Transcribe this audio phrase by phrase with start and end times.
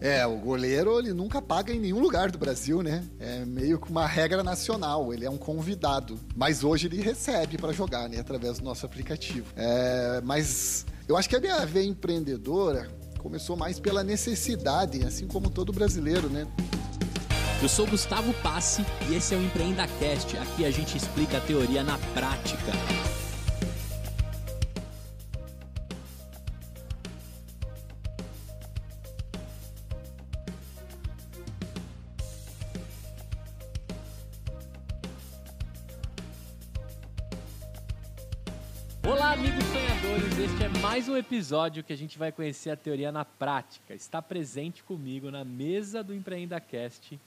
[0.00, 3.04] É, o goleiro ele nunca paga em nenhum lugar do Brasil, né?
[3.18, 5.12] É meio que uma regra nacional.
[5.12, 8.18] Ele é um convidado, mas hoje ele recebe para jogar, né?
[8.18, 9.52] Através do nosso aplicativo.
[9.56, 12.88] É, mas eu acho que a minha veia empreendedora
[13.18, 16.46] começou mais pela necessidade, assim como todo brasileiro, né?
[17.60, 20.36] Eu sou Gustavo Passe e esse é o Empreenda Cast.
[20.36, 22.72] Aqui a gente explica a teoria na prática.
[41.18, 43.94] Episódio que a gente vai conhecer a teoria na prática.
[43.94, 47.18] Está presente comigo na mesa do Empreenda Cast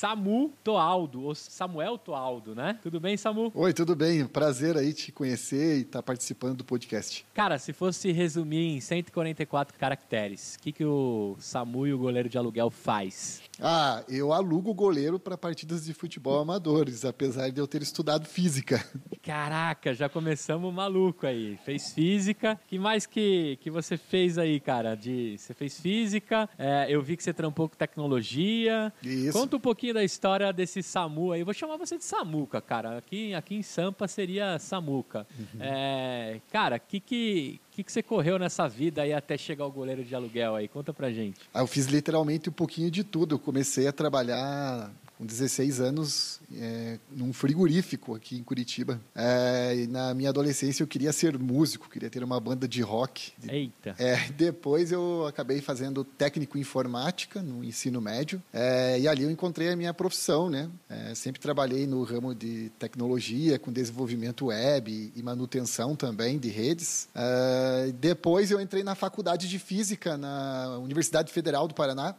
[0.00, 2.78] Samu Toaldo, ou Samuel Toaldo, né?
[2.82, 3.52] Tudo bem, Samu?
[3.54, 4.24] Oi, tudo bem?
[4.24, 7.26] Prazer aí te conhecer e estar tá participando do podcast.
[7.34, 12.30] Cara, se fosse resumir em 144 caracteres, o que, que o Samu e o goleiro
[12.30, 13.42] de aluguel faz?
[13.60, 18.82] Ah, eu alugo goleiro para partidas de futebol amadores, apesar de eu ter estudado física.
[19.22, 21.58] Caraca, já começamos maluco aí.
[21.62, 22.58] Fez física.
[22.66, 24.94] que mais que, que você fez aí, cara?
[24.94, 28.90] De, você fez física, é, eu vi que você trampou com tecnologia.
[29.02, 29.38] Isso.
[29.38, 31.42] Conta um pouquinho da história desse Samu aí.
[31.42, 32.98] Vou chamar você de Samuca, cara.
[32.98, 35.26] Aqui, aqui em Sampa seria Samuca.
[35.38, 35.60] Uhum.
[35.60, 39.72] É, cara, o que que que, que você correu nessa vida aí até chegar ao
[39.72, 40.68] goleiro de aluguel aí?
[40.68, 41.40] Conta pra gente.
[41.52, 43.34] Ah, eu fiz literalmente um pouquinho de tudo.
[43.34, 48.98] Eu comecei a trabalhar com 16 anos é, num frigorífico aqui em Curitiba.
[49.14, 53.32] É, na minha adolescência eu queria ser músico, queria ter uma banda de rock.
[53.46, 53.94] Eita!
[53.98, 59.30] É, depois eu acabei fazendo técnico em informática no ensino médio é, e ali eu
[59.30, 60.70] encontrei a minha profissão, né?
[60.88, 67.08] É, sempre trabalhei no ramo de tecnologia, com desenvolvimento web e manutenção também de redes.
[67.14, 72.14] É, depois eu entrei na faculdade de física na Universidade Federal do Paraná.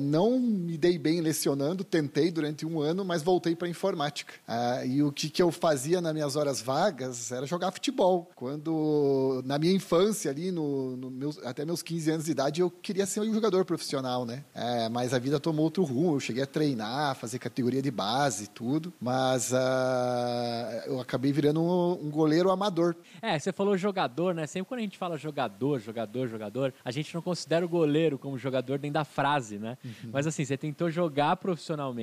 [0.00, 4.34] Não me dei bem lecionando, tentei tentei durante um ano, mas voltei para informática.
[4.46, 8.30] Ah, e o que, que eu fazia nas minhas horas vagas era jogar futebol.
[8.34, 12.70] Quando, na minha infância, ali, no, no meus, até meus 15 anos de idade, eu
[12.70, 14.44] queria ser um jogador profissional, né?
[14.54, 16.16] É, mas a vida tomou outro rumo.
[16.16, 21.60] Eu cheguei a treinar, fazer categoria de base e tudo, mas ah, eu acabei virando
[21.60, 22.96] um, um goleiro amador.
[23.20, 24.46] É, você falou jogador, né?
[24.46, 28.38] Sempre quando a gente fala jogador, jogador, jogador, a gente não considera o goleiro como
[28.38, 29.76] jogador dentro da frase, né?
[29.84, 30.10] Uhum.
[30.12, 31.97] Mas assim, você tentou jogar profissionalmente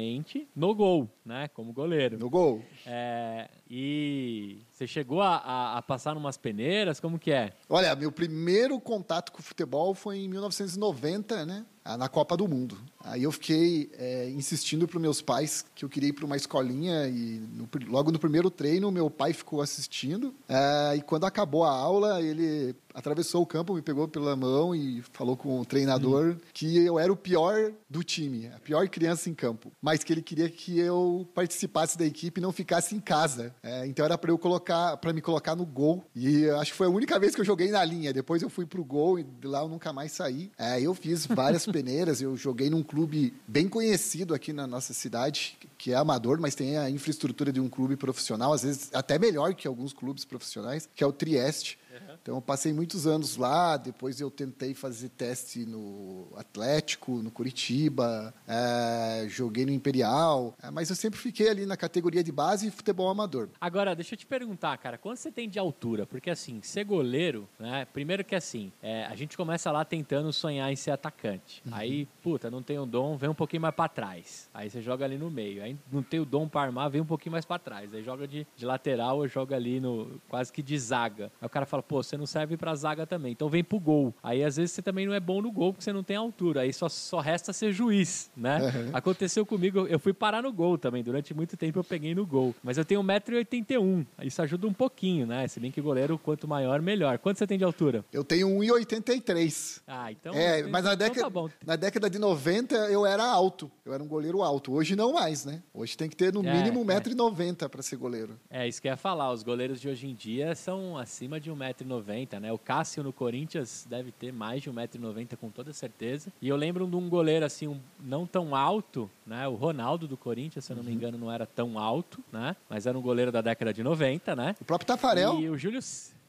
[0.55, 1.47] no gol, né?
[1.49, 2.17] Como goleiro.
[2.17, 2.61] No gol.
[2.85, 6.99] É, e você chegou a, a, a passar umas peneiras?
[6.99, 7.53] Como que é?
[7.69, 11.65] Olha, meu primeiro contato com o futebol foi em 1990, né?
[11.97, 12.77] Na Copa do Mundo.
[13.03, 17.07] Aí eu fiquei é, insistindo para meus pais que eu queria ir para uma escolinha
[17.07, 20.33] e no, logo no primeiro treino meu pai ficou assistindo.
[20.49, 25.03] É, e quando acabou a aula ele atravessou o campo, me pegou pela mão e
[25.11, 26.37] falou com o treinador hum.
[26.53, 30.21] que eu era o pior do time, a pior criança em campo, mas que ele
[30.21, 33.53] queria que eu participasse da equipe e não ficasse em casa.
[33.61, 36.03] É, então era para eu colocar, para me colocar no gol.
[36.15, 38.13] E acho que foi a única vez que eu joguei na linha.
[38.13, 40.51] Depois eu fui pro gol e de lá eu nunca mais saí.
[40.57, 45.57] É, eu fiz várias peneiras, eu joguei num clube bem conhecido aqui na nossa cidade,
[45.77, 49.53] que é amador, mas tem a infraestrutura de um clube profissional, às vezes até melhor
[49.53, 51.77] que alguns clubes profissionais, que é o Trieste.
[52.25, 58.33] Então eu passei muitos anos lá, depois eu tentei fazer teste no Atlético, no Curitiba,
[58.47, 62.71] é, joguei no Imperial, é, mas eu sempre fiquei ali na categoria de base e
[62.71, 63.49] futebol amador.
[63.61, 66.07] Agora, deixa eu te perguntar, cara, quanto você tem de altura?
[66.07, 67.85] Porque assim, ser goleiro, né?
[67.93, 71.61] Primeiro que assim, é, a gente começa lá tentando sonhar em ser atacante.
[71.63, 71.75] Uhum.
[71.75, 74.49] Aí, puta, não tem o dom, vem um pouquinho mais para trás.
[74.51, 75.61] Aí você joga ali no meio.
[75.61, 77.93] Aí não tem o dom para armar, vem um pouquinho mais para trás.
[77.93, 81.31] Aí joga de, de lateral ou joga ali no quase que de zaga.
[81.39, 84.13] Aí o cara fala, pô, você não serve pra zaga também, então vem pro gol.
[84.21, 86.61] Aí às vezes você também não é bom no gol porque você não tem altura,
[86.61, 88.59] aí só, só resta ser juiz, né?
[88.61, 88.89] Uhum.
[88.93, 92.53] Aconteceu comigo, eu fui parar no gol também, durante muito tempo eu peguei no gol.
[92.63, 95.47] Mas eu tenho 1,81m, isso ajuda um pouquinho, né?
[95.47, 97.17] Se bem que goleiro, quanto maior, melhor.
[97.19, 98.03] Quanto você tem de altura?
[98.11, 99.81] Eu tenho 1,83.
[99.87, 100.33] Ah, então.
[100.33, 104.03] É, mas na, então década, tá na década de 90 eu era alto, eu era
[104.03, 104.73] um goleiro alto.
[104.73, 105.61] Hoje não mais, né?
[105.73, 107.67] Hoje tem que ter no é, mínimo 1,90m é.
[107.67, 108.39] para ser goleiro.
[108.49, 111.51] É, isso que eu ia falar, os goleiros de hoje em dia são acima de
[111.51, 112.04] 1,90m
[112.39, 112.51] né?
[112.51, 116.31] O Cássio no Corinthians deve ter mais de 1,90m com toda certeza.
[116.41, 119.47] E eu lembro de um goleiro assim, um, não tão alto, né?
[119.47, 120.95] O Ronaldo do Corinthians, se eu não me uhum.
[120.95, 122.55] engano, não era tão alto, né?
[122.69, 124.55] Mas era um goleiro da década de 90, né?
[124.61, 125.39] O próprio Tafarel.
[125.39, 125.79] E o Júlio...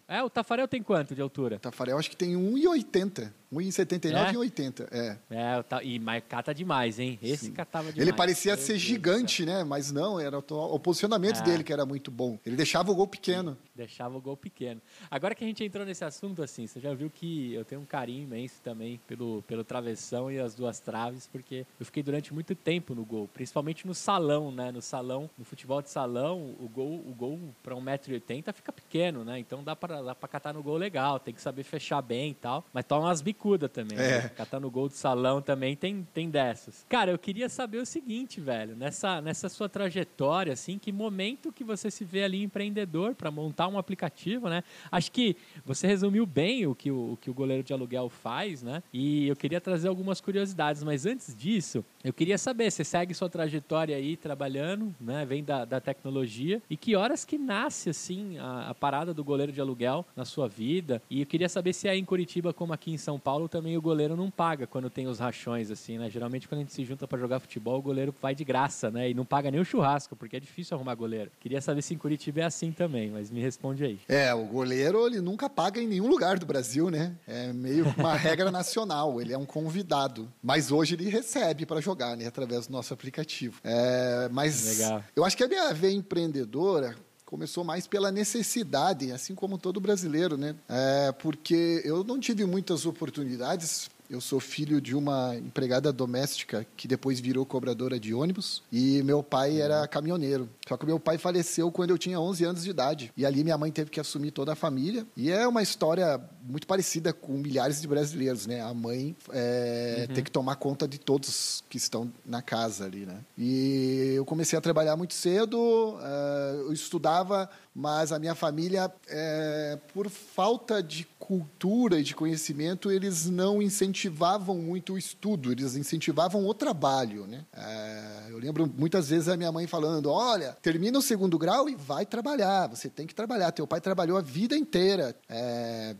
[0.09, 1.57] É, o Tafarel tem quanto de altura?
[1.57, 3.33] O Tafarel acho que tem 1,80.
[3.53, 5.19] 1,79 e 80, é.
[5.31, 7.19] É, e mas cata demais, hein?
[7.23, 7.53] Esse Sim.
[7.53, 8.09] catava demais.
[8.09, 9.65] Ele parecia ser gigante, né?
[9.65, 11.43] Mas não, era o posicionamento é.
[11.43, 12.39] dele que era muito bom.
[12.45, 13.57] Ele deixava o gol pequeno.
[13.75, 14.81] Deixava o gol pequeno.
[15.11, 17.85] Agora que a gente entrou nesse assunto, assim, você já viu que eu tenho um
[17.85, 22.55] carinho imenso também pelo, pelo travessão e as duas traves, porque eu fiquei durante muito
[22.55, 24.73] tempo no gol, principalmente no salão, né?
[24.73, 29.39] No salão, no futebol de salão, o gol, o gol para 1,80m fica pequeno, né?
[29.39, 32.35] Então dá para dá pra catar no gol legal, tem que saber fechar bem e
[32.35, 32.65] tal.
[32.73, 33.99] Mas toma umas bicudas também.
[33.99, 34.07] Né?
[34.07, 34.23] É.
[34.23, 34.29] Né?
[34.31, 36.85] Catar no gol do salão também tem, tem dessas.
[36.89, 41.63] Cara, eu queria saber o seguinte, velho, nessa, nessa sua trajetória, assim, que momento que
[41.63, 44.65] você se vê ali empreendedor para montar um aplicativo, né?
[44.91, 48.63] Acho que você resumiu bem o que o, o que o goleiro de aluguel faz,
[48.63, 48.83] né?
[48.93, 53.29] E eu queria trazer algumas curiosidades, mas antes disso, eu queria saber, você segue sua
[53.29, 55.25] trajetória aí trabalhando, né?
[55.27, 59.53] Vem da, da tecnologia e que horas que nasce, assim, a, a parada do goleiro
[59.53, 61.03] de aluguel na sua vida?
[61.11, 63.83] E eu queria saber se aí em Curitiba, como aqui em São Paulo, também o
[63.83, 66.09] goleiro não paga quando tem os rachões, assim, né?
[66.09, 69.11] Geralmente quando a gente se junta para jogar futebol, o goleiro vai de graça, né?
[69.11, 71.31] E não paga nem o churrasco, porque é difícil arrumar goleiro.
[71.41, 73.99] Queria saber se em Curitiba é assim também, mas me responde aí.
[74.09, 77.17] É, o goleiro, ele nunca paga em nenhum lugar do Brasil, né?
[77.27, 80.33] É meio uma regra nacional, ele é um convidado.
[80.41, 82.27] Mas hoje ele recebe para jogar, né?
[82.27, 83.61] Através do nosso aplicativo.
[83.65, 85.05] É, mas Legal.
[85.17, 86.95] eu acho que a minha veia empreendedora
[87.37, 90.57] começou mais pela necessidade, assim como todo brasileiro, né?
[90.67, 96.87] É, porque eu não tive muitas oportunidades eu sou filho de uma empregada doméstica que
[96.87, 100.49] depois virou cobradora de ônibus e meu pai era caminhoneiro.
[100.69, 103.13] Só que meu pai faleceu quando eu tinha 11 anos de idade.
[103.17, 105.05] E ali minha mãe teve que assumir toda a família.
[105.17, 108.61] E é uma história muito parecida com milhares de brasileiros, né?
[108.61, 110.15] A mãe é, uhum.
[110.15, 113.19] tem que tomar conta de todos que estão na casa ali, né?
[113.37, 119.79] E eu comecei a trabalhar muito cedo, uh, eu estudava, mas a minha família, é,
[119.93, 126.47] por falta de cultura e de conhecimento, eles não incentivavam muito o estudo, eles incentivavam
[126.47, 127.45] o trabalho, né?
[127.53, 131.75] É, eu lembro muitas vezes a minha mãe falando, olha, termina o segundo grau e
[131.75, 133.53] vai trabalhar, você tem que trabalhar.
[133.53, 135.15] Teu pai trabalhou a vida inteira.
[135.29, 135.97] É,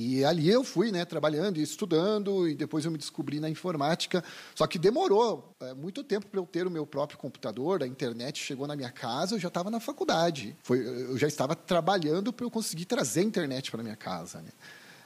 [0.00, 4.22] e ali eu fui, né, trabalhando e estudando, e depois eu me descobri na informática.
[4.54, 8.38] Só que demorou é, muito tempo para eu ter o meu próprio computador, a internet
[8.38, 10.56] chegou na minha casa, eu já estava na faculdade.
[10.62, 14.40] Foi, eu já estava trabalhando para eu conseguir trazer a internet para minha casa.
[14.40, 14.50] Né?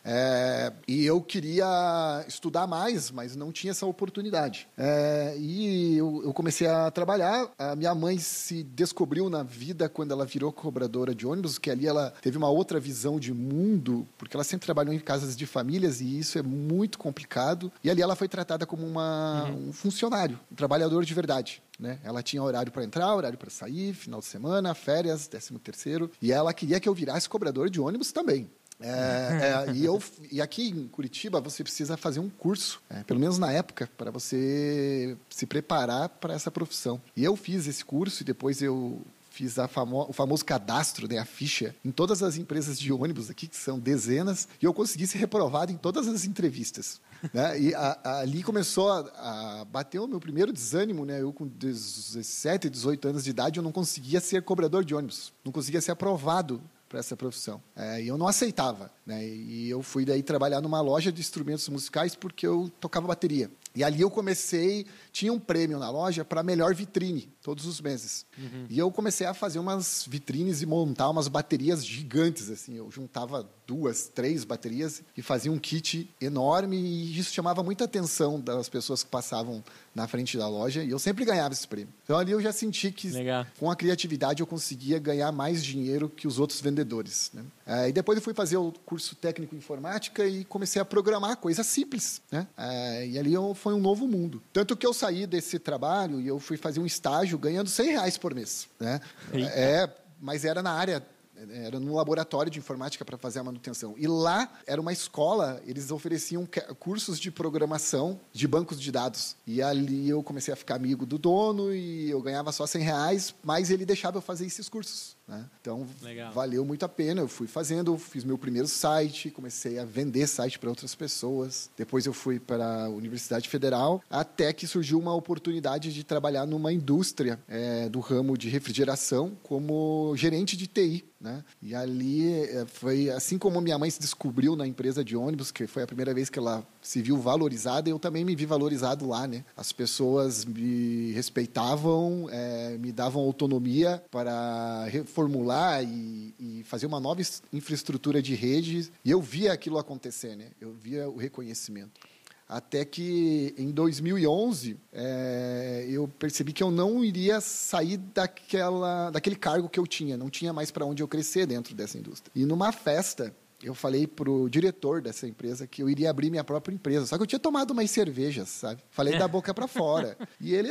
[0.05, 4.69] É, e eu queria estudar mais, mas não tinha essa oportunidade.
[4.77, 7.51] É, e eu, eu, comecei a trabalhar.
[7.59, 11.87] A minha mãe se descobriu na vida quando ela virou cobradora de ônibus, que ali
[11.87, 16.01] ela teve uma outra visão de mundo, porque ela sempre trabalhou em casas de famílias
[16.01, 17.71] e isso é muito complicado.
[17.83, 19.69] E ali ela foi tratada como uma, uhum.
[19.69, 21.63] um funcionário, um trabalhador de verdade.
[21.79, 21.99] Né?
[22.05, 26.11] Ela tinha horário para entrar, horário para sair, final de semana, férias, décimo terceiro.
[26.21, 28.49] E ela queria que eu virasse cobrador de ônibus também.
[28.83, 33.21] É, é, e, eu, e aqui em Curitiba você precisa fazer um curso, é, pelo
[33.21, 37.01] menos na época, para você se preparar para essa profissão.
[37.17, 39.01] E eu fiz esse curso e depois eu
[39.33, 43.47] fiz famo o famoso cadastro, né, a ficha, em todas as empresas de ônibus aqui,
[43.47, 47.01] que são dezenas, e eu consegui ser reprovado em todas as entrevistas.
[47.33, 47.59] né?
[47.59, 51.23] E a, a, ali começou a, a, bater o meu primeiro desânimo, né?
[51.23, 55.53] Eu com 17, 18 anos de idade, eu não conseguia ser cobrador de ônibus, não
[55.53, 56.61] conseguia ser aprovado
[56.93, 57.63] para essa profissão.
[57.75, 58.93] É, e eu não aceitava.
[59.07, 59.27] Né?
[59.27, 63.51] E eu fui daí trabalhar numa loja de instrumentos musicais porque eu tocava bateria.
[63.75, 68.27] E ali eu comecei, tinha um prêmio na loja para melhor vitrine, todos os meses.
[68.37, 68.67] Uhum.
[68.69, 72.75] E eu comecei a fazer umas vitrines e montar umas baterias gigantes, assim.
[72.75, 78.39] Eu juntava duas, três baterias e fazia um kit enorme e isso chamava muita atenção
[78.39, 81.93] das pessoas que passavam na frente da loja e eu sempre ganhava esse prêmio.
[82.05, 83.47] Então ali eu já senti que Legal.
[83.59, 87.31] com a criatividade eu conseguia ganhar mais dinheiro que os outros vendedores.
[87.35, 87.43] Né?
[87.67, 91.37] É, e depois eu fui fazer o curso técnico em informática e comecei a programar
[91.37, 92.23] coisas simples.
[92.31, 92.47] Né?
[92.57, 94.43] É, e ali eu, foi um novo mundo.
[94.53, 98.17] Tanto que eu saí desse trabalho e eu fui fazer um estágio ganhando 100 reais
[98.17, 98.69] por mês.
[98.81, 99.01] Né?
[99.33, 99.89] É,
[100.21, 101.05] mas era na área
[101.51, 103.95] era no laboratório de informática para fazer a manutenção.
[103.97, 106.47] E lá era uma escola, eles ofereciam
[106.79, 109.37] cursos de programação de bancos de dados.
[109.47, 113.35] E ali eu comecei a ficar amigo do dono e eu ganhava só 100 reais,
[113.43, 115.17] mas ele deixava eu fazer esses cursos.
[115.27, 115.45] Né?
[115.61, 116.33] Então, Legal.
[116.33, 117.21] valeu muito a pena.
[117.21, 121.71] Eu fui fazendo, fiz meu primeiro site, comecei a vender site para outras pessoas.
[121.77, 126.73] Depois eu fui para a Universidade Federal, até que surgiu uma oportunidade de trabalhar numa
[126.73, 131.05] indústria é, do ramo de refrigeração como gerente de TI.
[131.23, 131.45] Né?
[131.63, 135.69] E ali é, foi assim como minha mãe se descobriu na empresa de ônibus, que
[135.69, 139.29] foi a primeira vez que ela se viu valorizada, eu também me vi valorizado lá.
[139.29, 139.45] Né?
[139.57, 147.21] As pessoas me respeitavam, é, me davam autonomia para reformular e, e, fazer uma nova
[147.53, 148.91] infraestrutura de redes.
[149.05, 150.47] E eu via aquilo acontecer, né?
[150.59, 152.01] Eu via o reconhecimento.
[152.49, 159.69] Até que em 2011 é, eu percebi que eu não iria sair daquela, daquele cargo
[159.69, 162.31] que eu tinha, não tinha mais para onde eu crescer dentro dessa indústria.
[162.35, 166.75] E numa festa eu falei pro diretor dessa empresa que eu iria abrir minha própria
[166.75, 167.07] empresa.
[167.07, 168.83] Só que eu tinha tomado umas cervejas, sabe?
[168.91, 170.17] Falei da boca para fora.
[170.41, 170.71] E ele,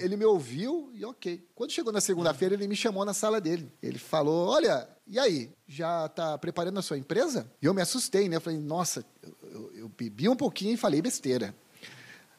[0.00, 1.46] ele me ouviu e ok.
[1.54, 3.70] Quando chegou na segunda-feira, ele me chamou na sala dele.
[3.82, 5.50] Ele falou: Olha, e aí?
[5.68, 7.50] Já está preparando a sua empresa?
[7.60, 8.36] E eu me assustei, né?
[8.36, 11.54] Eu falei: Nossa, eu, eu, eu bebi um pouquinho e falei besteira.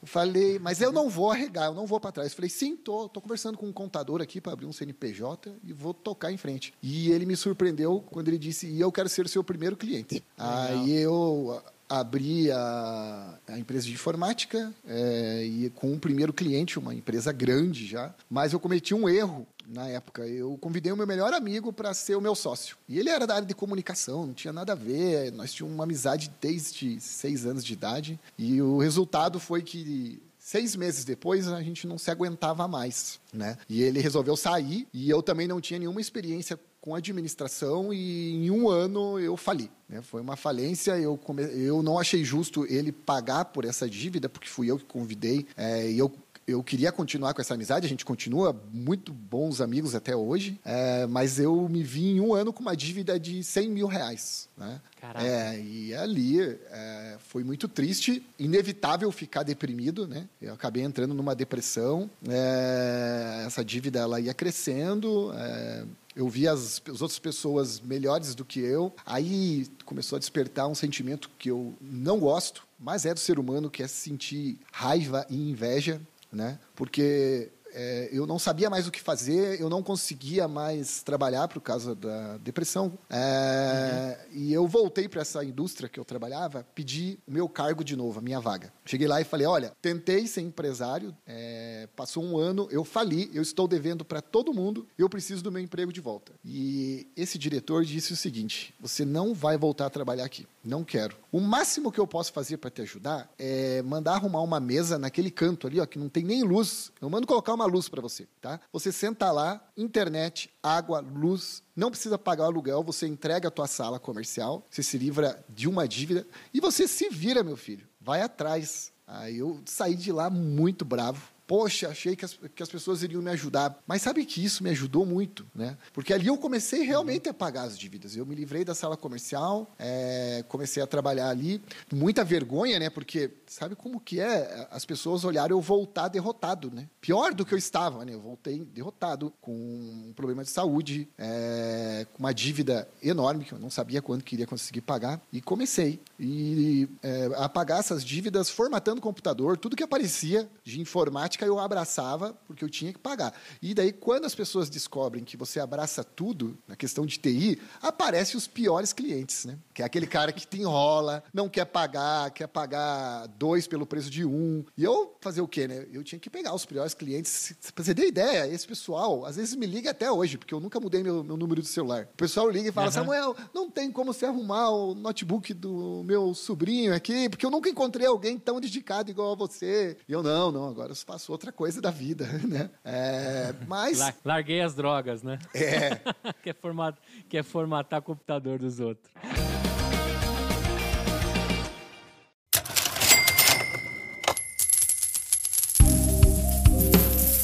[0.04, 2.34] Falei, mas eu não vou arregar, eu não vou para trás.
[2.34, 5.94] Falei, sim, tô, tô conversando com um contador aqui para abrir um CNPJ e vou
[5.94, 6.74] tocar em frente.
[6.82, 10.22] E ele me surpreendeu quando ele disse, e eu quero ser o seu primeiro cliente.
[10.36, 10.68] Legal.
[10.68, 11.62] Aí eu
[12.00, 17.86] abri a, a, empresa de informática é, e com um primeiro cliente, uma empresa grande
[17.86, 20.26] já, mas eu cometi um erro na época.
[20.26, 22.76] Eu convidei o meu melhor amigo para ser o meu sócio.
[22.88, 25.32] E ele era da área de comunicação, não tinha nada a ver.
[25.32, 28.18] Nós tínhamos uma amizade desde seis anos de idade.
[28.38, 33.56] E o resultado foi que seis meses depois a gente não se aguentava mais, né?
[33.68, 38.50] E ele resolveu sair e eu também não tinha nenhuma experiência com administração e em
[38.50, 39.70] um ano eu fali.
[39.88, 40.02] Né?
[40.02, 41.44] Foi uma falência, eu, come...
[41.44, 45.88] eu não achei justo ele pagar por essa dívida, porque fui eu que convidei, é,
[45.88, 46.12] e eu
[46.44, 51.06] eu queria continuar com essa amizade, a gente continua muito bons amigos até hoje, é,
[51.06, 54.48] mas eu me vi em um ano com uma dívida de 100 mil reais.
[54.56, 54.80] Né?
[55.00, 55.24] Caraca.
[55.24, 60.28] É, e ali é, foi muito triste, inevitável ficar deprimido, né?
[60.40, 66.82] Eu acabei entrando numa depressão, é, essa dívida ela ia crescendo, é, eu vi as,
[66.88, 71.74] as, outras pessoas melhores do que eu, aí começou a despertar um sentimento que eu
[71.80, 76.00] não gosto, mas é do ser humano, que é sentir raiva e inveja
[76.32, 76.58] né?
[76.74, 81.60] Porque é, eu não sabia mais o que fazer, eu não conseguia mais trabalhar por
[81.60, 82.98] causa da depressão.
[83.10, 84.38] É, uhum.
[84.40, 88.18] E eu voltei para essa indústria que eu trabalhava, pedi o meu cargo de novo,
[88.18, 88.72] a minha vaga.
[88.84, 93.42] Cheguei lá e falei: olha, tentei ser empresário, é, passou um ano, eu fali, eu
[93.42, 96.32] estou devendo para todo mundo, eu preciso do meu emprego de volta.
[96.44, 101.16] E esse diretor disse o seguinte: você não vai voltar a trabalhar aqui, não quero.
[101.30, 105.30] O máximo que eu posso fazer para te ajudar é mandar arrumar uma mesa naquele
[105.30, 106.92] canto ali, ó, que não tem nem luz.
[107.00, 108.60] Eu mando colocar uma uma luz para você, tá?
[108.72, 113.66] Você senta lá, internet, água, luz, não precisa pagar o aluguel, você entrega a tua
[113.66, 117.86] sala comercial, você se livra de uma dívida e você se vira, meu filho.
[118.00, 118.92] Vai atrás.
[119.06, 123.20] Aí eu saí de lá muito bravo, poxa, achei que as, que as pessoas iriam
[123.20, 123.78] me ajudar.
[123.86, 125.76] Mas sabe que isso me ajudou muito, né?
[125.92, 128.16] Porque ali eu comecei realmente a pagar as dívidas.
[128.16, 131.62] Eu me livrei da sala comercial, é, comecei a trabalhar ali.
[131.92, 132.88] Muita vergonha, né?
[132.88, 134.66] Porque sabe como que é?
[134.70, 136.88] As pessoas olharam eu voltar derrotado, né?
[137.02, 138.14] Pior do que eu estava, né?
[138.14, 143.58] Eu voltei derrotado, com um problema de saúde, é, com uma dívida enorme, que eu
[143.58, 145.20] não sabia quando queria conseguir pagar.
[145.30, 150.80] E comecei e, é, a pagar essas dívidas formatando o computador, tudo que aparecia de
[150.80, 153.34] informática eu abraçava porque eu tinha que pagar.
[153.60, 158.36] E daí, quando as pessoas descobrem que você abraça tudo, na questão de TI, aparecem
[158.36, 159.58] os piores clientes, né?
[159.74, 164.10] Que é aquele cara que te enrola, não quer pagar, quer pagar dois pelo preço
[164.10, 164.64] de um.
[164.76, 165.86] E eu fazer o quê, né?
[165.92, 167.54] Eu tinha que pegar os piores clientes.
[167.74, 170.80] Pra você ter ideia, esse pessoal, às vezes me liga até hoje, porque eu nunca
[170.80, 172.08] mudei meu, meu número de celular.
[172.12, 172.92] O pessoal liga e fala, uhum.
[172.92, 177.68] Samuel, não tem como você arrumar o notebook do meu sobrinho aqui, porque eu nunca
[177.68, 179.96] encontrei alguém tão dedicado igual a você.
[180.08, 182.70] E eu, não, não, agora eu faço outra coisa da vida, né?
[182.84, 183.98] É, mas...
[184.24, 185.38] Larguei as drogas, né?
[185.54, 186.00] É.
[186.42, 186.96] quer, format...
[187.28, 189.12] quer formatar o computador dos outros.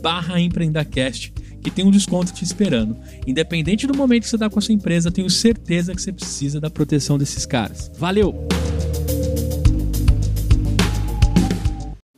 [0.00, 2.96] barra empreendacast que tem um desconto te esperando.
[3.26, 6.60] Independente do momento que você está com a sua empresa, tenho certeza que você precisa
[6.60, 7.90] da proteção desses caras.
[7.98, 8.48] Valeu!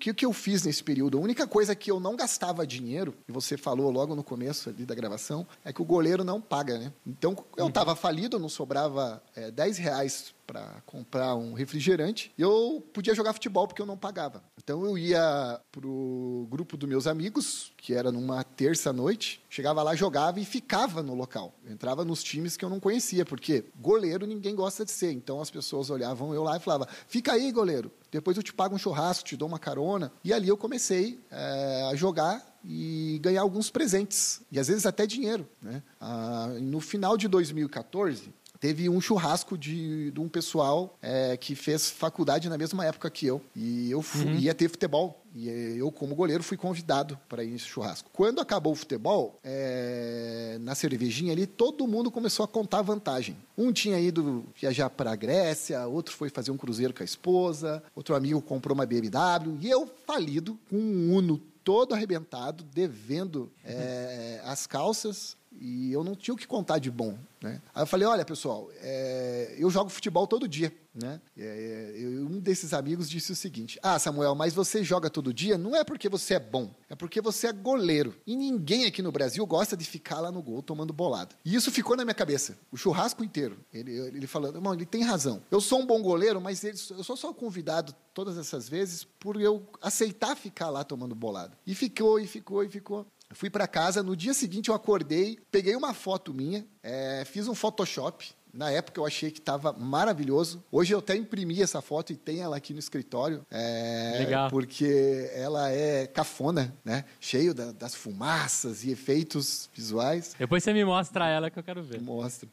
[0.03, 1.17] O que, que eu fiz nesse período?
[1.17, 4.85] A única coisa que eu não gastava dinheiro, e você falou logo no começo ali
[4.85, 6.93] da gravação, é que o goleiro não paga, né?
[7.07, 7.97] Então, eu estava uhum.
[7.97, 12.33] falido, não sobrava é, 10 reais para comprar um refrigerante.
[12.37, 14.43] E eu podia jogar futebol porque eu não pagava.
[14.63, 20.41] Então eu ia pro grupo dos meus amigos, que era numa terça-noite, chegava lá, jogava
[20.41, 21.55] e ficava no local.
[21.65, 25.13] Eu entrava nos times que eu não conhecia, porque goleiro ninguém gosta de ser.
[25.13, 27.91] Então as pessoas olhavam eu lá e falavam: fica aí, goleiro.
[28.13, 30.13] Depois eu te pago um churrasco, te dou uma carona.
[30.23, 34.43] E ali eu comecei é, a jogar e ganhar alguns presentes.
[34.53, 35.49] E às vezes até dinheiro.
[35.61, 35.83] Né?
[35.99, 41.91] Ah, no final de 2014, teve um churrasco de, de um pessoal é, que fez
[41.91, 43.43] faculdade na mesma época que eu.
[43.57, 44.39] E eu fui, uhum.
[44.39, 45.22] ia ter futebol.
[45.35, 45.49] E
[45.79, 48.11] eu, como goleiro, fui convidado para ir nesse churrasco.
[48.13, 53.37] Quando acabou o futebol, é, na cervejinha ali, todo mundo começou a contar vantagem.
[53.57, 57.83] Um tinha ido viajar para a Grécia, outro foi fazer um cruzeiro com a esposa,
[57.95, 64.41] outro amigo comprou uma BMW, e eu, falido, com um Uno todo arrebentado, devendo é,
[64.45, 67.17] as calças, e eu não tinha o que contar de bom.
[67.41, 67.63] Né?
[67.73, 70.75] Aí eu falei, olha, pessoal, é, eu jogo futebol todo dia.
[70.93, 71.21] Né?
[71.39, 75.57] É, eu, um desses amigos disse o seguinte, ah, Samuel, mas você joga todo dia?
[75.57, 78.13] Não é porque você é bom, é porque você é goleiro.
[78.27, 81.37] E ninguém aqui no Brasil gosta de ficar lá no gol tomando bolada.
[81.45, 83.57] E isso ficou na minha cabeça, o churrasco inteiro.
[83.73, 85.43] Ele, ele falando, irmão, ele tem razão.
[85.49, 89.41] Eu sou um bom goleiro, mas ele, eu sou só convidado todas essas vezes por
[89.41, 91.57] eu aceitar ficar lá tomando bolada.
[91.65, 93.07] E ficou, e ficou, e ficou.
[93.33, 97.49] Eu fui para casa, no dia seguinte eu acordei, peguei uma foto minha, é, fiz
[97.49, 98.31] um Photoshop.
[98.53, 100.63] Na época eu achei que estava maravilhoso.
[100.71, 103.47] Hoje eu até imprimi essa foto e tenho ela aqui no escritório.
[103.51, 104.51] É, Legal.
[104.51, 107.07] Porque ela é cafona, né?
[107.19, 110.37] Cheio da, das fumaças e efeitos visuais.
[110.39, 112.03] Depois você me mostra ela que eu quero ver.
[112.03, 112.47] Mostra.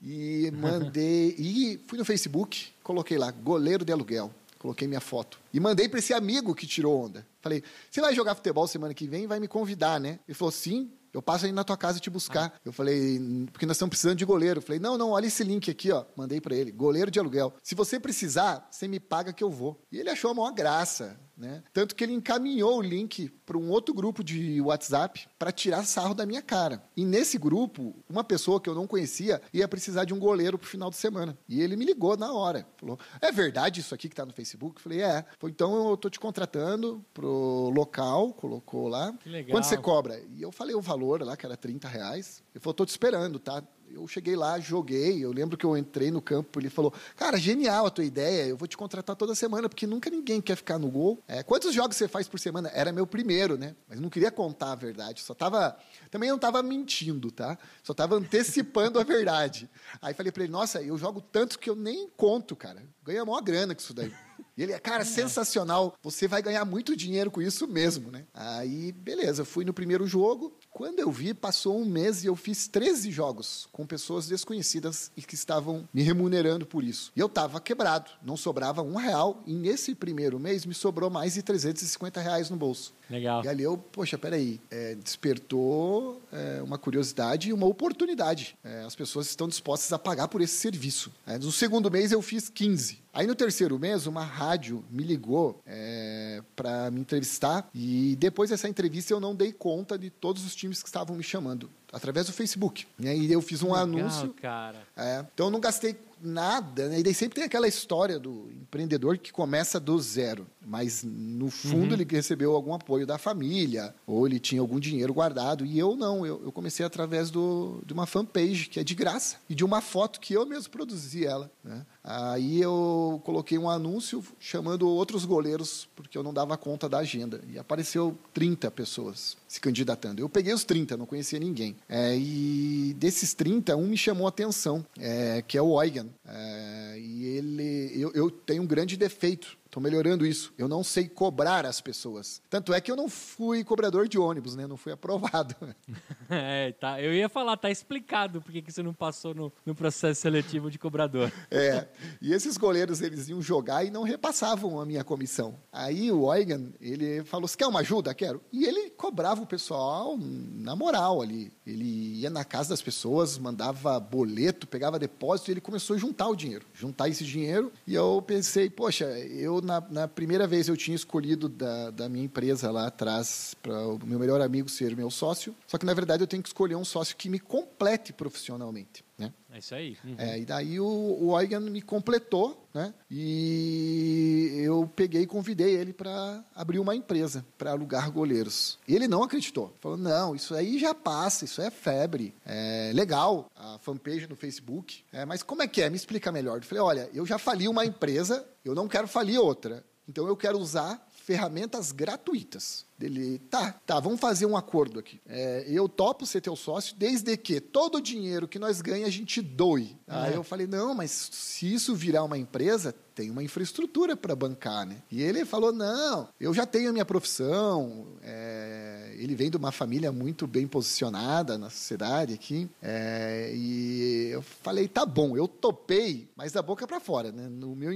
[0.00, 1.34] E mandei.
[1.36, 4.32] e fui no Facebook, coloquei lá, goleiro de aluguel.
[4.66, 5.38] Coloquei minha foto.
[5.52, 7.24] E mandei para esse amigo que tirou onda.
[7.40, 9.24] Falei, você vai jogar futebol semana que vem?
[9.24, 10.18] Vai me convidar, né?
[10.26, 12.52] Ele falou, sim, eu passo aí na tua casa te buscar.
[12.52, 12.60] Ah.
[12.64, 14.58] Eu falei, porque nós estamos precisando de goleiro.
[14.58, 16.04] Eu falei, não, não, olha esse link aqui, ó.
[16.16, 17.54] Mandei para ele, goleiro de aluguel.
[17.62, 19.80] Se você precisar, você me paga que eu vou.
[19.92, 21.16] E ele achou a maior graça.
[21.36, 21.62] Né?
[21.72, 26.14] Tanto que ele encaminhou o link para um outro grupo de WhatsApp para tirar sarro
[26.14, 26.82] da minha cara.
[26.96, 30.66] E nesse grupo, uma pessoa que eu não conhecia ia precisar de um goleiro para
[30.66, 31.36] o final de semana.
[31.46, 32.66] E ele me ligou na hora.
[32.78, 34.76] Falou: É verdade isso aqui que está no Facebook?
[34.76, 35.26] Eu falei: É.
[35.38, 39.12] Falei, então eu estou te contratando pro local, colocou lá.
[39.12, 39.50] Que legal.
[39.52, 40.18] Quanto você cobra?
[40.34, 42.42] E eu falei o valor lá, que era 30 reais.
[42.54, 43.62] Ele falou: Estou te esperando, tá?
[43.90, 45.24] Eu cheguei lá, joguei.
[45.24, 48.56] Eu lembro que eu entrei no campo, ele falou: Cara, genial a tua ideia, eu
[48.56, 51.22] vou te contratar toda semana, porque nunca ninguém quer ficar no gol.
[51.26, 52.70] É, quantos jogos você faz por semana?
[52.74, 53.74] Era meu primeiro, né?
[53.88, 55.76] Mas não queria contar a verdade, só tava.
[56.10, 57.58] Também não estava mentindo, tá?
[57.82, 59.68] Só estava antecipando a verdade.
[60.00, 62.82] Aí falei para ele: Nossa, eu jogo tanto que eu nem conto, cara.
[63.04, 64.12] Ganha maior grana com isso daí.
[64.56, 65.04] E ele, cara, é.
[65.04, 65.94] sensacional.
[66.02, 68.24] Você vai ganhar muito dinheiro com isso mesmo, né?
[68.32, 70.56] Aí, beleza, fui no primeiro jogo.
[70.76, 75.22] Quando eu vi, passou um mês e eu fiz 13 jogos com pessoas desconhecidas e
[75.22, 77.10] que estavam me remunerando por isso.
[77.16, 79.42] E eu tava quebrado, não sobrava um real.
[79.46, 82.92] E nesse primeiro mês me sobrou mais de 350 reais no bolso.
[83.08, 83.42] Legal.
[83.42, 88.54] E ali eu, poxa, peraí, é, despertou é, uma curiosidade e uma oportunidade.
[88.62, 91.10] É, as pessoas estão dispostas a pagar por esse serviço.
[91.26, 93.06] É, no segundo mês eu fiz 15.
[93.16, 98.68] Aí no terceiro mês, uma rádio me ligou é, para me entrevistar e depois dessa
[98.68, 102.32] entrevista eu não dei conta de todos os times que estavam me chamando através do
[102.32, 102.86] Facebook.
[102.98, 104.34] E aí eu fiz um Legal, anúncio.
[104.40, 104.82] cara.
[104.96, 107.00] É, então eu não gastei nada, né?
[107.00, 111.88] E daí sempre tem aquela história do empreendedor que começa do zero, mas no fundo
[111.88, 112.00] uhum.
[112.00, 116.26] ele recebeu algum apoio da família, ou ele tinha algum dinheiro guardado, e eu não,
[116.26, 119.80] eu, eu comecei através do, de uma fanpage, que é de graça, e de uma
[119.80, 121.84] foto que eu mesmo produzi ela, né?
[122.02, 127.40] Aí eu coloquei um anúncio chamando outros goleiros, porque eu não dava conta da agenda,
[127.48, 130.20] e apareceu 30 pessoas se candidatando.
[130.20, 131.75] Eu peguei os 30, não conhecia ninguém.
[131.88, 136.10] É, e desses 30, um me chamou a atenção, é, que é o Eugen.
[136.26, 140.54] É, e ele, eu, eu tenho um grande defeito Estou melhorando isso.
[140.56, 142.40] Eu não sei cobrar as pessoas.
[142.48, 144.66] Tanto é que eu não fui cobrador de ônibus, né?
[144.66, 145.54] Não fui aprovado.
[146.30, 146.98] é, tá.
[146.98, 150.78] Eu ia falar, tá explicado por que você não passou no, no processo seletivo de
[150.78, 151.30] cobrador.
[151.50, 151.86] é.
[152.22, 155.58] E esses goleiros, eles iam jogar e não repassavam a minha comissão.
[155.70, 158.14] Aí o Eugen, ele falou: Você quer uma ajuda?
[158.14, 158.40] Quero.
[158.50, 161.52] E ele cobrava o pessoal na moral ali.
[161.66, 166.28] Ele ia na casa das pessoas, mandava boleto, pegava depósito e ele começou a juntar
[166.28, 166.64] o dinheiro.
[166.72, 167.70] Juntar esse dinheiro.
[167.86, 172.24] E eu pensei: Poxa, eu na, na, primeira vez eu tinha escolhido da, da minha
[172.24, 175.54] empresa lá atrás para o meu melhor amigo ser meu sócio.
[175.66, 179.04] Só que na verdade eu tenho que escolher um sócio que me complete profissionalmente.
[179.18, 179.32] Né?
[179.50, 179.96] É isso aí.
[180.04, 180.14] Uhum.
[180.18, 182.92] É, e daí o, o Eugen me completou, né?
[183.10, 188.78] E eu peguei e convidei ele para abrir uma empresa para alugar goleiros.
[188.86, 189.74] E ele não acreditou.
[189.80, 192.34] Falou: não, isso aí já passa, isso é febre.
[192.44, 195.02] É legal a fanpage no Facebook.
[195.10, 195.88] É, mas como é que é?
[195.88, 196.58] Me explica melhor.
[196.58, 199.82] Eu falei: olha, eu já fali uma empresa, eu não quero falir outra.
[200.06, 202.85] Então eu quero usar ferramentas gratuitas.
[203.00, 205.20] Ele, tá, tá, vamos fazer um acordo aqui.
[205.26, 209.12] É, eu topo ser teu sócio desde que todo o dinheiro que nós ganhamos a
[209.12, 209.96] gente doe.
[210.06, 210.14] É.
[210.14, 214.86] Aí eu falei, não, mas se isso virar uma empresa, tem uma infraestrutura para bancar,
[214.86, 215.02] né?
[215.10, 218.75] E ele falou, não, eu já tenho a minha profissão, é,
[219.18, 224.88] ele vem de uma família muito bem posicionada na sociedade aqui, é, e eu falei,
[224.88, 227.48] tá bom, eu topei, mas da boca para fora, né?
[227.48, 227.90] No meu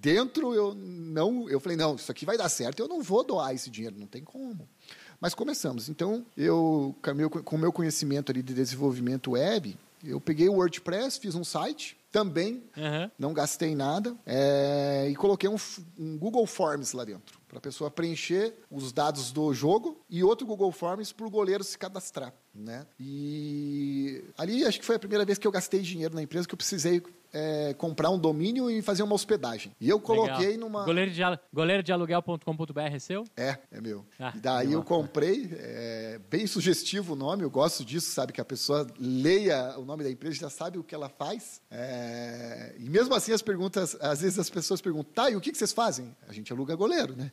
[0.00, 3.54] dentro eu não, eu falei, não, isso aqui vai dar certo, eu não vou doar
[3.54, 4.68] esse dinheiro, não tem como.
[5.20, 5.88] Mas começamos.
[5.88, 6.94] Então, eu,
[7.44, 11.98] com o meu conhecimento ali de desenvolvimento web, eu peguei o WordPress, fiz um site,
[12.10, 13.10] também uhum.
[13.18, 15.56] não gastei nada, é, e coloquei um,
[15.98, 20.46] um Google Forms lá dentro para a pessoa preencher os dados do jogo e outro
[20.46, 22.32] Google Forms para o goleiro se cadastrar.
[22.54, 22.86] Né?
[23.00, 26.54] E ali acho que foi a primeira vez que eu gastei dinheiro na empresa, que
[26.54, 29.72] eu precisei é, comprar um domínio e fazer uma hospedagem.
[29.80, 30.60] E eu coloquei Legal.
[30.60, 30.84] numa.
[30.84, 31.20] Goleiro de,
[31.52, 33.24] goleiro de aluguel.com.br é seu?
[33.36, 34.04] É, é meu.
[34.18, 38.32] Ah, e daí eu comprei, é, bem sugestivo o nome, eu gosto disso, sabe?
[38.32, 41.60] Que a pessoa leia o nome da empresa já sabe o que ela faz.
[41.70, 45.52] É, e mesmo assim as perguntas, às vezes as pessoas perguntam, tá, e o que,
[45.52, 46.16] que vocês fazem?
[46.28, 47.32] A gente aluga goleiro, né?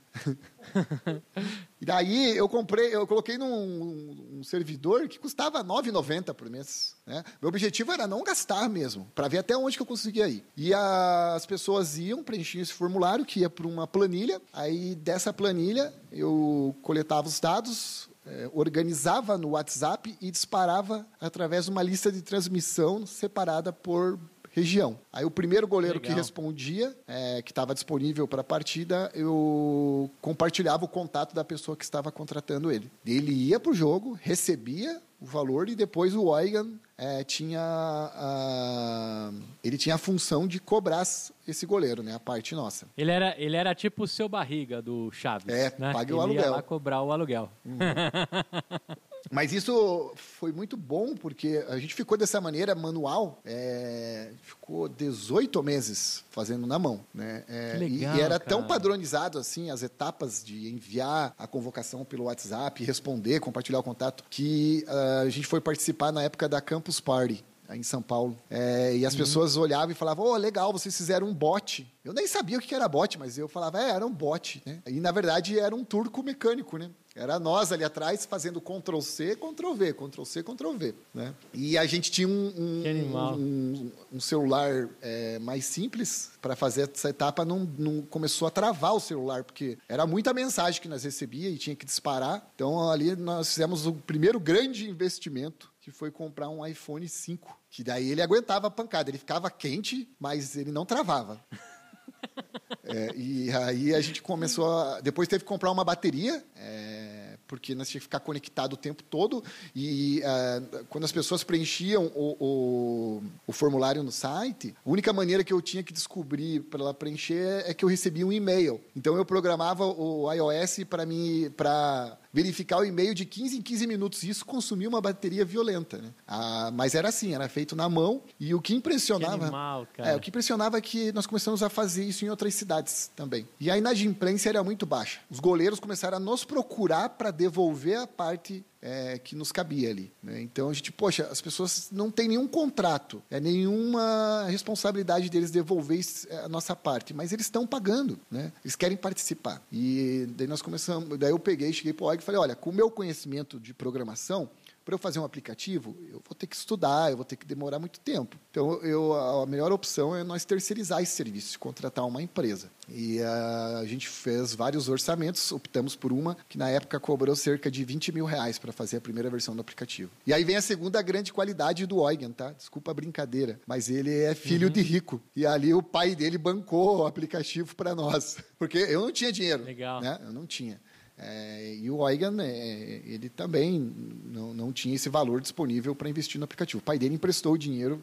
[1.85, 6.95] e daí eu comprei, eu coloquei num um servidor que custava R$ 9,90 por mês.
[7.05, 7.23] Né?
[7.39, 10.43] Meu objetivo era não gastar mesmo, para ver até onde que eu conseguia ir.
[10.57, 14.41] E as pessoas iam, preenchiam esse formulário, que ia para uma planilha.
[14.51, 21.71] Aí dessa planilha eu coletava os dados, é, organizava no WhatsApp e disparava através de
[21.71, 24.19] uma lista de transmissão separada por
[24.55, 24.97] região.
[25.11, 26.13] Aí o primeiro goleiro Legal.
[26.13, 31.75] que respondia, é, que estava disponível para a partida, eu compartilhava o contato da pessoa
[31.75, 32.89] que estava contratando ele.
[33.05, 39.31] Ele ia para o jogo, recebia o valor e depois o Eugen é, tinha a,
[39.63, 41.03] ele tinha a função de cobrar
[41.47, 42.87] esse goleiro, né, a parte nossa.
[42.97, 45.91] Ele era, ele era tipo o seu barriga do Chaves, É, né?
[45.91, 46.43] pague o ele aluguel.
[46.43, 47.49] Ia lá cobrar o aluguel.
[47.65, 47.77] Uhum.
[49.31, 55.61] Mas isso foi muito bom, porque a gente ficou dessa maneira manual, é, ficou 18
[55.63, 57.05] meses fazendo na mão.
[57.13, 57.43] Né?
[57.47, 58.39] É, legal, e, e, era cara.
[58.39, 64.23] tão padronizado assim, as etapas de enviar a convocação pelo WhatsApp, responder, compartilhar o contato,
[64.29, 68.37] que uh, a gente foi participar na época da Campus Party em São Paulo.
[68.49, 69.19] É, e as uhum.
[69.19, 71.87] pessoas olhavam e falavam: Oh, legal, vocês fizeram um bot.
[72.03, 74.61] Eu nem sabia o que era bot, mas eu falava: É, era um bot.
[74.65, 74.81] Né?
[74.87, 76.91] E na verdade era um turco mecânico, né?
[77.15, 80.93] Era nós ali atrás fazendo Ctrl C, Ctrl V, Ctrl C, Ctrl V.
[81.13, 81.33] Né?
[81.53, 87.09] E a gente tinha um, um, um, um celular é, mais simples para fazer essa
[87.09, 87.45] etapa.
[87.45, 91.57] Não, não começou a travar o celular, porque era muita mensagem que nós recebia e
[91.57, 92.51] tinha que disparar.
[92.53, 97.83] Então ali nós fizemos o primeiro grande investimento que foi comprar um iPhone 5, que
[97.83, 101.39] daí ele aguentava a pancada, ele ficava quente, mas ele não travava.
[102.83, 107.75] é, e aí a gente começou a, depois teve que comprar uma bateria é, porque
[107.75, 109.43] nós tínhamos que ficar conectado o tempo todo
[109.75, 115.43] e uh, quando as pessoas preenchiam o, o, o, formulário no site, a única maneira
[115.43, 118.81] que eu tinha que descobrir para ela preencher é que eu recebia um e-mail.
[118.95, 123.87] Então eu programava o iOS para mim para verificar o e-mail de 15 em 15
[123.87, 124.23] minutos.
[124.23, 125.99] Isso consumia uma bateria violenta.
[125.99, 126.09] Né?
[126.27, 128.21] Ah, mas era assim, era feito na mão.
[128.37, 129.37] E o que impressionava.
[129.37, 130.09] Que animal, cara.
[130.09, 133.47] É, o que impressionava é que nós começamos a fazer isso em outras cidades também.
[133.57, 135.21] E a inadimplência era muito baixa.
[135.31, 140.11] Os goleiros começaram a nos procurar para devolver a parte é, que nos cabia ali.
[140.21, 140.41] Né?
[140.41, 145.99] Então a gente, poxa, as pessoas não têm nenhum contrato, é nenhuma responsabilidade deles devolver
[146.29, 148.51] é, a nossa parte, mas eles estão pagando, né?
[148.63, 149.65] Eles querem participar.
[149.71, 152.69] E daí nós começamos, daí eu peguei, cheguei para o OG e falei, olha, com
[152.69, 154.49] o meu conhecimento de programação,
[154.85, 157.79] para eu fazer um aplicativo, eu vou ter que estudar, eu vou ter que demorar
[157.79, 158.37] muito tempo.
[158.51, 162.69] Então, eu, a melhor opção é nós terceirizar esse serviço, contratar uma empresa.
[162.87, 167.71] E a, a gente fez vários orçamentos, optamos por uma que na época cobrou cerca
[167.71, 170.11] de 20 mil reais para fazer a primeira versão do aplicativo.
[170.25, 172.51] E aí vem a segunda grande qualidade do Eugen, tá?
[172.51, 174.73] Desculpa a brincadeira, mas ele é filho uhum.
[174.73, 175.19] de rico.
[175.35, 178.37] E ali o pai dele bancou o aplicativo para nós.
[178.59, 179.63] Porque eu não tinha dinheiro.
[179.63, 179.99] Legal.
[179.99, 180.19] Né?
[180.23, 180.79] Eu não tinha.
[181.17, 183.79] É, e o Eugen, é, ele também
[184.25, 186.79] não, não tinha esse valor disponível para investir no aplicativo.
[186.79, 188.01] O pai dele emprestou o dinheiro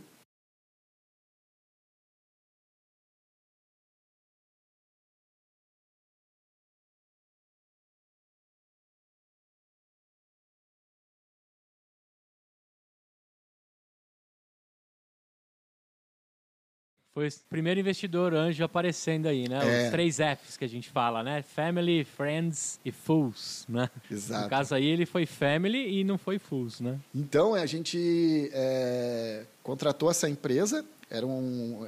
[17.14, 19.58] Foi o primeiro investidor anjo aparecendo aí, né?
[19.62, 19.84] É.
[19.84, 21.42] Os três Fs que a gente fala, né?
[21.42, 23.90] Family, Friends e Fools, né?
[24.10, 24.44] Exato.
[24.44, 26.98] No caso aí, ele foi Family e não foi Fools, né?
[27.14, 31.86] Então, a gente é, contratou essa empresa, era, um,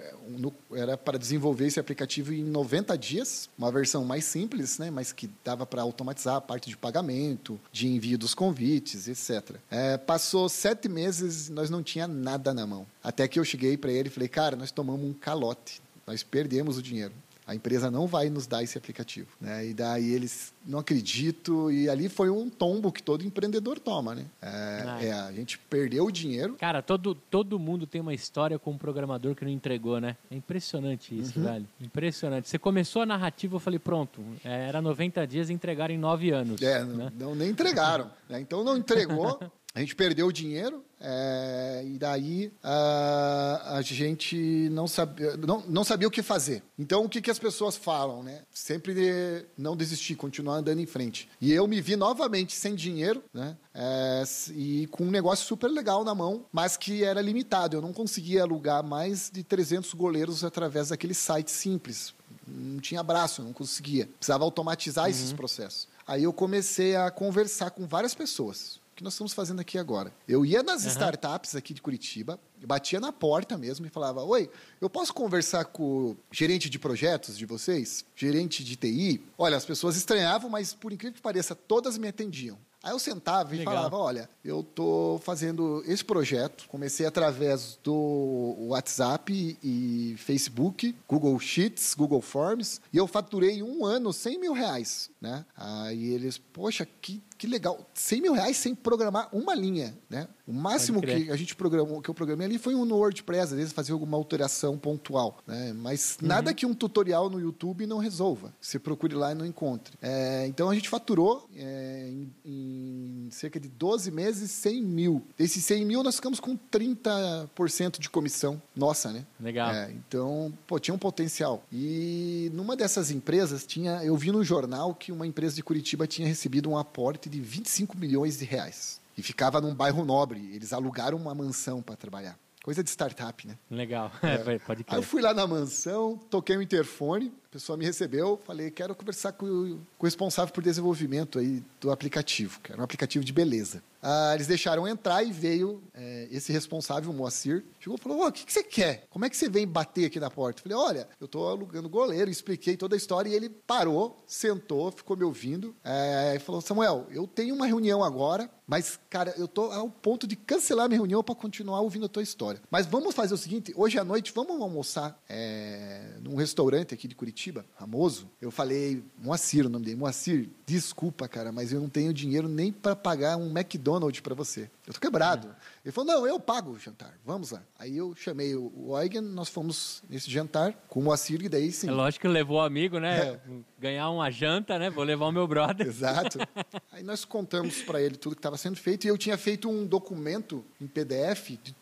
[0.75, 5.31] era para desenvolver esse aplicativo em 90 dias, uma versão mais simples, né, mas que
[5.43, 9.57] dava para automatizar a parte de pagamento, de envio dos convites, etc.
[9.71, 12.87] É, passou sete meses nós não tinha nada na mão.
[13.03, 16.77] Até que eu cheguei para ele e falei, cara, nós tomamos um calote, nós perdemos
[16.77, 17.13] o dinheiro.
[17.47, 19.29] A empresa não vai nos dar esse aplicativo.
[19.41, 19.67] Né?
[19.69, 21.71] E daí eles não acredito.
[21.71, 24.25] E ali foi um tombo que todo empreendedor toma, né?
[24.41, 24.49] É,
[24.87, 24.99] Ah.
[25.05, 26.55] é, a gente perdeu o dinheiro.
[26.55, 30.17] Cara, todo, todo mundo tem uma história com um programador que não entregou, né?
[30.31, 31.45] É impressionante isso, Uhum.
[31.45, 31.69] velho.
[31.81, 32.49] Impressionante.
[32.49, 36.31] Você começou a narrativa, eu falei, pronto, é, era 90 dias e entregaram em 9
[36.31, 36.63] anos.
[36.63, 37.13] É, né?
[37.19, 38.11] não, não- nem entregaram.
[38.29, 38.41] né?
[38.41, 39.39] Então não entregou.
[39.75, 45.83] A gente perdeu o dinheiro é, e daí ah, a gente não sabia, não, não
[45.83, 46.63] sabia o que fazer.
[46.79, 48.43] Então o que, que as pessoas falam, né?
[48.55, 51.29] Sempre de não desistir, continuar andando em frente.
[51.41, 53.57] E eu me vi novamente sem dinheiro, né?
[53.75, 54.23] É,
[54.55, 57.77] e com um negócio super legal na mão, mas que era limitado.
[57.77, 62.15] Eu não conseguia alugar mais de 300 goleiros através daquele site simples.
[62.47, 64.09] Não tinha braço, não conseguia.
[64.19, 65.89] Precisava automatizar esses processos.
[66.07, 68.84] Aí eu comecei a conversar com várias pessoas.
[68.95, 70.15] O que nós estamos fazendo aqui agora?
[70.29, 74.49] Eu ia nas startups aqui de Curitiba, batia na porta mesmo e falava: Oi,
[74.81, 78.05] eu posso conversar com o gerente de projetos de vocês?
[78.15, 79.21] Gerente de TI?
[79.37, 82.57] Olha, as pessoas estranhavam, mas por incrível que pareça, todas me atendiam.
[82.85, 83.75] Aí eu sentava e Legal.
[83.75, 86.69] falava: Olha, eu tô fazendo esse projeto.
[86.69, 94.13] Comecei através do WhatsApp e Facebook, Google Sheets, Google Forms, e eu faturei um ano
[94.13, 95.47] 100 mil reais, né?
[95.57, 100.29] Aí eles, poxa, que, que legal, 100 mil reais sem programar uma linha, né?
[100.47, 103.59] O máximo que a gente programou, que eu programei ali foi um no WordPress, às
[103.59, 105.73] vezes fazia alguma alteração pontual, né?
[105.73, 108.55] Mas nada que um tutorial no YouTube não resolva.
[108.61, 109.97] Você procure lá e não encontre.
[110.03, 115.23] É, então a gente faturou é, em, em cerca de 12 meses 100 mil.
[115.37, 119.25] Desses 100 mil nós ficamos com 30% de comissão nossa, né?
[119.41, 119.71] Legal.
[119.71, 121.65] É, então, pô, tinha um potencial.
[121.73, 126.29] E numa dessas empresas tinha, eu vi no jornal que uma empresa de Curitiba tinha
[126.29, 129.01] recebido um aporte de 25 milhões de reais.
[129.17, 130.51] E ficava num bairro nobre.
[130.53, 132.39] Eles alugaram uma mansão para trabalhar.
[132.65, 133.57] Coisa de startup, né?
[133.71, 134.11] Legal.
[134.23, 135.03] É, pode Aí eu crer.
[135.03, 139.79] fui lá na mansão, toquei o interfone, pessoa me recebeu, falei, quero conversar com o,
[139.97, 143.81] com o responsável por desenvolvimento aí do aplicativo, que era um aplicativo de beleza.
[144.07, 148.27] Ah, eles deixaram entrar e veio é, esse responsável, o Moacir, chegou e falou, "Ô,
[148.27, 149.07] o que, que você quer?
[149.09, 150.61] Como é que você vem bater aqui na porta?
[150.61, 154.91] Eu falei, olha, eu estou alugando goleiro, expliquei toda a história e ele parou, sentou,
[154.91, 159.49] ficou me ouvindo é, e falou, Samuel, eu tenho uma reunião agora, mas, cara, eu
[159.49, 162.61] tô ao ponto de cancelar minha reunião para continuar ouvindo a tua história.
[162.71, 167.15] Mas vamos fazer o seguinte, hoje à noite vamos almoçar é, num restaurante aqui de
[167.15, 167.44] Curitiba,
[167.79, 168.31] famoso.
[168.41, 172.73] Eu falei, Moacir, o nome dele, Moacir, desculpa, cara, mas eu não tenho dinheiro nem
[172.73, 174.71] para pagar um McDonald's para você.
[174.87, 175.55] Eu tô quebrado.
[175.85, 177.63] Ele falou, não, eu pago o jantar, vamos lá.
[177.79, 181.89] Aí eu chamei o Eugen, nós fomos nesse jantar com o Moacir e daí sim.
[181.89, 183.21] É lógico que levou o amigo, né?
[183.21, 183.41] É.
[183.79, 184.91] Ganhar uma janta, né?
[184.91, 185.87] Vou levar o meu brother.
[185.87, 186.39] Exato.
[186.93, 189.87] Aí nós contamos para ele tudo que estava sendo feito e eu tinha feito um
[189.87, 191.73] documento em PDF de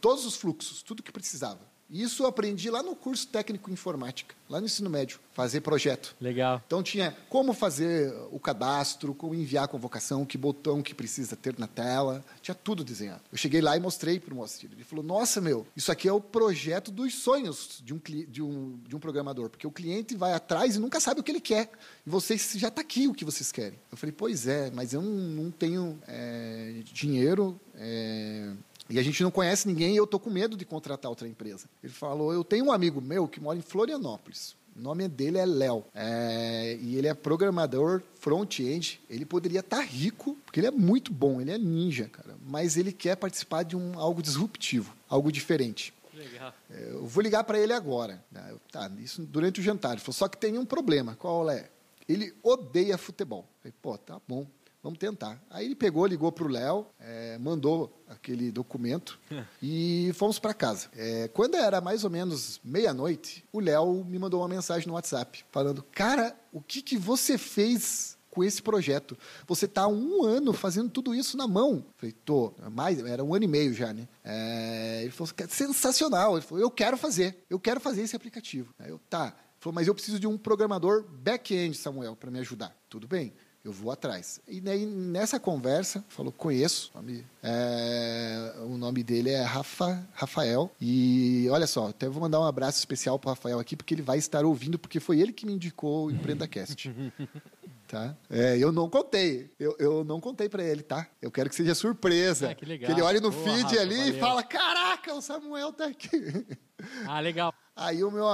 [0.00, 1.71] todos os fluxos, tudo que precisava.
[1.92, 6.16] Isso eu aprendi lá no curso técnico em informática, lá no ensino médio, fazer projeto.
[6.18, 6.62] Legal.
[6.66, 11.58] Então tinha como fazer o cadastro, como enviar a convocação, que botão que precisa ter
[11.58, 13.20] na tela, tinha tudo desenhado.
[13.30, 14.70] Eu cheguei lá e mostrei para o Moacir.
[14.72, 18.78] Ele falou: Nossa, meu, isso aqui é o projeto dos sonhos de um, de um,
[18.88, 21.70] de um programador, porque o cliente vai atrás e nunca sabe o que ele quer.
[22.06, 23.78] E vocês já está aqui o que vocês querem.
[23.90, 27.60] Eu falei: Pois é, mas eu não, não tenho é, dinheiro.
[27.74, 28.52] é,
[28.92, 31.66] e a gente não conhece ninguém e eu tô com medo de contratar outra empresa.
[31.82, 34.54] Ele falou: Eu tenho um amigo meu que mora em Florianópolis.
[34.74, 35.84] O nome dele é Léo.
[35.94, 39.00] É, e ele é programador front-end.
[39.08, 42.36] Ele poderia estar rico, porque ele é muito bom, ele é ninja, cara.
[42.46, 45.92] Mas ele quer participar de um algo disruptivo, algo diferente.
[46.14, 46.54] Legal.
[46.70, 48.22] É, Eu vou ligar para ele agora.
[48.30, 48.46] né?
[48.50, 49.92] Eu, Tá, isso durante o jantar.
[49.92, 51.16] Ele falou, só que tem um problema.
[51.16, 51.68] Qual é?
[52.08, 53.40] Ele odeia futebol.
[53.40, 54.46] Eu falei, pô, tá bom,
[54.82, 55.42] vamos tentar.
[55.48, 59.18] Aí ele pegou, ligou para o Léo, é, mandou aquele documento
[59.62, 60.88] e fomos para casa.
[60.96, 65.44] É, quando era mais ou menos meia-noite, o Léo me mandou uma mensagem no WhatsApp
[65.50, 69.16] falando, cara, o que, que você fez com esse projeto.
[69.46, 71.84] Você há um ano fazendo tudo isso na mão.
[71.86, 74.08] Eu falei, tô, mais, era um ano e meio já, né?
[74.24, 76.38] É, ele falou, "Cara, sensacional.
[76.38, 78.74] Ele falou, eu quero fazer, eu quero fazer esse aplicativo.
[78.78, 79.26] Aí eu, tá.
[79.26, 82.74] Ele falou, mas eu preciso de um programador back-end, Samuel, para me ajudar.
[82.88, 83.34] Tudo bem.
[83.64, 84.40] Eu vou atrás.
[84.48, 90.70] E daí, nessa conversa, falou, conheço, o nome, é, o nome dele é Rafa, Rafael,
[90.80, 94.18] e olha só, até vou mandar um abraço especial para Rafael aqui, porque ele vai
[94.18, 96.92] estar ouvindo, porque foi ele que me indicou o EmpreendaCast.
[97.86, 98.16] tá?
[98.30, 101.06] É, eu não contei, eu, eu não contei para ele, tá?
[101.20, 102.50] Eu quero que seja surpresa.
[102.50, 102.64] Ah, que.
[102.64, 104.14] Que ele olhe no Boa, feed Rafa, ali valeu.
[104.14, 106.46] e fala, caraca, o Samuel tá aqui.
[107.06, 107.54] Ah, legal.
[107.76, 108.24] Aí o meu,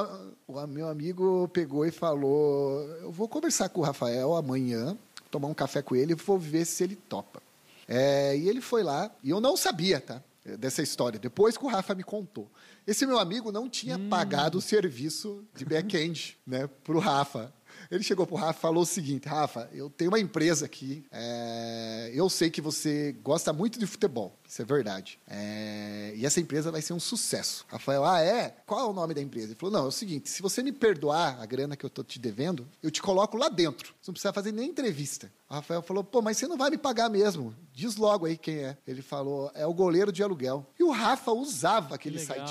[0.47, 4.97] o meu amigo pegou e falou: Eu vou conversar com o Rafael amanhã,
[5.31, 7.43] tomar um café com ele e vou ver se ele topa.
[7.87, 10.23] É, e ele foi lá, e eu não sabia, tá?
[10.59, 12.51] Dessa história, depois que o Rafa me contou.
[12.87, 17.53] Esse meu amigo não tinha pagado o serviço de back-end né, para o Rafa.
[17.91, 21.05] Ele chegou pro Rafa e falou o seguinte: Rafa, eu tenho uma empresa aqui.
[21.11, 24.39] é, eu sei que você gosta muito de futebol.
[24.47, 25.19] Isso é verdade.
[25.27, 27.65] É, e essa empresa vai ser um sucesso.
[27.69, 28.57] Rafael, ah, é?
[28.67, 29.49] Qual é o nome da empresa?
[29.49, 32.03] Ele falou: não, é o seguinte: se você me perdoar a grana que eu tô
[32.03, 33.95] te devendo, eu te coloco lá dentro.
[34.01, 35.31] Você não precisa fazer nem entrevista.
[35.49, 37.55] O Rafael falou: pô, mas você não vai me pagar mesmo.
[37.73, 38.77] Diz logo aí quem é.
[38.87, 40.67] Ele falou: é o goleiro de aluguel.
[40.79, 42.49] E o Rafa usava aquele legal.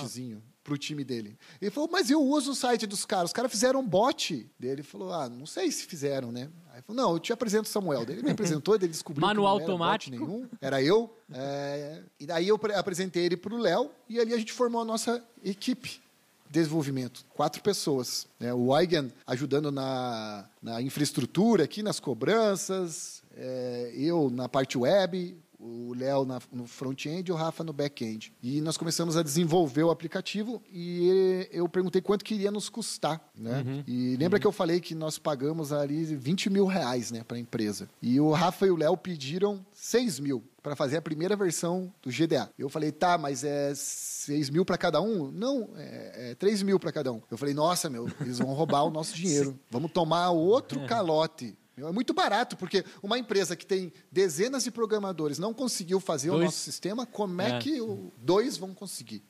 [0.67, 1.37] Sitezinho pro time dele.
[1.61, 3.29] Ele falou, mas eu uso o site dos caras.
[3.29, 4.45] Os caras fizeram um bot.
[4.59, 6.49] Daí ele falou, ah, não sei se fizeram, né?
[6.73, 8.05] Aí falou, não, eu te apresento o Samuel.
[8.05, 10.11] Daí ele me apresentou, ele descobriu Manual que não era bot automático.
[10.27, 10.47] nenhum.
[10.61, 11.09] Era eu.
[11.33, 14.85] É, e daí eu pre- apresentei ele pro Léo e ali a gente formou a
[14.85, 16.01] nossa equipe
[16.49, 17.25] de desenvolvimento.
[17.33, 18.27] Quatro pessoas.
[18.39, 18.53] né?
[18.53, 23.21] O Eugen ajudando na, na infraestrutura aqui, nas cobranças.
[23.35, 28.33] é, eu na parte web, o Léo no front-end e o Rafa no back-end.
[28.41, 33.21] E nós começamos a desenvolver o aplicativo e eu perguntei quanto que iria nos custar.
[33.35, 33.83] Né?
[33.87, 37.39] E lembra que eu falei que nós pagamos ali 20 mil reais né, para a
[37.39, 37.89] empresa.
[38.01, 42.09] E o Rafa e o Léo pediram 6 mil para fazer a primeira versão do
[42.09, 42.49] GDA.
[42.59, 45.31] Eu falei, tá, mas é 6 mil para cada um?
[45.31, 47.21] Não, é, é 3 mil para cada um.
[47.31, 49.57] Eu falei, nossa, meu, eles vão roubar o nosso dinheiro.
[49.71, 51.57] Vamos tomar outro calote.
[51.77, 56.33] É muito barato, porque uma empresa que tem dezenas de programadores não conseguiu fazer o
[56.33, 56.45] Dois.
[56.45, 57.59] nosso sistema, como é, É.
[57.59, 59.23] que o- dois vão conseguir?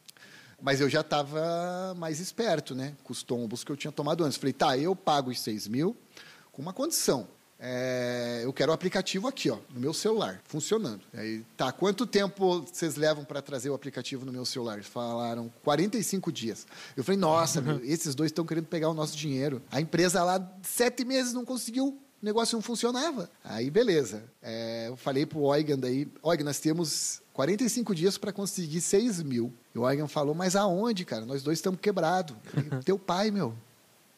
[0.61, 2.95] Mas eu já estava mais esperto, né?
[3.03, 4.37] Com os tombos que eu tinha tomado antes.
[4.37, 5.95] Falei, tá, eu pago os 6 mil
[6.51, 7.27] com uma condição.
[7.59, 11.01] É, eu quero o aplicativo aqui, ó, no meu celular, funcionando.
[11.13, 14.75] Aí, tá, quanto tempo vocês levam para trazer o aplicativo no meu celular?
[14.75, 16.65] Eles falaram 45 dias.
[16.95, 19.61] Eu falei, nossa, meu, esses dois estão querendo pegar o nosso dinheiro.
[19.71, 23.29] A empresa lá, sete meses, não conseguiu o negócio não funcionava.
[23.43, 24.23] Aí, beleza.
[24.41, 29.53] É, eu falei pro Eugen daí, Eugen, nós temos 45 dias para conseguir 6 mil.
[29.73, 31.25] E o Eugen falou, mas aonde, cara?
[31.25, 32.35] Nós dois estamos quebrados.
[32.83, 33.53] Teu pai, meu.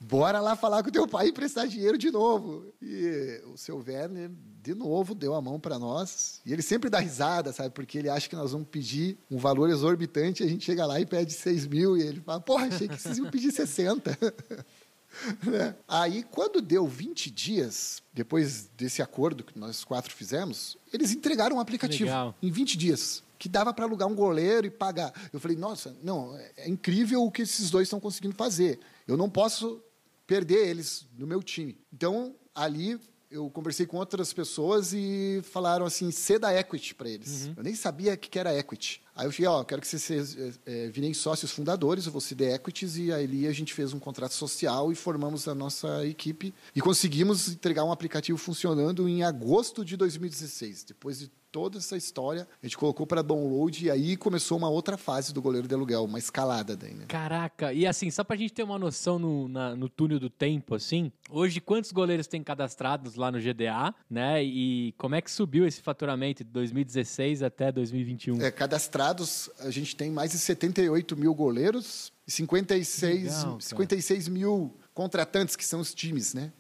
[0.01, 2.73] Bora lá falar com teu pai e emprestar dinheiro de novo.
[2.81, 4.31] E o seu Werner,
[4.63, 6.39] de novo, deu a mão para nós.
[6.45, 7.71] E ele sempre dá risada, sabe?
[7.71, 10.41] Porque ele acha que nós vamos pedir um valor exorbitante.
[10.41, 11.97] A gente chega lá e pede 6 mil.
[11.97, 14.17] E ele fala, porra, achei que vocês iam pedir 60.
[15.43, 15.75] Né?
[15.87, 21.59] Aí, quando deu 20 dias, depois desse acordo que nós quatro fizemos, eles entregaram um
[21.59, 22.35] aplicativo Legal.
[22.41, 25.11] em 20 dias, que dava para alugar um goleiro e pagar.
[25.33, 28.79] Eu falei, nossa, não, é- é incrível o que esses dois estão conseguindo fazer.
[29.07, 29.81] Eu não posso
[30.27, 31.75] perder eles no meu time.
[31.91, 32.99] Então, ali
[33.31, 37.51] eu conversei com outras pessoas e falaram assim, ceda equity para eles.
[37.55, 39.01] Eu nem sabia o que que era equity.
[39.15, 42.97] Aí eu cheguei, ó, quero que vocês eh, virem sócios fundadores, eu vou ceder equities,
[42.97, 47.49] e aí a gente fez um contrato social e formamos a nossa equipe e conseguimos
[47.49, 50.85] entregar um aplicativo funcionando em agosto de 2016.
[50.85, 54.97] Depois de toda essa história, a gente colocou para download e aí começou uma outra
[54.97, 57.05] fase do goleiro de aluguel, uma escalada daí, né?
[57.07, 60.75] Caraca, e assim, só pra gente ter uma noção no, na- no túnel do tempo,
[60.75, 64.43] assim, hoje quantos goleiros tem cadastrados lá no GDA, né?
[64.43, 68.41] E como é que subiu esse faturamento de 2016 até 2021?
[68.41, 73.61] É, cadastrados, a gente tem mais de 78 mil goleiros e 56, Legal, cara.
[73.61, 76.51] 56 mil contratantes, que são os times, né?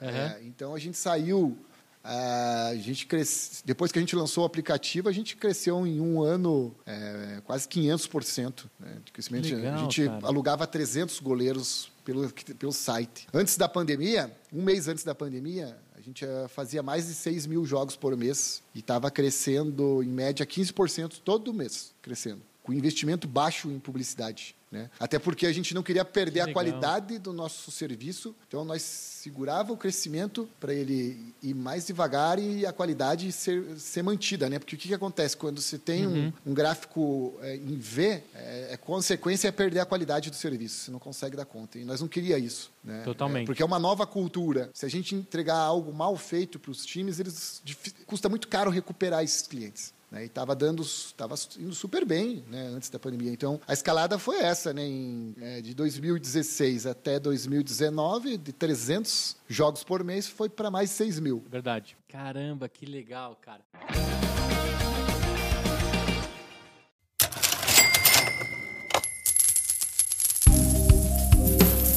[0.00, 1.56] É, então a gente saiu.
[2.08, 6.00] Ah, a gente cresce, depois que a gente lançou o aplicativo, a gente cresceu em
[6.00, 9.52] um ano é, quase 500% né, crescimento.
[9.52, 10.24] Legal, a gente cara.
[10.24, 13.26] alugava 300 goleiros pelo, pelo site.
[13.34, 17.46] Antes da pandemia, um mês antes da pandemia, a gente eh, fazia mais de 6
[17.46, 23.26] mil jogos por mês e estava crescendo, em média, 15% todo mês, crescendo, com investimento
[23.26, 24.55] baixo em publicidade.
[24.70, 24.90] Né?
[24.98, 28.82] Até porque a gente não queria perder Que a qualidade do nosso serviço, então nós
[28.82, 34.58] segurava o crescimento para ele ir mais devagar e a qualidade ser, ser mantida, né?
[34.58, 36.32] Porque o que, que acontece quando você tem Uhum.
[36.44, 40.84] um, um gráfico é, em V, é, é consequência é perder a qualidade do serviço,
[40.84, 41.78] você não consegue dar conta.
[41.78, 43.02] E nós não queria isso, né?
[43.04, 43.44] Totalmente.
[43.44, 44.68] É, porque é uma nova cultura.
[44.74, 47.62] Se a gente entregar algo mal feito para os times, eles
[48.04, 49.94] custa muito caro recuperar esses clientes.
[50.16, 50.22] Né?
[50.22, 53.30] E estava dando, estava indo super bem né, antes da pandemia.
[53.30, 54.82] Então, a escalada foi essa, né?
[54.82, 61.20] Em, é, de 2016 até 2019, de 300 jogos por mês, foi para mais 6
[61.20, 61.44] mil.
[61.48, 61.96] Verdade.
[62.08, 63.62] Caramba, que legal, cara.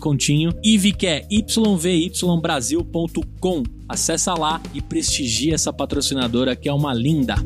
[0.00, 0.54] descontinho.
[0.62, 3.62] Que é yvybrasil.com.
[3.88, 7.36] Acessa lá e prestigia essa patrocinadora que é uma linda.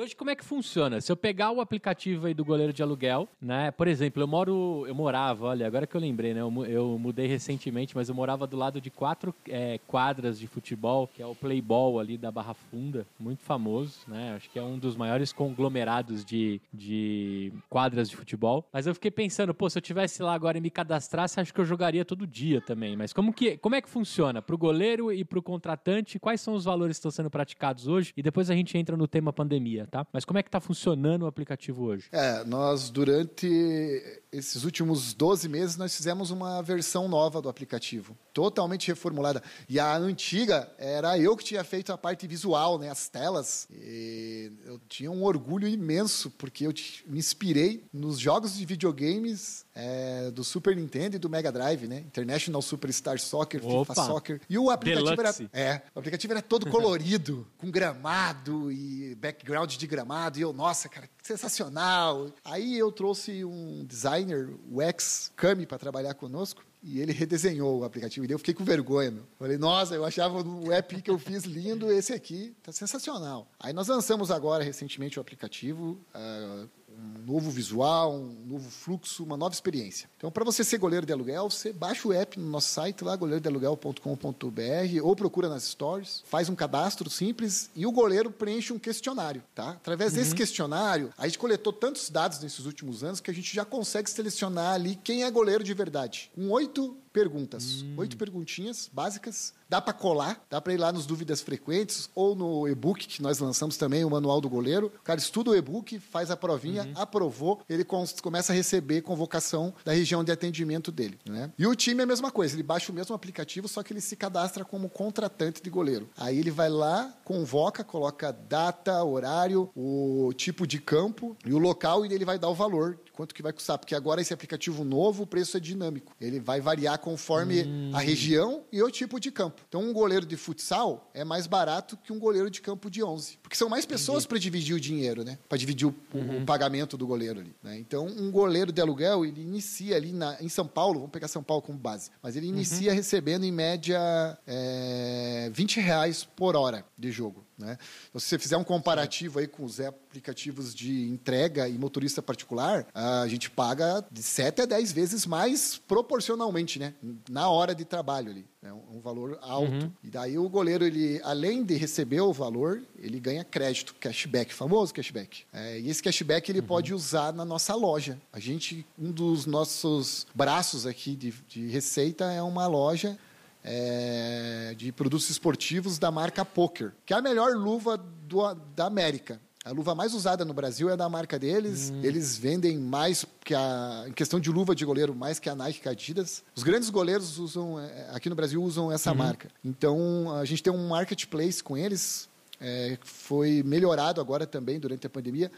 [0.00, 0.98] Hoje como é que funciona?
[0.98, 3.70] Se eu pegar o aplicativo aí do goleiro de aluguel, né?
[3.70, 6.40] Por exemplo, eu moro, eu morava, olha, agora que eu lembrei, né?
[6.40, 11.06] Eu, eu mudei recentemente, mas eu morava do lado de quatro é, quadras de futebol,
[11.06, 14.32] que é o Playball ali da Barra Funda, muito famoso, né?
[14.34, 18.64] Acho que é um dos maiores conglomerados de, de quadras de futebol.
[18.72, 21.60] Mas eu fiquei pensando, pô, se eu tivesse lá agora e me cadastrasse, acho que
[21.60, 22.96] eu jogaria todo dia também.
[22.96, 26.18] Mas como que, como é que funciona para o goleiro e para o contratante?
[26.18, 28.14] Quais são os valores que estão sendo praticados hoje?
[28.16, 30.06] E depois a gente entra no tema pandemia tá?
[30.12, 32.08] Mas como é que está funcionando o aplicativo hoje?
[32.12, 38.88] É, nós durante esses últimos 12 meses nós fizemos uma versão nova do aplicativo, totalmente
[38.88, 39.42] reformulada.
[39.68, 43.66] E a antiga era eu que tinha feito a parte visual, né, as telas.
[43.70, 46.72] E eu tinha um orgulho imenso porque eu
[47.06, 51.98] me inspirei nos jogos de videogames é, do Super Nintendo e do Mega Drive, né?
[51.98, 53.94] International Superstar Soccer, Opa.
[53.94, 54.40] FIFA Soccer.
[54.48, 55.48] E o aplicativo Deluxe.
[55.52, 60.38] era, é, o aplicativo era todo colorido, com gramado e background de gramado.
[60.38, 62.32] E eu, nossa, cara, sensacional.
[62.44, 66.64] Aí eu trouxe um designer, o ex Kami, para trabalhar conosco.
[66.82, 68.26] E ele redesenhou o aplicativo.
[68.26, 69.10] E eu fiquei com vergonha.
[69.10, 69.24] Meu.
[69.38, 73.46] Falei, nossa, eu achava o app que eu fiz lindo, esse aqui tá sensacional.
[73.58, 76.00] Aí nós lançamos agora, recentemente, o aplicativo.
[76.14, 76.68] Uh,
[77.00, 80.08] um novo visual, um novo fluxo, uma nova experiência.
[80.16, 83.16] Então, para você ser goleiro de aluguel, você baixa o app no nosso site lá,
[83.16, 89.42] goleirodealuguel.com.br ou procura nas stories, faz um cadastro simples e o goleiro preenche um questionário,
[89.54, 89.70] tá?
[89.70, 90.18] Através uhum.
[90.18, 94.10] desse questionário, a gente coletou tantos dados nesses últimos anos que a gente já consegue
[94.10, 96.30] selecionar ali quem é goleiro de verdade.
[96.34, 97.94] Com oito perguntas, hum.
[97.98, 99.54] oito perguntinhas básicas.
[99.70, 103.38] Dá para colar, dá para ir lá nos dúvidas frequentes ou no e-book que nós
[103.38, 104.88] lançamos também, o manual do goleiro.
[104.98, 106.92] O cara estuda o e-book, faz a provinha, uhum.
[106.96, 107.84] aprovou, ele
[108.20, 111.20] começa a receber convocação da região de atendimento dele.
[111.24, 111.52] Né?
[111.56, 114.00] E o time é a mesma coisa, ele baixa o mesmo aplicativo, só que ele
[114.00, 116.10] se cadastra como contratante de goleiro.
[116.16, 122.04] Aí ele vai lá, convoca, coloca data, horário, o tipo de campo e o local
[122.04, 125.24] e ele vai dar o valor quanto que vai custar, porque agora esse aplicativo novo,
[125.24, 126.16] o preço é dinâmico.
[126.18, 127.90] Ele vai variar conforme hum.
[127.92, 129.59] a região e o tipo de campo.
[129.68, 133.38] Então, um goleiro de futsal é mais barato que um goleiro de campo de 11,
[133.42, 135.38] porque são mais pessoas para dividir o dinheiro, né?
[135.48, 136.42] Para dividir o, uhum.
[136.42, 137.54] o, pagamento do goleiro ali.
[137.62, 137.78] Né?
[137.78, 141.42] Então, um goleiro de aluguel, ele inicia ali na, em São Paulo, vamos pegar São
[141.42, 142.96] Paulo como base, mas ele inicia uhum.
[142.96, 144.00] recebendo em média
[144.46, 147.44] é, 20 reais por hora de jogo.
[147.60, 147.76] Né?
[148.08, 152.86] Então, se você fizer um comparativo aí com os aplicativos de entrega e motorista particular,
[152.94, 156.94] a gente paga de 7 a 10 vezes mais proporcionalmente, né?
[157.28, 158.46] na hora de trabalho ali.
[158.62, 159.72] É um valor alto.
[159.72, 159.92] Uhum.
[160.04, 164.92] E daí o goleiro, ele, além de receber o valor, ele ganha crédito, cashback, famoso
[164.92, 165.44] cashback.
[165.50, 166.66] É, e esse cashback ele uhum.
[166.66, 168.20] pode usar na nossa loja.
[168.30, 173.18] A gente, um dos nossos braços aqui de, de receita é uma loja
[173.62, 179.40] é, de produtos esportivos da marca Poker, que é a melhor luva do, da América.
[179.62, 181.90] A luva mais usada no Brasil é da marca deles.
[181.90, 182.00] Hum.
[182.02, 185.82] Eles vendem mais que a em questão de luva de goleiro mais que a Nike
[185.84, 186.42] e a Adidas.
[186.56, 189.18] Os grandes goleiros usam é, aqui no Brasil usam essa uhum.
[189.18, 189.50] marca.
[189.62, 192.26] Então a gente tem um marketplace com eles.
[192.58, 195.52] É, foi melhorado agora também durante a pandemia.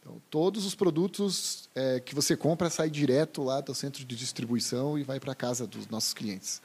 [0.00, 4.98] Então, todos os produtos é, que você compra saem direto lá do centro de distribuição
[4.98, 6.62] e vai para casa dos nossos clientes.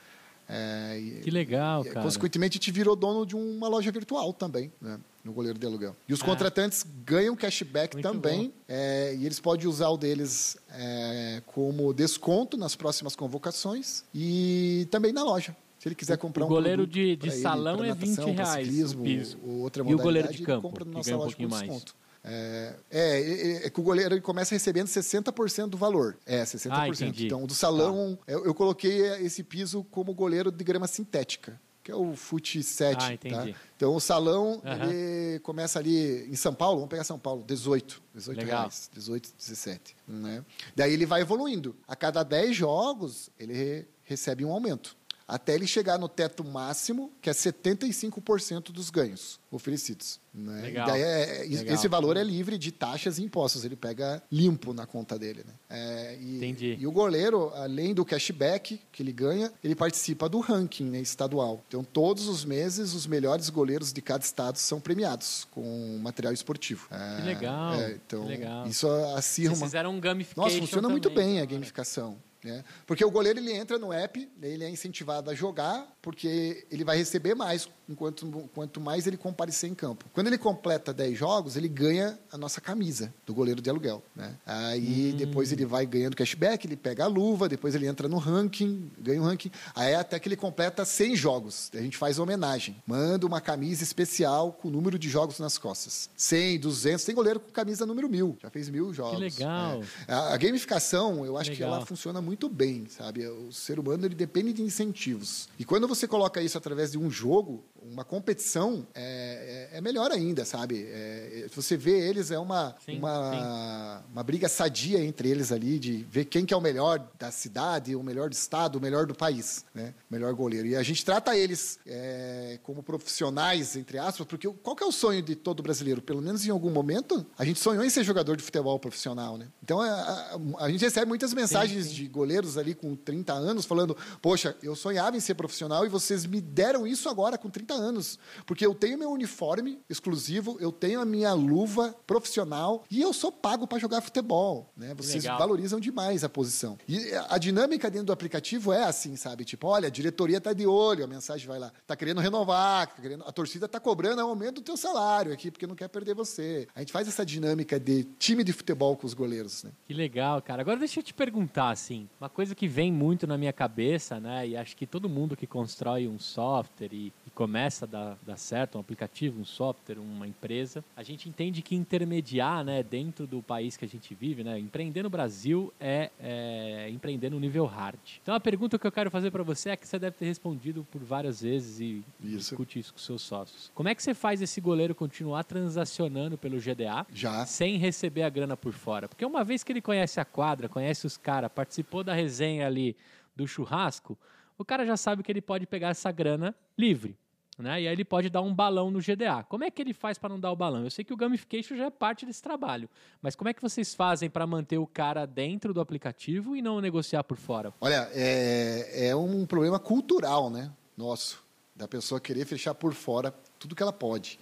[0.53, 2.01] É, que legal, cara.
[2.01, 5.95] Consequentemente, a gente virou dono de uma loja virtual também, né, no goleiro de aluguel.
[6.09, 11.41] E os ah, contratantes ganham cashback também, é, e eles podem usar o deles é,
[11.45, 15.55] como desconto nas próximas convocações e também na loja.
[15.79, 18.67] Se ele quiser comprar o um goleiro de, de salão ele, é natação, 20 reais.
[18.67, 19.37] Ciclismo, o piso.
[19.41, 21.95] Outra e o goleiro de campo, compra na nossa um loja com desconto.
[22.23, 22.33] Mais.
[22.33, 26.17] É, é, é, que o goleiro ele começa recebendo 60% do valor.
[26.25, 26.69] É, 60%.
[26.71, 26.87] Ah,
[27.23, 31.59] então, do salão, eu, eu, coloquei esse piso como goleiro de grama sintética.
[31.83, 32.95] que é o Fute 7.
[33.03, 33.49] Ah, tá?
[33.75, 34.85] Então o salão Aham.
[34.91, 38.01] ele começa ali em São Paulo, vamos pegar São Paulo, 18.
[38.13, 38.59] 18 Legal.
[38.61, 38.89] reais.
[38.93, 39.95] 18, 17.
[40.07, 40.45] Né?
[40.75, 41.75] Daí ele vai evoluindo.
[41.87, 44.95] A cada 10 jogos, ele re- recebe um aumento.
[45.31, 50.19] Até ele chegar no teto máximo, que é 75% dos ganhos oferecidos.
[50.33, 50.61] Né?
[50.61, 50.87] Legal.
[50.87, 51.73] Daí é- é- Legal.
[51.75, 53.63] esse valor é livre de taxas e impostos.
[53.63, 55.45] Ele pega limpo na conta dele.
[55.47, 55.53] Né?
[55.69, 56.77] É, e, Entendi.
[56.77, 61.63] E o goleiro, além do cashback que ele ganha, ele participa do ranking né, estadual.
[61.67, 66.87] Então, todos os meses, os melhores goleiros de cada estado são premiados com material esportivo.
[66.91, 68.67] É, Que legal, é, então, que legal.
[68.67, 69.65] isso acirra Vocês uma...
[69.67, 71.51] fizeram um gamification Nossa, funciona muito também, bem a cara.
[71.53, 72.17] gamificação.
[72.43, 72.63] Né?
[72.87, 76.83] Porque o goleiro ele entra no app, daí ele é incentivado a jogar, porque ele
[76.83, 80.05] vai receber mais enquanto quanto mais ele comparecer em campo.
[80.13, 84.01] Quando ele completa 10 jogos, ele ganha a nossa camisa do goleiro de aluguel.
[84.15, 84.35] Né?
[84.45, 85.17] Aí Hum.
[85.17, 89.21] depois ele vai ganhando cashback, ele pega a luva, depois ele entra no ranking, ganha
[89.21, 89.51] um ranking.
[89.75, 91.69] Aí até que ele completa 100 jogos.
[91.73, 92.75] A gente faz homenagem.
[92.87, 96.09] Manda uma camisa especial com o número de jogos nas costas.
[96.15, 97.05] 100, 200.
[97.05, 98.37] Tem goleiro com camisa número 1000.
[98.41, 99.19] Já fez mil jogos.
[99.19, 99.81] legal.
[100.07, 100.13] É.
[100.13, 101.77] A, a gamificação, eu acho que Legal.
[101.77, 103.25] ela funciona muito bem, sabe?
[103.27, 105.49] O ser humano ele depende de incentivos.
[105.59, 110.11] E quando você coloca isso através de um jogo, uma competição, é, é- é melhor
[110.11, 110.83] ainda, sabe?
[110.89, 115.79] É, é- você vê eles, é uma, Sim, uma, uma briga sadia entre eles ali,
[115.79, 119.05] de ver quem que é o melhor da cidade, o melhor do estado, o melhor
[119.05, 119.93] do país, né?
[120.09, 120.67] O melhor goleiro.
[120.67, 124.91] E a gente trata eles é, como profissionais, entre aspas, porque qual que é o
[124.91, 126.01] sonho de todo brasileiro?
[126.01, 129.47] Pelo menos em algum momento, a gente sonhou em ser jogador de futebol profissional, né?
[129.63, 131.93] Então, a, a- a gente recebe muitas mensagens sim.
[131.93, 136.25] de goleiros ali com 30 anos falando, poxa, eu sonhava em ser profissional e vocês
[136.25, 141.01] me deram isso agora com 30 anos, porque eu tenho meu uniforme exclusivo, eu tenho
[141.01, 144.93] a minha luva profissional e eu sou pago para jogar futebol, né?
[144.95, 145.39] Vocês Legal.
[145.39, 146.77] valorizam demais a posição.
[146.87, 149.45] E a dinâmica dentro do aplicativo é assim, sabe?
[149.45, 153.01] Tipo, olha, a diretoria tá de olho, a mensagem vai lá, tá querendo renovar, tá
[153.01, 156.67] querendo, a torcida tá cobrando aumento do teu salário aqui, porque não quer perder você.
[156.75, 159.71] A gente faz essa dinâmica de time de futebol com os goleiros, né?
[159.85, 160.61] Que legal, cara.
[160.61, 164.47] Agora deixa eu te perguntar, assim, uma coisa que vem muito na minha cabeça, né?
[164.47, 168.37] E acho que todo mundo que constrói um software e, e começa a dar, dar
[168.37, 173.41] certo, um aplicativo, um software, uma empresa, a gente entende que intermediar, né, dentro do
[173.41, 174.57] país que a gente vive, né?
[174.57, 177.99] Empreender no Brasil é, é empreender no nível hard.
[178.21, 180.85] Então a pergunta que eu quero fazer para você é que você deve ter respondido
[180.91, 182.37] por várias vezes e Isso.
[182.37, 183.71] discute isso com seus sócios.
[183.75, 187.05] Como é que você faz esse goleiro continuar transacionando pelo GDA?
[187.13, 187.45] Já.
[187.45, 189.07] sem receber a grana por fora.
[189.07, 192.95] Porque uma vez que ele conhece a quadra, conhece os caras, participou da resenha ali
[193.35, 194.17] do churrasco,
[194.57, 197.15] o cara já sabe que ele pode pegar essa grana livre.
[197.57, 197.81] Né?
[197.81, 199.43] E aí ele pode dar um balão no GDA.
[199.47, 200.83] Como é que ele faz para não dar o balão?
[200.83, 202.89] Eu sei que o gamification já é parte desse trabalho,
[203.21, 206.81] mas como é que vocês fazem para manter o cara dentro do aplicativo e não
[206.81, 207.73] negociar por fora?
[207.79, 210.71] Olha, é, é um problema cultural, né?
[210.97, 211.43] Nosso,
[211.75, 214.39] da pessoa querer fechar por fora tudo que ela pode.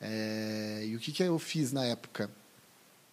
[0.00, 2.30] É, e o que, que eu fiz na época?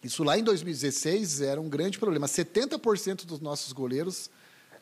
[0.04, 2.28] Isso lá em 2016 era um grande problema.
[2.28, 4.30] 70% dos nossos goleiros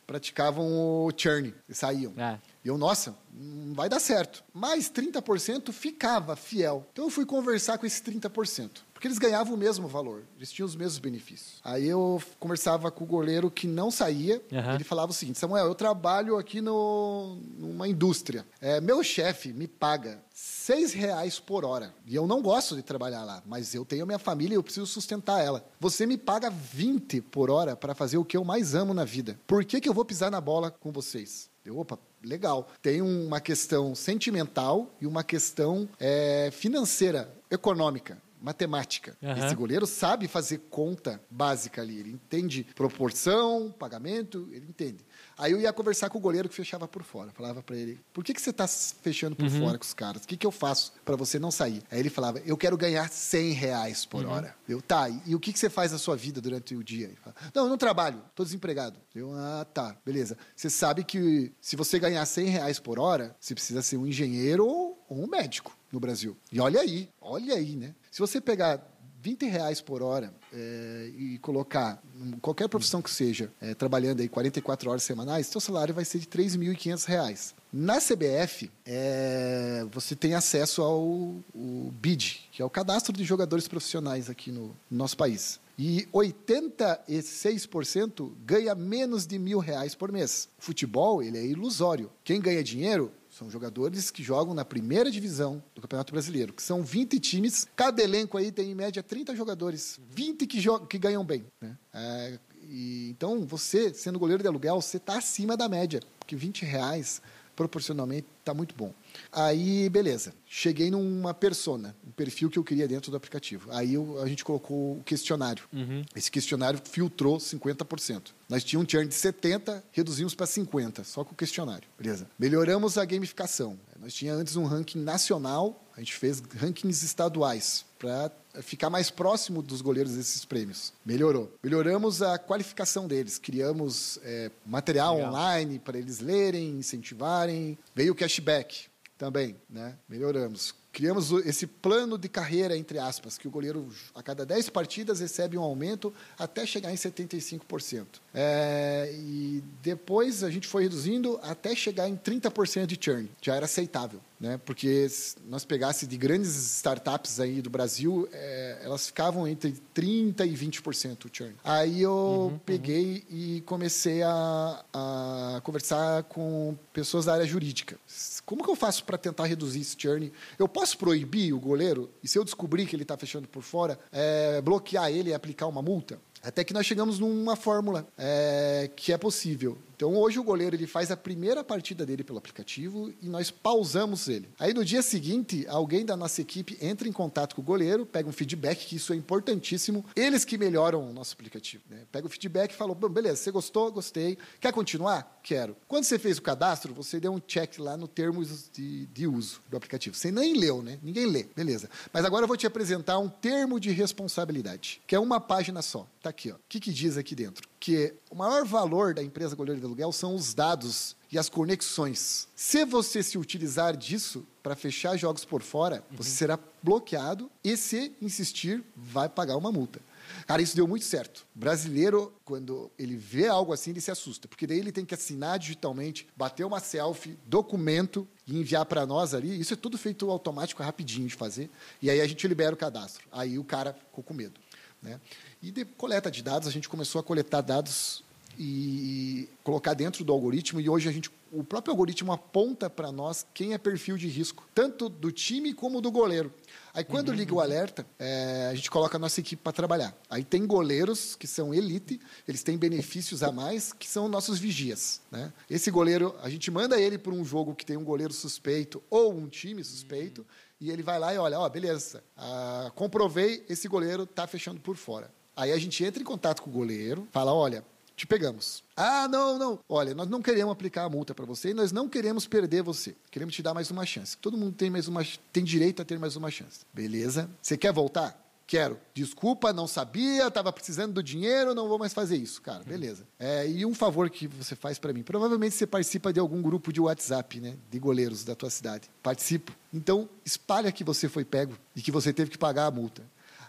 [0.06, 2.14] praticavam o churn, e saíam.
[2.18, 2.38] É.
[2.64, 4.44] E eu, nossa, não vai dar certo.
[4.54, 6.88] Mas 30% ficava fiel.
[6.94, 8.82] Então eu fui conversar com esses 30%.
[9.04, 11.60] Porque eles ganhavam o mesmo valor, eles tinham os mesmos benefícios.
[11.62, 14.42] Aí eu conversava com o goleiro que não saía.
[14.50, 14.76] Aham.
[14.76, 18.48] Ele falava o seguinte: Samuel, eu trabalho aqui no, numa indústria.
[18.62, 21.94] É, meu chefe me paga seis reais por hora.
[22.08, 24.86] E eu não gosto de trabalhar lá, mas eu tenho minha família e eu preciso
[24.86, 25.70] sustentar ela.
[25.82, 29.38] Você me paga 20 por hora para fazer o que eu mais amo na vida.
[29.46, 31.52] Por que, que eu vou pisar na bola com vocês?
[31.66, 32.70] Eu, opa, legal.
[32.82, 38.18] Tem uma questão sentimental e uma questão é, financeira, econômica.
[38.44, 39.16] Matemática.
[39.24, 39.46] Aham.
[39.46, 41.98] Esse goleiro sabe fazer conta básica ali.
[41.98, 45.06] Ele entende proporção, pagamento, ele entende.
[45.38, 47.32] Aí eu ia conversar com o goleiro que fechava por fora.
[47.32, 50.24] Falava para ele: por que, que você está fechando por fora com os caras?
[50.24, 51.82] O que, que eu faço para você não sair?
[51.90, 54.54] Aí ele falava: eu quero ganhar 100 reais por hora.
[54.68, 57.08] Eu, tá, e, o que, que você faz na sua vida durante o dia?
[57.08, 59.00] Ele fala, não, eu não trabalho, estou desempregado.
[59.16, 60.38] Eu, ah, tá, beleza.
[60.54, 64.68] Você sabe que se você ganhar 100 reais por hora, você precisa ser um engenheiro
[64.68, 66.36] ou um médico no Brasil.
[66.52, 67.94] E olha aí, olha aí, né?
[68.12, 68.84] Se você pegar
[69.22, 72.02] 20 reais por hora é, e colocar
[72.42, 76.26] qualquer profissão que seja, é, trabalhando aí 44 horas semanais, seu salário vai ser de
[76.26, 77.56] 3.500 reais.
[77.72, 83.66] Na CBF, é, você tem acesso ao o BID, que é o Cadastro de Jogadores
[83.66, 85.58] Profissionais aqui no, no nosso país.
[85.80, 90.50] E 86% ganha menos de mil reais por mês.
[90.60, 92.12] Futebol, ele é ilusório.
[92.24, 96.84] Quem ganha dinheiro são jogadores que jogam na primeira divisão do Campeonato Brasileiro, que são
[96.84, 97.68] 20 times.
[97.76, 101.44] Cada elenco aí tem em média 30 jogadores, 20 que, que ganham bem.
[101.60, 101.76] Né?
[101.92, 106.64] É, e, então, você, sendo goleiro de aluguel, você está acima da média, porque 20
[106.64, 107.24] reais
[107.56, 108.94] proporcionalmente está muito bom.
[109.32, 110.34] Aí, beleza.
[110.46, 113.70] Cheguei numa persona, um perfil que eu queria dentro do aplicativo.
[113.72, 115.64] Aí eu, a gente colocou o questionário.
[115.72, 116.04] Uhum.
[116.16, 118.32] Esse questionário filtrou 50%.
[118.50, 121.88] Nós tínhamos um churn de 70, reduzimos para 50, só com o questionário.
[121.98, 122.28] Beleza.
[122.38, 123.80] Melhoramos a gamificação.
[124.00, 128.32] Nós tínhamos antes um ranking nacional, a gente fez rankings estaduais para
[128.62, 130.92] ficar mais próximo dos goleiros desses prêmios.
[131.06, 131.52] Melhorou.
[131.64, 133.38] Melhoramos a qualificação deles.
[133.38, 135.30] Criamos é, material Legal.
[135.30, 137.78] online para eles lerem, incentivarem.
[137.96, 138.88] Veio o cashback
[139.18, 139.96] também, né?
[140.10, 140.74] Melhoramos.
[140.92, 145.58] Criamos esse plano de carreira, entre aspas, que o goleiro, a cada 10 partidas, recebe
[145.58, 148.06] um aumento até chegar em 75%.
[148.34, 153.30] É, e depois a gente foi reduzindo até chegar em 30% de churn.
[153.42, 154.60] Já era aceitável, né?
[154.66, 160.48] Porque se nós pegasse de grandes startups aí do Brasil, é, elas ficavam entre 30%
[160.48, 161.54] e 20% o churn.
[161.64, 167.98] Aí eu peguei e comecei a, a conversar com pessoas da área jurídica.
[168.46, 170.34] Como que eu faço para tentar reduzir esse churn?
[170.58, 172.10] Eu posso proibir o goleiro?
[172.24, 175.68] E se eu descobrir que ele está fechando por fora, é, bloquear ele e aplicar
[175.68, 176.20] uma multa?
[176.44, 179.78] Até que nós chegamos numa fórmula é, que é possível.
[180.04, 184.28] Então, hoje o goleiro ele faz a primeira partida dele pelo aplicativo e nós pausamos
[184.28, 184.50] ele.
[184.60, 188.28] Aí, no dia seguinte, alguém da nossa equipe entra em contato com o goleiro, pega
[188.28, 190.04] um feedback, que isso é importantíssimo.
[190.14, 191.84] Eles que melhoram o nosso aplicativo.
[191.90, 192.02] Né?
[192.12, 193.90] Pega o feedback e fala, "Bom, beleza, você gostou?
[193.94, 194.38] Gostei.
[194.60, 195.40] Quer continuar?
[195.42, 195.74] Quero.
[195.88, 199.62] Quando você fez o cadastro, você deu um check lá no termos de, de uso
[199.70, 200.18] do aplicativo.
[200.18, 201.00] Você nem leu, né?
[201.02, 201.46] Ninguém lê.
[201.56, 201.90] Beleza.
[202.12, 206.06] Mas agora eu vou te apresentar um termo de responsabilidade, que é uma página só.
[206.22, 206.56] Tá aqui, ó.
[206.56, 207.68] O que, que diz aqui dentro?
[207.84, 212.48] Que o maior valor da empresa goleiro de aluguel são os dados e as conexões.
[212.56, 218.16] Se você se utilizar disso para fechar jogos por fora, você será bloqueado e, se
[218.22, 220.00] insistir, vai pagar uma multa.
[220.48, 221.46] Cara, isso deu muito certo.
[221.54, 225.60] Brasileiro, quando ele vê algo assim, ele se assusta, porque daí ele tem que assinar
[225.60, 229.60] digitalmente, bater uma selfie, documento e enviar para nós ali.
[229.60, 231.70] Isso é tudo feito automático, rapidinho de fazer.
[232.02, 233.28] E aí a gente libera o cadastro.
[233.30, 234.58] Aí o cara ficou com medo.
[235.04, 235.20] Né?
[235.64, 238.22] E de coleta de dados, a gente começou a coletar dados
[238.60, 243.46] e colocar dentro do algoritmo e hoje a gente o próprio algoritmo aponta para nós
[243.54, 246.54] quem é perfil de risco tanto do time como do goleiro.
[246.94, 250.14] Aí quando liga o alerta é, a gente coloca a nossa equipe para trabalhar.
[250.30, 255.22] Aí tem goleiros que são elite eles têm benefícios a mais que são nossos vigias
[255.32, 255.54] né?
[255.70, 259.34] esse goleiro a gente manda ele para um jogo que tem um goleiro suspeito ou
[259.34, 260.46] um time suspeito
[260.80, 264.98] e ele vai lá e olha ó beleza ah, comprovei esse goleiro está fechando por
[264.98, 267.84] fora Aí a gente entra em contato com o goleiro, fala: olha,
[268.16, 268.84] te pegamos.
[268.96, 269.80] Ah, não, não.
[269.90, 273.16] Olha, nós não queremos aplicar a multa para você e nós não queremos perder você.
[273.32, 274.38] Queremos te dar mais uma chance.
[274.38, 276.82] Todo mundo tem mais uma tem direito a ter mais uma chance.
[276.94, 277.50] Beleza?
[277.62, 278.40] Você quer voltar?
[278.66, 278.98] Quero.
[279.14, 282.62] Desculpa, não sabia, estava precisando do dinheiro, não vou mais fazer isso.
[282.62, 283.28] Cara, beleza.
[283.38, 285.22] É, e um favor que você faz para mim.
[285.22, 287.76] Provavelmente você participa de algum grupo de WhatsApp, né?
[287.92, 289.10] De goleiros da tua cidade.
[289.22, 289.74] Participo.
[289.94, 293.22] Então, espalha que você foi pego e que você teve que pagar a multa.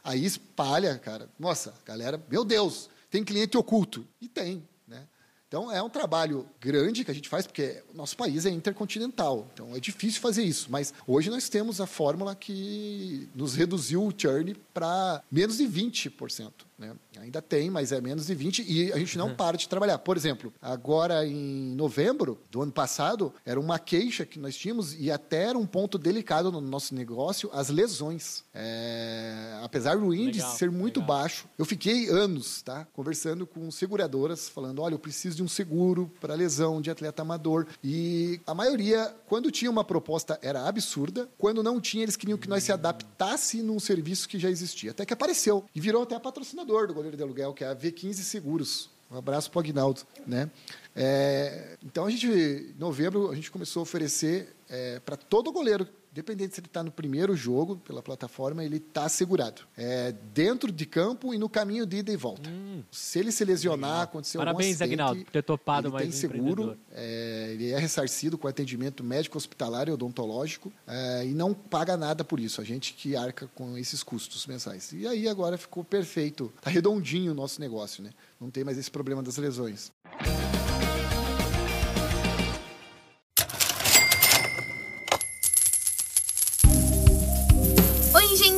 [0.04, 1.30] Aí espalha, cara.
[1.38, 4.06] Nossa, galera, meu Deus, tem cliente oculto.
[4.20, 5.08] E tem, né?
[5.48, 9.48] Então é um trabalho grande que a gente faz, porque nosso país é intercontinental.
[9.54, 10.66] Então é difícil fazer isso.
[10.68, 16.52] Mas hoje nós temos a fórmula que nos reduziu o churn para menos de 20%.
[16.76, 16.92] Né?
[17.20, 19.98] Ainda tem, mas é menos de 20% e a gente não para de trabalhar.
[19.98, 25.10] Por exemplo, agora em novembro do ano passado, era uma queixa que nós tínhamos e
[25.10, 28.42] até era um ponto delicado no nosso negócio, as lesões.
[28.52, 31.16] É, apesar do índice Legal, ser muito legal.
[31.16, 36.10] baixo, eu fiquei anos tá, conversando com seguradoras, falando: olha, eu preciso de um seguro
[36.20, 37.66] para lesão de atleta amador.
[37.82, 41.28] E a maioria, quando tinha uma proposta, era absurda.
[41.38, 44.90] Quando não tinha, eles queriam que nós se adaptasse num serviço que já existia.
[44.90, 45.64] Até que apareceu.
[45.74, 48.90] E virou até patrocinador do goleiro de aluguel, que é a V15 Seguros.
[49.10, 50.02] Um abraço para o Aguinaldo.
[50.26, 50.50] Né?
[50.96, 55.86] É, então, a gente, em novembro, a gente começou a oferecer é, para todo goleiro,
[56.14, 59.62] independente se ele está no primeiro jogo pela plataforma, ele está assegurado.
[59.76, 62.48] É, dentro de campo e no caminho de ida e volta.
[62.88, 66.10] Se ele se lesionar, acontecer algum Parabéns, acidente, Aguinaldo, por ter topado ele mais tem
[66.10, 71.52] um seguro, é, ele é ressarcido com atendimento médico, hospitalar e odontológico é, e não
[71.52, 72.60] paga nada por isso.
[72.60, 74.92] A gente que arca com esses custos mensais.
[74.92, 78.10] E aí agora ficou perfeito, tá redondinho o nosso negócio, né?
[78.40, 79.90] Não tem mais esse problema das lesões.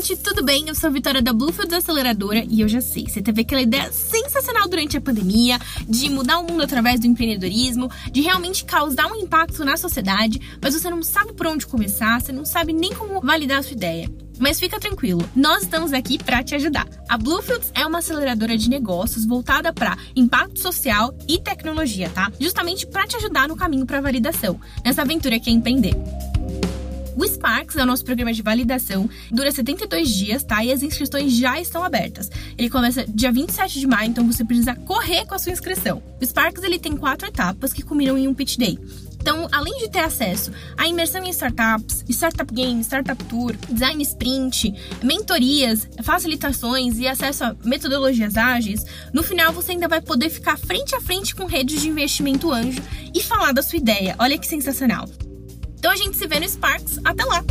[0.07, 0.17] Gente!
[0.23, 0.69] tudo bem?
[0.69, 3.91] Eu sou a Vitória da Bluefields Aceleradora e eu já sei, você teve aquela ideia
[3.93, 9.17] sensacional durante a pandemia de mudar o mundo através do empreendedorismo, de realmente causar um
[9.17, 13.21] impacto na sociedade, mas você não sabe por onde começar, você não sabe nem como
[13.21, 14.11] validar a sua ideia.
[14.39, 16.87] Mas fica tranquilo, nós estamos aqui para te ajudar.
[17.09, 22.31] A Bluefields é uma aceleradora de negócios voltada para impacto social e tecnologia, tá?
[22.39, 25.95] Justamente para te ajudar no caminho para validação, nessa aventura que é empreender.
[27.17, 30.63] O Sparks é o nosso programa de validação, dura 72 dias, tá?
[30.63, 32.31] E as inscrições já estão abertas.
[32.59, 36.03] Ele começa dia 27 de maio, então você precisa correr com a sua inscrição.
[36.21, 38.79] O Sparks ele tem quatro etapas que culminam em um pitch day.
[39.19, 44.73] Então, além de ter acesso à imersão em startups, startup games, startup tour, design sprint,
[45.03, 50.95] mentorias, facilitações e acesso a metodologias ágeis, no final você ainda vai poder ficar frente
[50.95, 52.81] a frente com redes de investimento anjo
[53.13, 54.15] e falar da sua ideia.
[54.19, 55.09] Olha que sensacional!
[55.87, 56.99] Então a gente se vê no Sparks.
[57.05, 57.45] Até lá!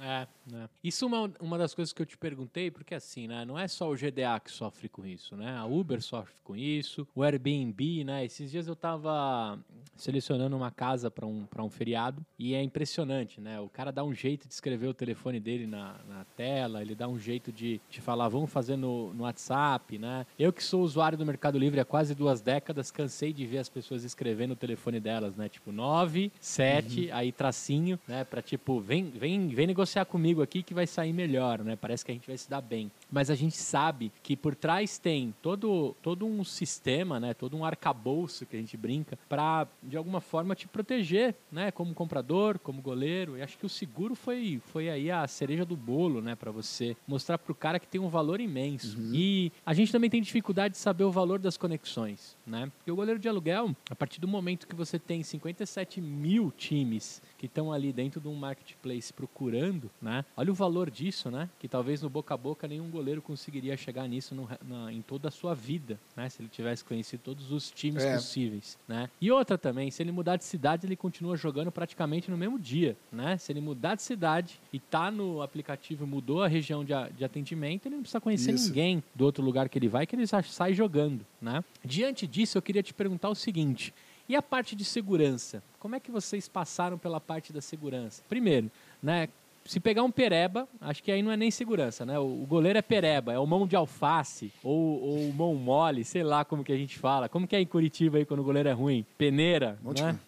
[0.00, 0.68] É, né?
[0.82, 3.44] Isso é uma, uma das coisas que eu te perguntei, porque assim, né?
[3.44, 5.56] Não é só o GDA que sofre com isso, né?
[5.56, 8.24] A Uber sofre com isso, o Airbnb, né?
[8.24, 9.56] Esses dias eu tava
[9.96, 13.60] selecionando uma casa para um, um feriado e é impressionante, né?
[13.60, 17.08] O cara dá um jeito de escrever o telefone dele na, na tela, ele dá
[17.08, 20.26] um jeito de, de falar, vamos fazer no, no WhatsApp, né?
[20.38, 23.68] Eu que sou usuário do Mercado Livre há quase duas décadas, cansei de ver as
[23.68, 25.48] pessoas escrevendo o telefone delas, né?
[25.48, 27.08] Tipo, 9, 7, uhum.
[27.12, 28.24] aí tracinho, né?
[28.24, 31.76] Pra tipo, vem, vem, vem negociar comigo aqui que vai sair melhor, né?
[31.76, 32.90] Parece que a gente vai se dar bem.
[33.10, 37.34] Mas a gente sabe que por trás tem todo, todo um sistema, né?
[37.34, 41.70] Todo um arcabouço que a gente brinca para de alguma forma te proteger, né?
[41.70, 43.36] Como comprador, como goleiro.
[43.36, 46.34] E acho que o seguro foi, foi aí a cereja do bolo, né?
[46.34, 48.98] Para você mostrar para o cara que tem um valor imenso.
[48.98, 49.12] Uhum.
[49.14, 52.70] E a gente também tem dificuldade de saber o valor das conexões, né?
[52.78, 57.22] Porque o goleiro de aluguel, a partir do momento que você tem 57 mil times
[57.44, 60.24] que estão ali dentro de um marketplace procurando, né?
[60.34, 61.50] Olha o valor disso, né?
[61.58, 65.28] Que talvez no boca a boca nenhum goleiro conseguiria chegar nisso no, na, em toda
[65.28, 66.26] a sua vida, né?
[66.30, 68.14] Se ele tivesse conhecido todos os times é.
[68.14, 69.10] possíveis, né?
[69.20, 72.96] E outra também, se ele mudar de cidade, ele continua jogando praticamente no mesmo dia,
[73.12, 73.36] né?
[73.36, 77.86] Se ele mudar de cidade e tá no aplicativo, mudou a região de, de atendimento,
[77.86, 78.68] ele não precisa conhecer Isso.
[78.68, 81.62] ninguém do outro lugar que ele vai, que ele sai jogando, né?
[81.84, 83.92] Diante disso, eu queria te perguntar o seguinte:
[84.26, 85.62] e a parte de segurança?
[85.84, 88.22] Como é que vocês passaram pela parte da segurança?
[88.26, 88.70] Primeiro,
[89.02, 89.28] né?
[89.66, 92.18] Se pegar um pereba, acho que aí não é nem segurança, né?
[92.18, 96.42] O, goleiro é pereba, é o mão de alface ou, ou mão mole, sei lá
[96.42, 97.28] como que a gente fala.
[97.28, 99.04] Como que é em Curitiba aí quando o goleiro é ruim?
[99.18, 100.18] Peneira, Monte né?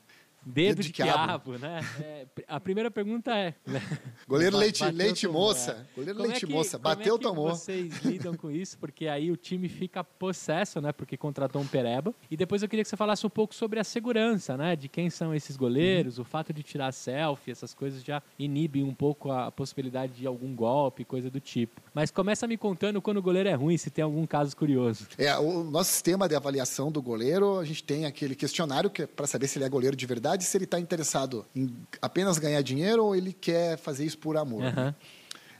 [0.46, 1.58] Dedo, de, de quiabo.
[1.58, 1.80] né?
[2.00, 3.52] É, a primeira pergunta é.
[3.66, 3.82] Né?
[4.28, 5.72] Goleiro leite, leite moça.
[5.72, 5.94] É.
[5.96, 6.78] Goleiro como leite é que, moça.
[6.78, 7.48] Bateu, como é tomou.
[7.50, 10.92] Vocês lidam com isso, porque aí o time fica possesso, né?
[10.92, 12.14] Porque contratou um pereba.
[12.30, 14.76] E depois eu queria que você falasse um pouco sobre a segurança, né?
[14.76, 16.22] De quem são esses goleiros, uhum.
[16.22, 20.54] o fato de tirar selfie, essas coisas já inibem um pouco a possibilidade de algum
[20.54, 21.82] golpe, coisa do tipo.
[21.92, 25.08] Mas começa me contando quando o goleiro é ruim, se tem algum caso curioso.
[25.18, 29.06] É, o nosso sistema de avaliação do goleiro, a gente tem aquele questionário que é
[29.06, 32.60] para saber se ele é goleiro de verdade se ele está interessado em apenas ganhar
[32.62, 34.62] dinheiro ou ele quer fazer isso por amor.
[34.62, 34.72] Uhum.
[34.72, 34.94] Né?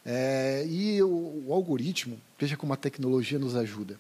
[0.05, 3.99] É, e o, o, algoritmo, veja como a tecnologia nos ajuda.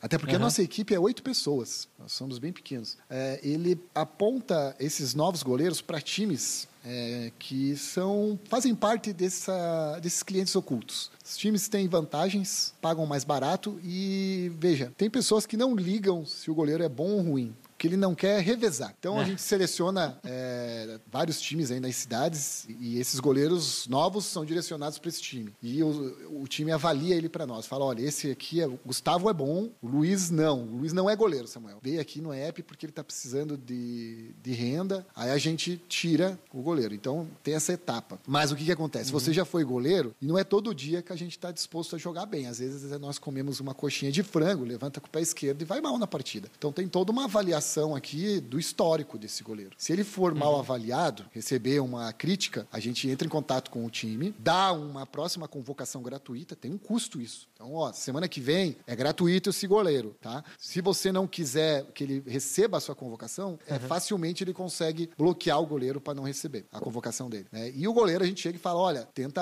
[0.00, 0.40] Até porque uhum.
[0.40, 2.96] a nossa equipe é oito pessoas, nós somos bem pequenos.
[3.10, 10.22] É, ele aponta esses novos goleiros para times é, que são fazem parte dessa, desses
[10.22, 11.10] clientes ocultos.
[11.24, 16.50] Os times têm vantagens, pagam mais barato e veja, tem pessoas que não ligam se
[16.50, 18.94] o goleiro é bom ou ruim que ele não quer revezar.
[18.98, 19.22] Então é.
[19.22, 24.98] a gente seleciona é, vários times aí nas cidades e esses goleiros novos são direcionados
[24.98, 25.50] para esse time.
[25.62, 27.64] E o, o time avalia ele para nós.
[27.64, 30.62] Fala, olha, esse aqui, é, o Gustavo é bom, o Luiz não.
[30.64, 31.78] O Luiz não é goleiro, Samuel.
[31.80, 35.06] Veio aqui no app porque ele está precisando de, de renda.
[35.16, 36.94] Aí a gente tira o goleiro.
[36.94, 38.20] Então tem essa etapa.
[38.26, 39.10] Mas o que, que acontece?
[39.10, 39.18] Uhum.
[39.18, 41.98] Você já foi goleiro e não é todo dia que a gente está disposto a
[41.98, 42.46] jogar bem.
[42.46, 45.80] Às vezes nós comemos uma coxinha de frango, levanta com o pé esquerdo e vai
[45.80, 46.50] mal na partida.
[46.58, 49.72] Então tem toda uma avaliação avaliação aqui do histórico desse goleiro.
[49.78, 50.60] Se ele for mal uhum.
[50.60, 55.46] avaliado, receber uma crítica, a gente entra em contato com o time, dá uma próxima
[55.46, 57.48] convocação gratuita, tem um custo isso.
[57.54, 60.42] Então, ó, semana que vem é gratuito esse goleiro, tá?
[60.58, 63.76] Se você não quiser que ele receba a sua convocação, é, uhum.
[63.76, 67.46] é, facilmente ele consegue bloquear o goleiro para não receber a convocação dele.
[67.52, 67.70] Né?
[67.74, 69.40] E o goleiro a gente chega e fala, olha, tenta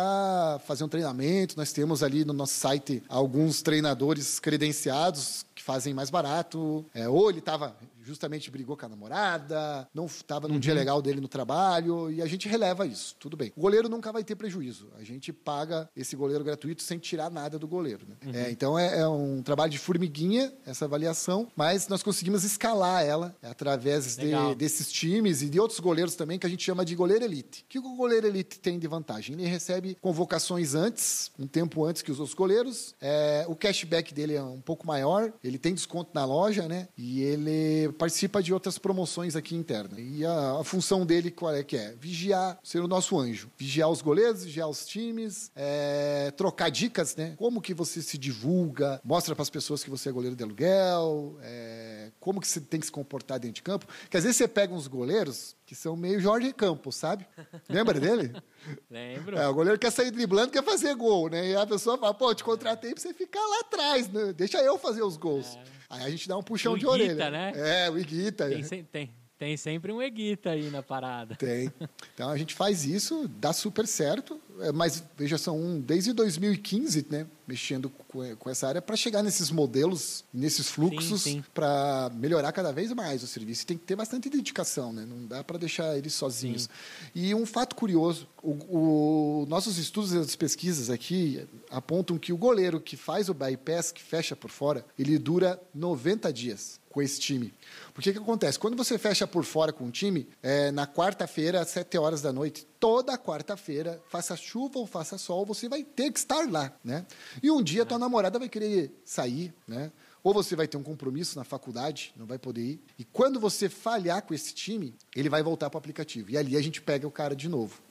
[0.66, 6.10] fazer um treinamento, nós temos ali no nosso site alguns treinadores credenciados que fazem mais
[6.10, 7.76] barato, é, ou ele estava
[8.08, 12.26] justamente brigou com a namorada, não estava num dia legal dele no trabalho, e a
[12.26, 13.52] gente releva isso, tudo bem.
[13.54, 14.88] O goleiro nunca vai ter prejuízo.
[14.98, 18.06] A gente paga esse goleiro gratuito sem tirar nada do goleiro.
[18.08, 18.46] Né?
[18.46, 23.36] É, então é, é um trabalho de formiguinha, essa avaliação, mas nós conseguimos escalar ela
[23.42, 27.24] através de, desses times e de outros goleiros também, que a gente chama de goleiro
[27.24, 27.62] elite.
[27.62, 29.34] O que o goleiro elite tem de vantagem?
[29.34, 34.34] Ele recebe convocações antes, um tempo antes que os outros goleiros, é, o cashback dele
[34.34, 36.88] é um pouco maior, ele tem desconto na loja, né?
[36.96, 39.98] E ele participa de outras promoções aqui internas.
[39.98, 41.94] E a, a função dele qual é que é?
[42.00, 43.50] Vigiar, ser o nosso anjo.
[43.58, 47.34] Vigiar os goleiros, vigiar os times, é, trocar dicas, né?
[47.36, 51.36] Como que você se divulga, mostra para as pessoas que você é goleiro de aluguel,
[51.42, 53.86] é, como que você tem que se comportar dentro de campo.
[54.08, 57.26] Que às vezes você pega uns goleiros que são meio Jorge Campos, sabe?
[57.68, 58.32] Lembra dele?
[58.90, 59.36] Lembro.
[59.36, 61.50] É, o goleiro quer sair driblando, quer fazer gol, né?
[61.50, 64.32] E a pessoa fala, pô, te contratei pra você ficar lá atrás, né?
[64.32, 65.56] Deixa eu fazer os gols.
[65.56, 65.62] É.
[65.90, 67.30] Aí a gente dá um puxão o de Iguita, orelha.
[67.30, 67.52] né?
[67.84, 68.48] É, o Iguita.
[68.48, 71.36] Tem, tem, tem sempre um Eguita aí na parada.
[71.36, 71.72] Tem.
[72.12, 77.06] Então a gente faz isso, dá super certo, é, mas veja, são um, desde 2015,
[77.08, 81.24] né, mexendo com, com essa área para chegar nesses modelos, nesses fluxos,
[81.54, 83.64] para melhorar cada vez mais o serviço.
[83.64, 85.06] Tem que ter bastante dedicação, né?
[85.08, 86.62] Não dá para deixar eles sozinhos.
[86.62, 86.68] Sim.
[87.14, 92.36] E um fato curioso, o, o, nossos estudos e as pesquisas aqui apontam que o
[92.36, 97.20] goleiro que faz o bypass, que fecha por fora, ele dura 90 dias com esse
[97.20, 97.54] time.
[97.98, 98.56] Porque o que acontece?
[98.56, 102.32] Quando você fecha por fora com um time, é, na quarta-feira, às 7 horas da
[102.32, 107.04] noite, toda quarta-feira, faça chuva ou faça sol, você vai ter que estar lá, né?
[107.42, 109.90] E um dia tua namorada vai querer sair, né?
[110.22, 112.80] Ou você vai ter um compromisso na faculdade, não vai poder ir.
[112.96, 116.30] E quando você falhar com esse time, ele vai voltar para o aplicativo.
[116.30, 117.82] E ali a gente pega o cara de novo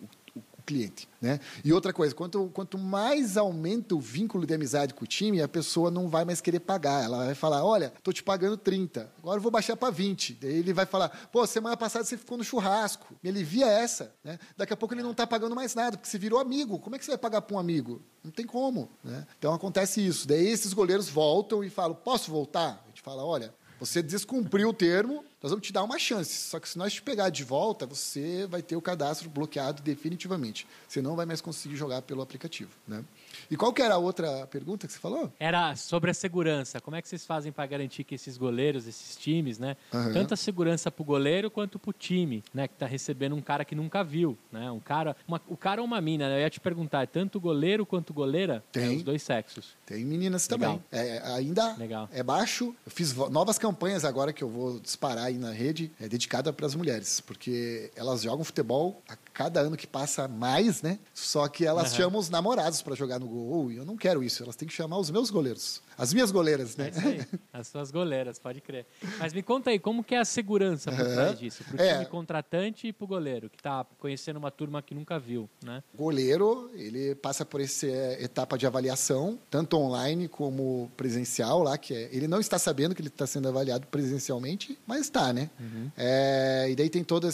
[0.68, 1.07] cliente.
[1.20, 1.39] Né?
[1.63, 5.47] E outra coisa, quanto, quanto mais aumenta o vínculo de amizade com o time, a
[5.47, 7.03] pessoa não vai mais querer pagar.
[7.03, 10.38] Ela vai falar: olha, estou te pagando 30, agora eu vou baixar para 20.
[10.41, 14.13] Daí ele vai falar: pô, semana passada você ficou no churrasco, me alivia essa.
[14.24, 14.38] Né?
[14.55, 16.78] Daqui a pouco ele não está pagando mais nada, porque você virou amigo.
[16.78, 18.01] Como é que você vai pagar para um amigo?
[18.24, 18.91] Não tem como.
[19.03, 19.26] Né?
[19.39, 20.28] Então acontece isso.
[20.28, 22.84] Daí esses goleiros voltam e falam: posso voltar?
[22.86, 26.50] A gente fala: olha, você descumpriu o termo, nós vamos te dar uma chance.
[26.50, 30.66] Só que se nós te pegar de volta, você vai ter o cadastro bloqueado definitivamente.
[30.88, 32.72] Você não vai mais conseguir jogar pelo aplicativo.
[32.88, 33.04] Né?
[33.50, 35.32] E qual que era a outra pergunta que você falou?
[35.40, 36.82] Era sobre a segurança.
[36.82, 39.78] Como é que vocês fazem para garantir que esses goleiros, esses times, né?
[39.94, 40.14] Uhum.
[40.14, 42.68] Tanto a segurança para o goleiro quanto para o time, né?
[42.68, 44.72] Que está recebendo um cara que nunca viu, né?
[44.72, 46.38] Um cara, uma, o cara ou uma mina, né?
[46.38, 48.64] Eu ia te perguntar, é tanto goleiro quanto goleira?
[48.72, 48.94] Tem.
[48.94, 49.78] É, os dois sexos.
[49.86, 50.82] Tem meninas Legal.
[50.92, 51.08] também.
[51.08, 52.10] É, ainda Legal.
[52.12, 52.76] é baixo.
[52.86, 56.65] Eu fiz novas campanhas agora que eu vou disparar aí na rede, é dedicada para
[56.65, 60.99] as mulheres, porque elas jogam futebol a cada ano que passa mais, né?
[61.13, 61.97] Só que elas uhum.
[61.97, 64.43] chamam os namorados para jogar no gol e eu não quero isso.
[64.43, 65.82] Elas têm que chamar os meus goleiros.
[65.98, 66.91] As minhas goleiras, né?
[66.91, 68.86] É As suas goleiras, pode crer.
[69.18, 71.64] Mas me conta aí, como que é a segurança por trás disso?
[71.64, 71.93] Para o é.
[71.93, 75.84] time contratante e para o goleiro, que está conhecendo uma turma que nunca viu, né?
[75.95, 81.93] Goleiro, ele passa por essa é, etapa de avaliação, tanto online como presencial lá, que
[81.93, 85.50] é, ele não está sabendo que ele está sendo avaliado presencialmente, mas está, né?
[85.60, 85.91] Uhum.
[85.98, 87.30] É, e daí tem toda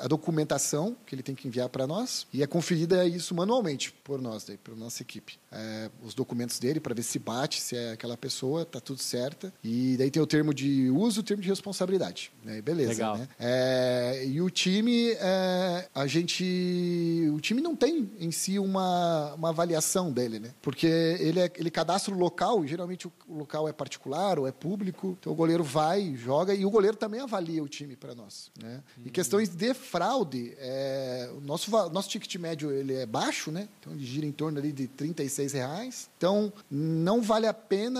[0.00, 4.20] a documentação que ele tem que enviar para nós e é conferida isso manualmente por
[4.20, 5.38] nós, daí, pela nossa equipe.
[5.50, 9.50] É, os documentos dele para ver se bate, se é aquela pessoa, tá tudo certo.
[9.64, 12.30] E daí tem o termo de uso o termo de responsabilidade.
[12.44, 12.60] Né?
[12.60, 12.90] Beleza.
[12.90, 13.16] Legal.
[13.16, 13.28] Né?
[13.40, 17.30] É, e o time, é, a gente.
[17.32, 20.50] O time não tem em si uma, uma avaliação dele, né?
[20.60, 24.46] Porque ele, é, ele cadastra o local, e geralmente o, o local é particular ou
[24.46, 25.16] é público.
[25.18, 28.50] Então o goleiro vai, joga, e o goleiro também avalia o time para nós.
[28.60, 28.82] Né?
[28.98, 29.02] Hum.
[29.06, 33.68] E questões de fraude, é, o nosso, nosso ticket médio ele é baixo, né?
[33.80, 36.10] Então ele gira em torno ali de 36 reais.
[36.16, 37.95] Então não vale a pena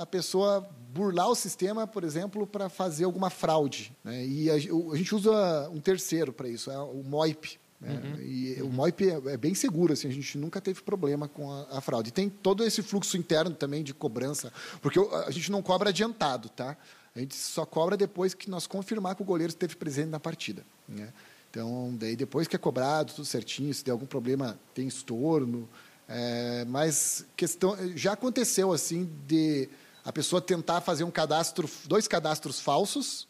[0.00, 3.92] a pessoa burlar o sistema, por exemplo, para fazer alguma fraude.
[4.02, 4.26] Né?
[4.26, 7.58] E a, a, gente usa um terceiro para isso, é o MOIP.
[7.80, 8.00] Né?
[8.02, 8.20] Uhum.
[8.20, 8.68] E uhum.
[8.68, 11.80] o MOIP é, é, bem seguro, assim, a gente nunca teve problema com a, a,
[11.80, 12.08] fraude.
[12.08, 16.48] E tem todo esse fluxo interno também de cobrança, porque a gente não cobra adiantado,
[16.48, 16.76] tá?
[17.14, 20.64] A gente só cobra depois que nós confirmar que o goleiro esteve presente na partida.
[20.88, 21.12] Né?
[21.50, 25.68] Então, daí depois que é cobrado tudo certinho, se der algum problema, tem estorno,
[26.08, 29.68] é, mas questão já aconteceu assim de
[30.02, 33.28] a pessoa tentar fazer um cadastro, dois cadastros falsos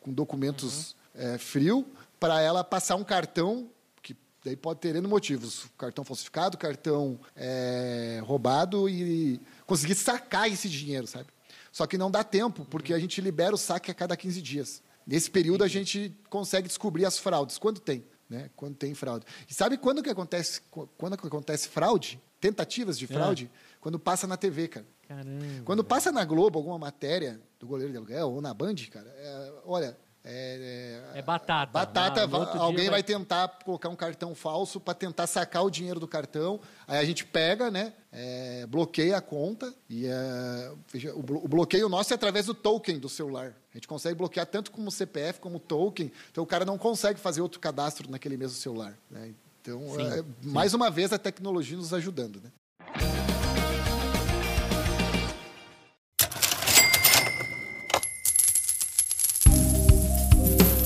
[0.00, 1.34] com documentos uhum.
[1.34, 1.86] é, frio
[2.20, 3.68] para ela passar um cartão
[4.00, 10.68] que daí pode ter N motivos, cartão falsificado, cartão é, roubado e conseguir sacar esse
[10.68, 11.26] dinheiro, sabe?
[11.72, 14.82] Só que não dá tempo porque a gente libera o saque a cada 15 dias.
[15.04, 17.58] Nesse período a gente consegue descobrir as fraudes.
[17.58, 18.04] Quando tem?
[18.32, 19.24] Né, quando tem fraude.
[19.48, 20.60] E sabe quando que acontece,
[20.98, 22.20] quando que acontece fraude?
[22.42, 23.48] tentativas de fraude
[23.80, 24.84] quando passa na TV, cara.
[25.06, 25.62] Caramba.
[25.64, 29.52] Quando passa na Globo alguma matéria do goleiro de aluguel ou na Band, cara, é,
[29.64, 31.72] olha, é, É batata.
[31.72, 32.90] Batata, outro dia alguém vai...
[32.90, 36.60] vai- tentar colocar um cartão falso para tentar sacar o dinheiro do cartão.
[36.86, 37.92] Aí a gente pega, né?
[38.14, 40.72] é, bloqueia a conta e é,
[41.14, 43.54] o, blo- o bloqueio nosso é através do token do celular.
[43.72, 46.12] A gente consegue bloquear tanto como CPF como token.
[46.30, 48.96] Então o cara não consegue fazer outro cadastro naquele mesmo celular.
[49.10, 49.32] né?
[49.62, 52.50] Então, Sim, é, mais uma vez a tecnologia nos ajudando, né?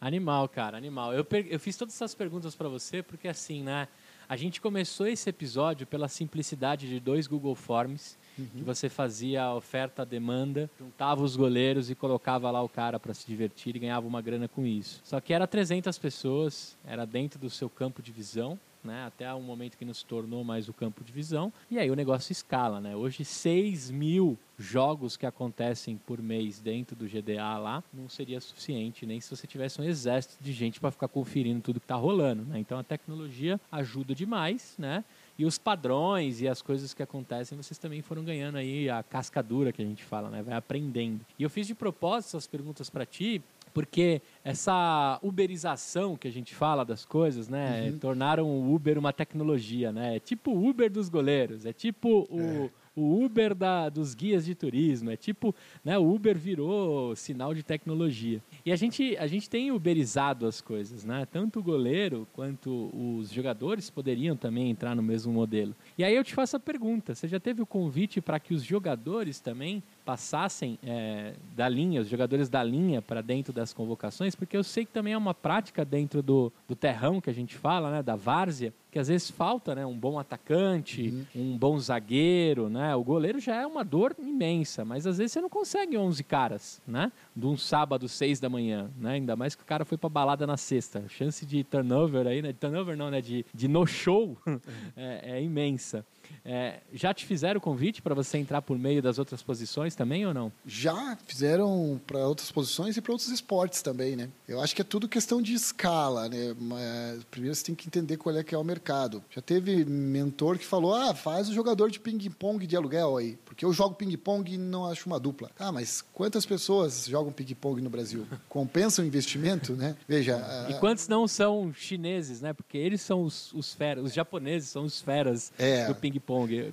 [0.00, 1.14] Animal, cara, animal.
[1.14, 3.88] Eu, eu fiz todas essas perguntas pra você porque assim, né?
[4.28, 9.54] A gente começou esse episódio pela simplicidade de dois Google Forms, que você fazia a
[9.54, 13.78] oferta, a demanda, juntava os goleiros e colocava lá o cara para se divertir e
[13.78, 15.02] ganhava uma grana com isso.
[15.04, 19.04] Só que era 300 pessoas, era dentro do seu campo de visão, né?
[19.06, 21.52] Até um momento que não se tornou mais o campo de visão.
[21.70, 22.96] E aí o negócio escala, né?
[22.96, 29.04] Hoje 6 mil jogos que acontecem por mês dentro do GDA lá não seria suficiente,
[29.04, 32.44] nem se você tivesse um exército de gente para ficar conferindo tudo que está rolando,
[32.44, 32.58] né?
[32.58, 35.04] Então a tecnologia ajuda demais, né?
[35.38, 39.72] E os padrões e as coisas que acontecem, vocês também foram ganhando aí a cascadura
[39.72, 40.42] que a gente fala, né?
[40.42, 41.24] Vai aprendendo.
[41.38, 46.54] E eu fiz de propósito essas perguntas para ti, porque essa uberização que a gente
[46.54, 47.92] fala das coisas, né?
[48.00, 50.16] Tornaram o Uber uma tecnologia, né?
[50.16, 54.54] É tipo o Uber dos goleiros, é tipo o, o Uber da, dos guias de
[54.54, 55.98] turismo, é tipo, né?
[55.98, 58.42] O Uber virou sinal de tecnologia.
[58.64, 61.26] E a gente, a gente tem uberizado as coisas, né?
[61.30, 65.74] Tanto o goleiro quanto os jogadores poderiam também entrar no mesmo modelo.
[65.96, 68.62] E aí eu te faço a pergunta: você já teve o convite para que os
[68.62, 74.34] jogadores também passassem é, da linha, os jogadores da linha para dentro das convocações?
[74.34, 77.56] Porque eu sei que também é uma prática dentro do, do terrão que a gente
[77.56, 78.02] fala, né?
[78.02, 79.86] Da várzea, que às vezes falta, né?
[79.86, 82.94] Um bom atacante, um bom zagueiro, né?
[82.94, 86.82] O goleiro já é uma dor imensa, mas às vezes você não consegue 11 caras,
[86.86, 87.10] né?
[87.34, 89.12] De um sábado, 6 da manhã, né?
[89.12, 90.98] Ainda mais que o cara foi pra balada na sexta.
[91.06, 92.52] A chance de turnover aí, né?
[92.52, 93.22] De turnover não, né?
[93.22, 94.36] De, de no-show
[94.94, 96.04] é, é imensa.
[96.44, 100.26] É, já te fizeram o convite para você entrar por meio das outras posições também
[100.26, 100.52] ou não?
[100.66, 104.28] Já fizeram para outras posições e para outros esportes também, né?
[104.48, 106.54] Eu acho que é tudo questão de escala, né?
[106.58, 109.22] Mas, primeiro você tem que entender qual é que é o mercado.
[109.30, 113.64] Já teve mentor que falou: "Ah, faz o jogador de ping-pong de aluguel aí, porque
[113.64, 115.50] eu jogo ping-pong e não acho uma dupla".
[115.58, 118.26] Ah, mas quantas pessoas jogam ping-pong no Brasil?
[118.48, 119.96] Compensa o investimento, né?
[120.08, 122.52] Veja, E quantos não são chineses, né?
[122.52, 125.86] Porque eles são os, os feras, os japoneses são os feras É.
[125.86, 126.21] do ping-pong.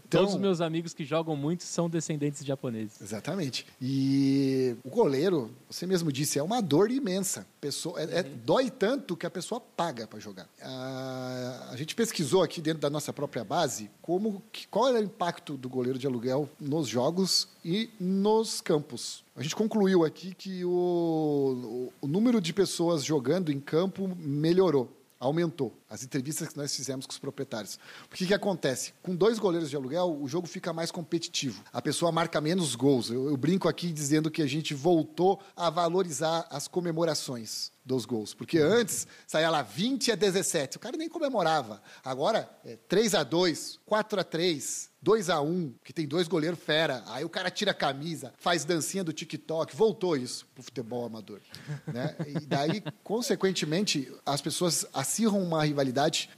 [0.06, 3.02] Então- Todos os meus amigos que jogam muito são descendentes de japoneses.
[3.02, 3.66] Exatamente.
[3.82, 7.46] E o goleiro, você mesmo disse, é uma dor imensa.
[7.60, 10.48] Pessoa, é- é- dói tanto que a pessoa paga para jogar.
[10.62, 14.42] Ah, a gente pesquisou aqui dentro da nossa própria base como
[14.72, 19.24] qual era o impacto do goleiro de aluguel nos jogos e nos campos.
[19.36, 24.90] A gente concluiu aqui que o, o- o número de pessoas jogando em campo melhorou.
[25.20, 25.74] Aumentou.
[25.90, 27.80] As entrevistas que nós fizemos com os proprietários.
[28.06, 28.94] O que, que acontece?
[29.02, 31.64] Com dois goleiros de aluguel, o jogo fica mais competitivo.
[31.74, 33.10] A pessoa marca menos gols.
[33.10, 38.36] Eu, eu brinco aqui dizendo que a gente voltou a valorizar as comemorações dos gols.
[38.36, 40.78] Porque antes saía lá 20 a 17.
[40.78, 41.82] O cara nem comemorava.
[42.04, 46.60] Agora é 3 a 2 4 a 3 2 a 1 que tem dois goleiros
[46.60, 47.04] fera.
[47.08, 49.76] Aí o cara tira a camisa, faz dancinha do TikTok.
[49.76, 51.40] Voltou isso pro futebol amador.
[51.88, 52.16] Né?
[52.28, 55.79] E daí, consequentemente, as pessoas acirram uma rivalidade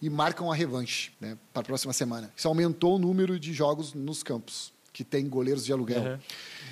[0.02, 2.32] e marcam a revanche né, para a próxima semana.
[2.36, 6.02] Isso aumentou o número de jogos nos campos que tem goleiros de aluguel.
[6.04, 6.20] Uhum.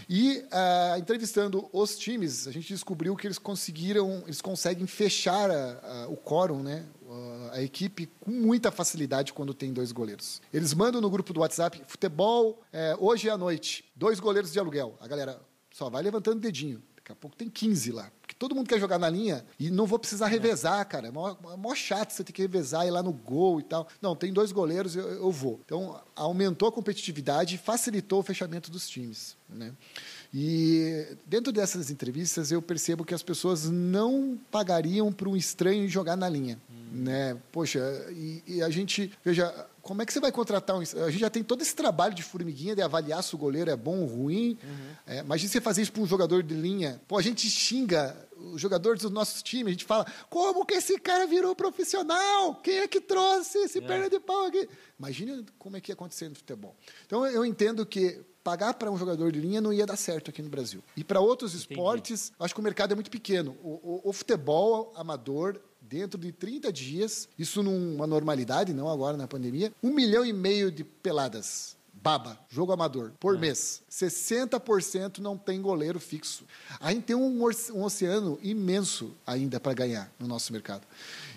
[0.09, 5.79] E ah, entrevistando os times, a gente descobriu que eles conseguiram, eles conseguem fechar a-
[6.03, 6.83] a- o quórum, né?
[7.09, 10.41] a- a equipe com muita facilidade quando tem dois goleiros.
[10.53, 14.95] Eles mandam no grupo do WhatsApp, futebol, é, hoje à noite, dois goleiros de aluguel.
[14.99, 15.39] A galera
[15.71, 16.83] só vai levantando o dedinho.
[17.09, 18.11] Daqui a pouco tem 15 lá.
[18.21, 21.07] Porque todo mundo quer jogar na linha e não vou precisar revezar, cara.
[21.07, 23.87] É mó, é mó chato você ter que revezar, ir lá no gol e tal.
[23.99, 25.59] Não, tem dois goleiros, eu, eu vou.
[25.65, 29.35] Então, aumentou a competitividade e facilitou o fechamento dos times.
[29.49, 29.73] Né?
[30.33, 36.15] E dentro dessas entrevistas eu percebo que as pessoas não pagariam para um estranho jogar
[36.15, 36.59] na linha.
[36.69, 37.03] Hum.
[37.03, 37.37] Né?
[37.51, 37.79] Poxa,
[38.11, 39.51] e, e, a gente, veja,
[39.81, 40.81] como é que você vai contratar um.
[40.81, 43.75] A gente já tem todo esse trabalho de formiguinha de avaliar se o goleiro é
[43.75, 44.57] bom ou ruim.
[44.63, 44.95] Uhum.
[45.07, 47.01] É, imagina você fazer isso para um jogador de linha.
[47.07, 50.97] Pô, a gente xinga os jogadores do nosso time, a gente fala: como que esse
[50.99, 52.55] cara virou profissional?
[52.55, 53.81] Quem é que trouxe esse é.
[53.81, 54.69] perna de pau aqui?
[54.97, 56.75] Imagina como é que ia acontecer no futebol.
[57.05, 60.41] Então eu entendo que pagar para um jogador de linha não ia dar certo aqui
[60.41, 60.83] no Brasil.
[60.97, 61.73] E para outros Entendi.
[61.73, 63.55] esportes, acho que o mercado é muito pequeno.
[63.61, 69.27] O, o, o, futebol amador, dentro de 30 dias, isso numa normalidade, não agora na
[69.27, 71.77] pandemia, um milhão e meio de peladas.
[71.93, 73.37] Baba, jogo amador, por é.
[73.37, 73.83] mês.
[73.91, 76.43] 60% não tem goleiro fixo.
[76.79, 80.87] A gente tem um, um oceano imenso ainda para ganhar no nosso mercado.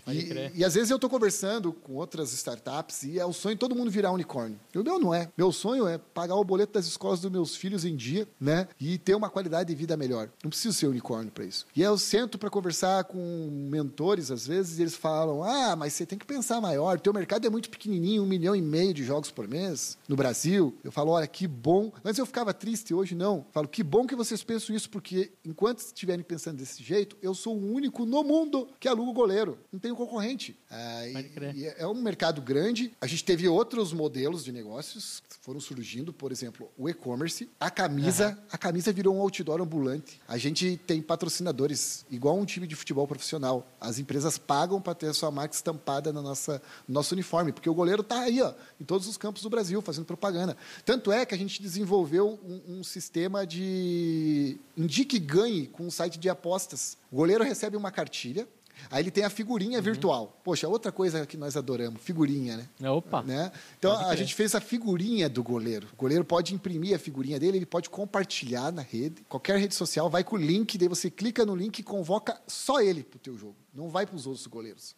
[0.06, 3.60] E, e, às vezes eu estou conversando com outras startups e é o sonho de
[3.60, 4.58] todo mundo virar unicórnio.
[4.74, 5.30] E o meu não é.
[5.36, 8.66] Meu sonho é pagar o boleto das escolas dos meus filhos em dia, né?
[8.80, 10.28] E ter uma qualidade de vida melhor.
[10.42, 11.66] Não preciso ser unicórnio para isso.
[11.76, 16.04] E eu sento para conversar com mentores, às vezes, e eles falam: ah, mas você
[16.04, 16.98] tem que pensar maior.
[16.98, 20.76] Teu mercado é muito pequenininho, um milhão e meio de jogos por mês no Brasil.
[20.82, 21.92] Eu falo: olha, que bom.
[22.04, 23.36] Antes eu ficava triste, hoje não.
[23.36, 27.34] Eu falo: que bom que vocês pensam isso, porque enquanto estiverem pensando desse jeito, eu
[27.34, 29.58] sou o único no mundo que aluga o goleiro.
[29.72, 30.56] Não tem concorrente.
[30.70, 32.92] Ah, e, e é um mercado grande.
[33.00, 37.48] A gente teve outros modelos de negócios que foram surgindo, por exemplo, o e-commerce.
[37.58, 38.44] A camisa, uhum.
[38.50, 40.20] a camisa virou um outdoor ambulante.
[40.26, 43.66] A gente tem patrocinadores, igual um time de futebol profissional.
[43.80, 47.68] As empresas pagam para ter a sua marca estampada na nossa, no nosso uniforme, porque
[47.68, 50.56] o goleiro está aí, ó, em todos os campos do Brasil, fazendo propaganda.
[50.84, 56.18] Tanto é que a gente desenvolveu um, um sistema de indique ganhe com um site
[56.18, 56.96] de apostas.
[57.10, 58.48] O goleiro recebe uma cartilha,
[58.90, 59.84] Aí ele tem a figurinha uhum.
[59.84, 60.40] virtual.
[60.44, 62.68] Poxa, outra coisa que nós adoramos, figurinha, né?
[62.80, 63.22] É, opa!
[63.22, 63.50] Né?
[63.78, 65.88] Então, a gente fez a figurinha do goleiro.
[65.92, 69.22] O goleiro pode imprimir a figurinha dele, ele pode compartilhar na rede.
[69.28, 72.80] Qualquer rede social vai com o link, daí você clica no link e convoca só
[72.80, 73.56] ele para o teu jogo.
[73.74, 74.94] Não vai para os outros goleiros.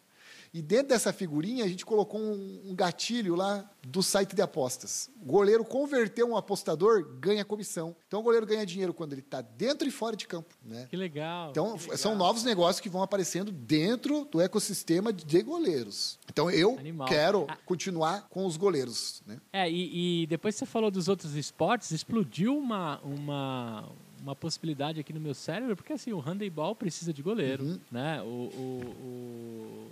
[0.55, 5.09] E dentro dessa figurinha, a gente colocou um, um gatilho lá do site de apostas.
[5.21, 7.93] O goleiro converteu um apostador, ganha comissão.
[8.07, 10.55] Então o goleiro ganha dinheiro quando ele está dentro e fora de campo.
[10.63, 10.87] Né?
[10.89, 11.49] Que legal.
[11.51, 11.97] Então legal.
[11.97, 16.17] são novos negócios que vão aparecendo dentro do ecossistema de goleiros.
[16.31, 17.05] Então eu Animal.
[17.05, 17.57] quero ah.
[17.65, 19.21] continuar com os goleiros.
[19.27, 19.41] Né?
[19.51, 23.89] É, e, e depois você falou dos outros esportes, explodiu uma, uma,
[24.21, 27.79] uma possibilidade aqui no meu cérebro, porque assim, o handebol precisa de goleiro, uhum.
[27.91, 28.21] né?
[28.21, 29.91] O, o, o,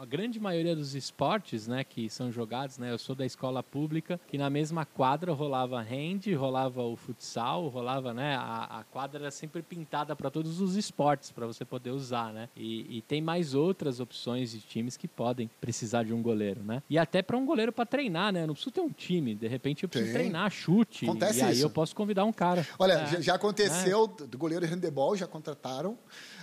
[0.00, 4.18] a grande maioria dos esportes, né, que são jogados, né, eu sou da escola pública,
[4.26, 9.30] que na mesma quadra rolava hand, rolava o futsal, rolava, né, a, a quadra era
[9.30, 13.54] sempre pintada para todos os esportes para você poder usar, né, e, e, tem mais
[13.54, 17.44] outras opções de times que podem precisar de um goleiro, né, e até para um
[17.44, 20.22] goleiro para treinar, né, eu não preciso ter um time, de repente eu preciso tem.
[20.22, 21.66] treinar chute, Acontece e aí isso.
[21.66, 22.66] eu posso convidar um cara.
[22.78, 24.26] Olha, é, já, aconteceu é.
[24.26, 25.98] do goleiro de handebol, já contrataram.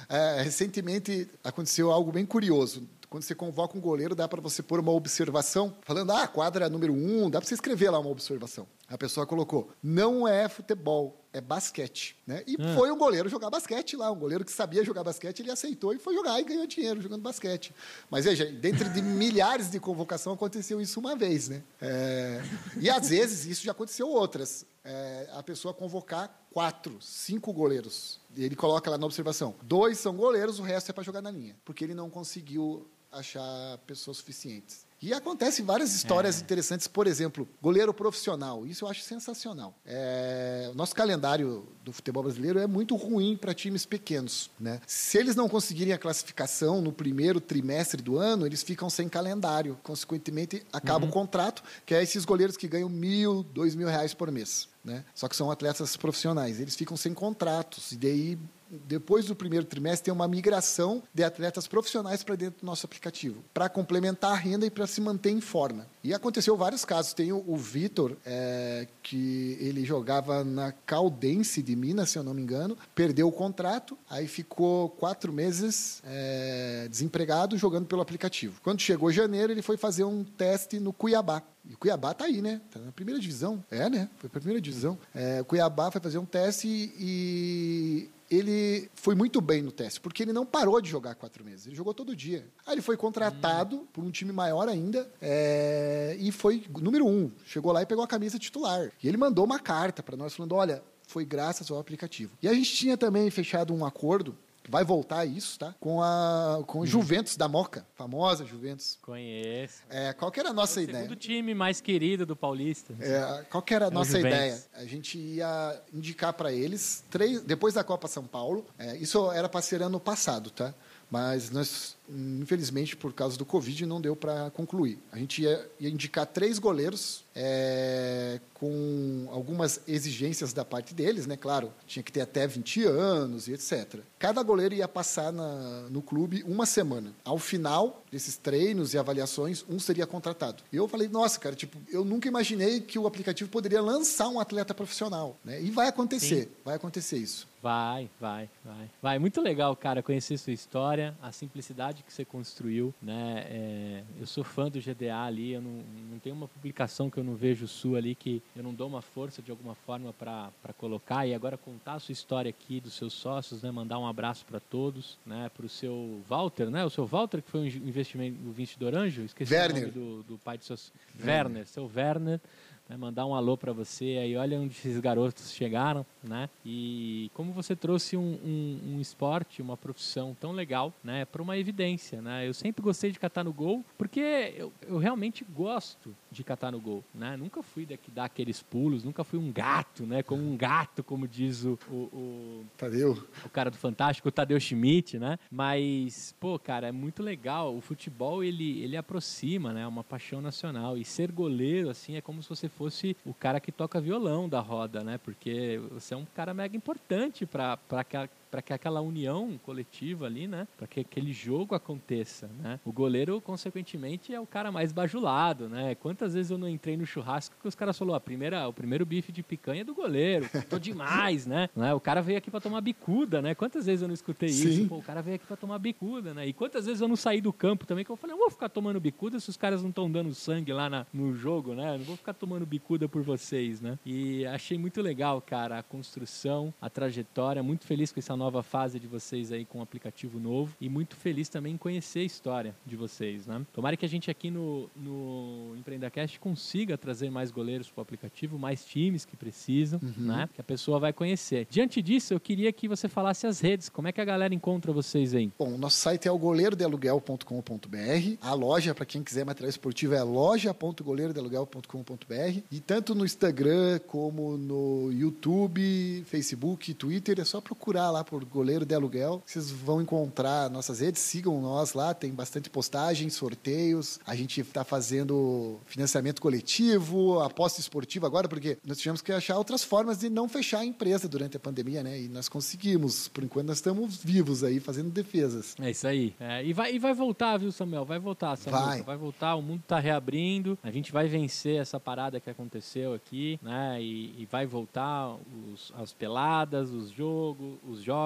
[0.10, 4.80] É, recentemente aconteceu algo bem curioso quando você convoca um goleiro, dá para você pôr
[4.80, 8.68] uma observação, falando, ah, quadra número um, dá para você escrever lá uma observação.
[8.90, 12.18] A pessoa colocou, não é futebol, é basquete.
[12.26, 12.44] Né?
[12.46, 12.76] E ah.
[12.76, 16.00] foi um goleiro jogar basquete lá, um goleiro que sabia jogar basquete, ele aceitou e
[16.00, 17.74] foi jogar e ganhou dinheiro jogando basquete.
[18.10, 21.48] Mas veja, dentro de milhares de convocação aconteceu isso uma vez.
[21.48, 21.64] Né?
[21.82, 22.42] É...
[22.80, 24.66] E às vezes isso já aconteceu outras.
[24.84, 25.30] É...
[25.34, 28.20] A pessoa convocar quatro, cinco goleiros.
[28.36, 31.32] E ele coloca lá na observação: dois são goleiros, o resto é para jogar na
[31.32, 31.56] linha.
[31.64, 34.88] Porque ele não conseguiu achar pessoas suficientes.
[35.00, 36.44] E acontecem várias histórias é.
[36.44, 38.66] interessantes, por exemplo, goleiro profissional.
[38.66, 39.76] Isso eu acho sensacional.
[39.86, 44.50] É, o nosso calendário do futebol brasileiro é muito ruim para times pequenos.
[44.60, 44.82] Né?
[44.88, 49.78] Se eles não conseguirem a classificação no primeiro trimestre do ano, eles ficam sem calendário.
[49.84, 51.12] Consequentemente, acaba uhum.
[51.12, 54.68] o contrato, que é esses goleiros que ganham mil, dois mil reais por mês.
[54.88, 55.04] Né?
[55.14, 56.62] Só que são atletas profissionais.
[56.62, 57.92] Eles ficam sem contratos.
[57.92, 62.66] E daí depois do primeiro trimestre, tem uma migração de atletas profissionais para dentro do
[62.66, 65.88] nosso aplicativo, para complementar a renda e para se manter em forma.
[66.04, 67.14] E aconteceu vários casos.
[67.14, 72.34] Tem o, o Vitor, é, que ele jogava na Caldense de Minas, se eu não
[72.34, 78.60] me engano, perdeu o contrato, aí ficou quatro meses é, desempregado jogando pelo aplicativo.
[78.62, 81.42] Quando chegou janeiro, ele foi fazer um teste no Cuiabá.
[81.70, 82.62] E o Cuiabá tá aí, né?
[82.72, 83.64] Tá na primeira divisão.
[83.70, 84.10] É, né?
[84.18, 84.98] Foi para a primeira divisão.
[85.14, 90.24] É, o Cuiabá foi fazer um teste e, ele foi muito bem no teste, porque
[90.24, 92.46] ele não parou de jogar quatro meses, ele jogou todo dia.
[92.66, 93.88] Aí ele foi contratado hum.
[93.92, 97.32] por um time maior ainda é, e foi número um.
[97.46, 98.92] Chegou lá e pegou a camisa titular.
[99.02, 102.38] E ele mandou uma carta para nós falando: olha, foi graças ao aplicativo.
[102.42, 104.38] E a gente tinha também fechado um acordo
[104.68, 105.76] vai voltar isso, tá?
[105.80, 108.98] Com a com Juventus da Moca, famosa Juventus.
[109.02, 109.84] Conheço.
[109.90, 111.04] É, qual que era a nossa o ideia?
[111.04, 112.94] segundo time mais querido do Paulista.
[113.00, 114.62] É, qual que era a É nossa ideia?
[114.76, 118.66] A gente ia indicar para eles três depois da Copa São Paulo.
[118.78, 120.74] é, isso era para ser ano passado, tá?
[121.10, 125.00] Mas nós, infelizmente, por causa do Covid, não deu para concluir.
[125.12, 131.38] A gente ia, ia indicar três goleiros é, com algumas exigências da parte deles, né?
[131.38, 134.00] Claro, tinha que ter até 20 anos e etc.
[134.18, 137.14] Cada goleiro ia passar na- no clube uma semana.
[137.24, 140.64] Ao final desses treinos e avaliações, um seria contratado.
[140.72, 144.40] E eu falei, nossa, cara, tipo, eu nunca imaginei que o aplicativo poderia lançar um
[144.40, 145.62] atleta profissional, né?
[145.62, 147.48] E vai acontecer, vai acontecer isso.
[147.62, 148.90] Vai, vai, vai.
[149.02, 153.46] Vai, muito legal, cara, conhecer sua história, a simplicidade que você construiu, né?
[153.50, 157.24] É, eu sou fã do GDA ali, eu não, não tem uma publicação que eu
[157.24, 161.26] não vejo sua ali que eu não dou uma força de alguma forma para colocar
[161.26, 163.72] e agora contar a sua história aqui dos seus sócios, né?
[163.72, 165.50] Mandar um abraço para todos, né?
[165.56, 166.86] Para o seu Walter, né?
[166.86, 169.84] O seu Walter que foi um investimento, o investidor anjo, esqueci Werner.
[169.84, 170.92] o nome do, do pai de seus...
[171.24, 172.40] Werner, seu Werner,
[172.90, 176.50] né, mandar um alô para você aí, olha onde esses garotos chegaram, né?
[176.66, 181.58] E como você trouxe um, um, um esporte, uma profissão tão legal, né, para uma
[181.58, 182.48] evidência, né?
[182.48, 186.80] Eu sempre gostei de catar no gol, porque eu, eu realmente gosto de catar no
[186.80, 187.36] gol, né?
[187.36, 190.24] Nunca fui daqui dar aqueles pulos, nunca fui um gato, né?
[190.24, 193.18] Como um gato, como diz o, o, o Tadeu?
[193.44, 195.38] o cara do Fantástico, o Tadeu Schmidt, né?
[195.52, 197.76] Mas, pô, cara, é muito legal.
[197.76, 199.82] O futebol, ele, ele aproxima, né?
[199.82, 200.98] É uma paixão nacional.
[200.98, 204.60] E ser goleiro, assim, é como se você fosse o cara que toca violão da
[204.60, 205.18] roda, né?
[205.18, 210.48] Porque você é um cara mega importante para aquela para que aquela união coletiva ali,
[210.48, 212.80] né, para que aquele jogo aconteça, né?
[212.86, 215.96] O goleiro, consequentemente, é o cara mais bajulado, né?
[215.96, 219.06] Quantas vezes eu não entrei no churrasco que os caras falaram, a primeira, o primeiro
[219.06, 221.70] bife de picanha é do goleiro, tô demais, né?
[221.78, 221.94] Né?
[221.94, 223.54] O cara veio aqui para tomar bicuda, né?
[223.54, 224.68] Quantas vezes eu não escutei Sim.
[224.70, 224.88] isso?
[224.88, 226.48] Pô, o cara veio aqui para tomar bicuda, né?
[226.48, 228.70] E quantas vezes eu não saí do campo também que eu falei, eu vou ficar
[228.70, 231.98] tomando bicuda se os caras não estão dando sangue lá na- no jogo, né?
[231.98, 234.00] Não vou ficar tomando bicuda por vocês, né?
[234.06, 239.00] E achei muito legal, cara, a construção, a trajetória, muito feliz com essa nova fase
[239.00, 242.76] de vocês aí com o aplicativo novo e muito feliz também em conhecer a história
[242.86, 243.66] de vocês, né?
[243.74, 248.58] Tomara que a gente aqui no, no EmpreendaCast consiga trazer mais goleiros para o aplicativo,
[248.58, 250.48] mais times que precisam, né?
[250.54, 251.68] Que a pessoa vai conhecer.
[251.70, 254.94] Diante disso, eu queria que você falasse as redes, como é que a galera encontra
[254.94, 255.52] vocês aí?
[255.58, 258.38] Bom, o nosso site é o goleirodealuguel.com.br.
[258.42, 262.62] A loja, para quem quiser material esportivo, é loja.goleirodealuguel.com.br.
[262.72, 268.86] E tanto no Instagram como no YouTube, Facebook, Twitter, é só procurar lá por Goleiro
[268.86, 269.42] de Aluguel.
[269.46, 274.20] Vocês vão encontrar nossas redes, sigam nós lá, tem bastante postagem, sorteios.
[274.26, 279.84] A gente está fazendo financiamento coletivo, aposta esportiva agora, porque nós tivemos que achar outras
[279.84, 282.20] formas de não fechar a empresa durante a pandemia, né?
[282.22, 283.28] E nós conseguimos.
[283.30, 285.76] Por enquanto, nós estamos vivos aí, fazendo defesas.
[285.80, 286.36] É isso aí.
[286.40, 288.06] É, e, vai, e vai voltar, viu, Samuel?
[288.06, 288.86] Vai voltar, Samuel.
[288.86, 289.02] Vai.
[289.04, 290.78] Vai voltar, o mundo tá reabrindo.
[290.84, 294.02] A gente vai vencer essa parada que aconteceu aqui, né?
[294.02, 295.36] E, e vai voltar
[295.74, 298.17] os- as peladas, os jogos, os jogos,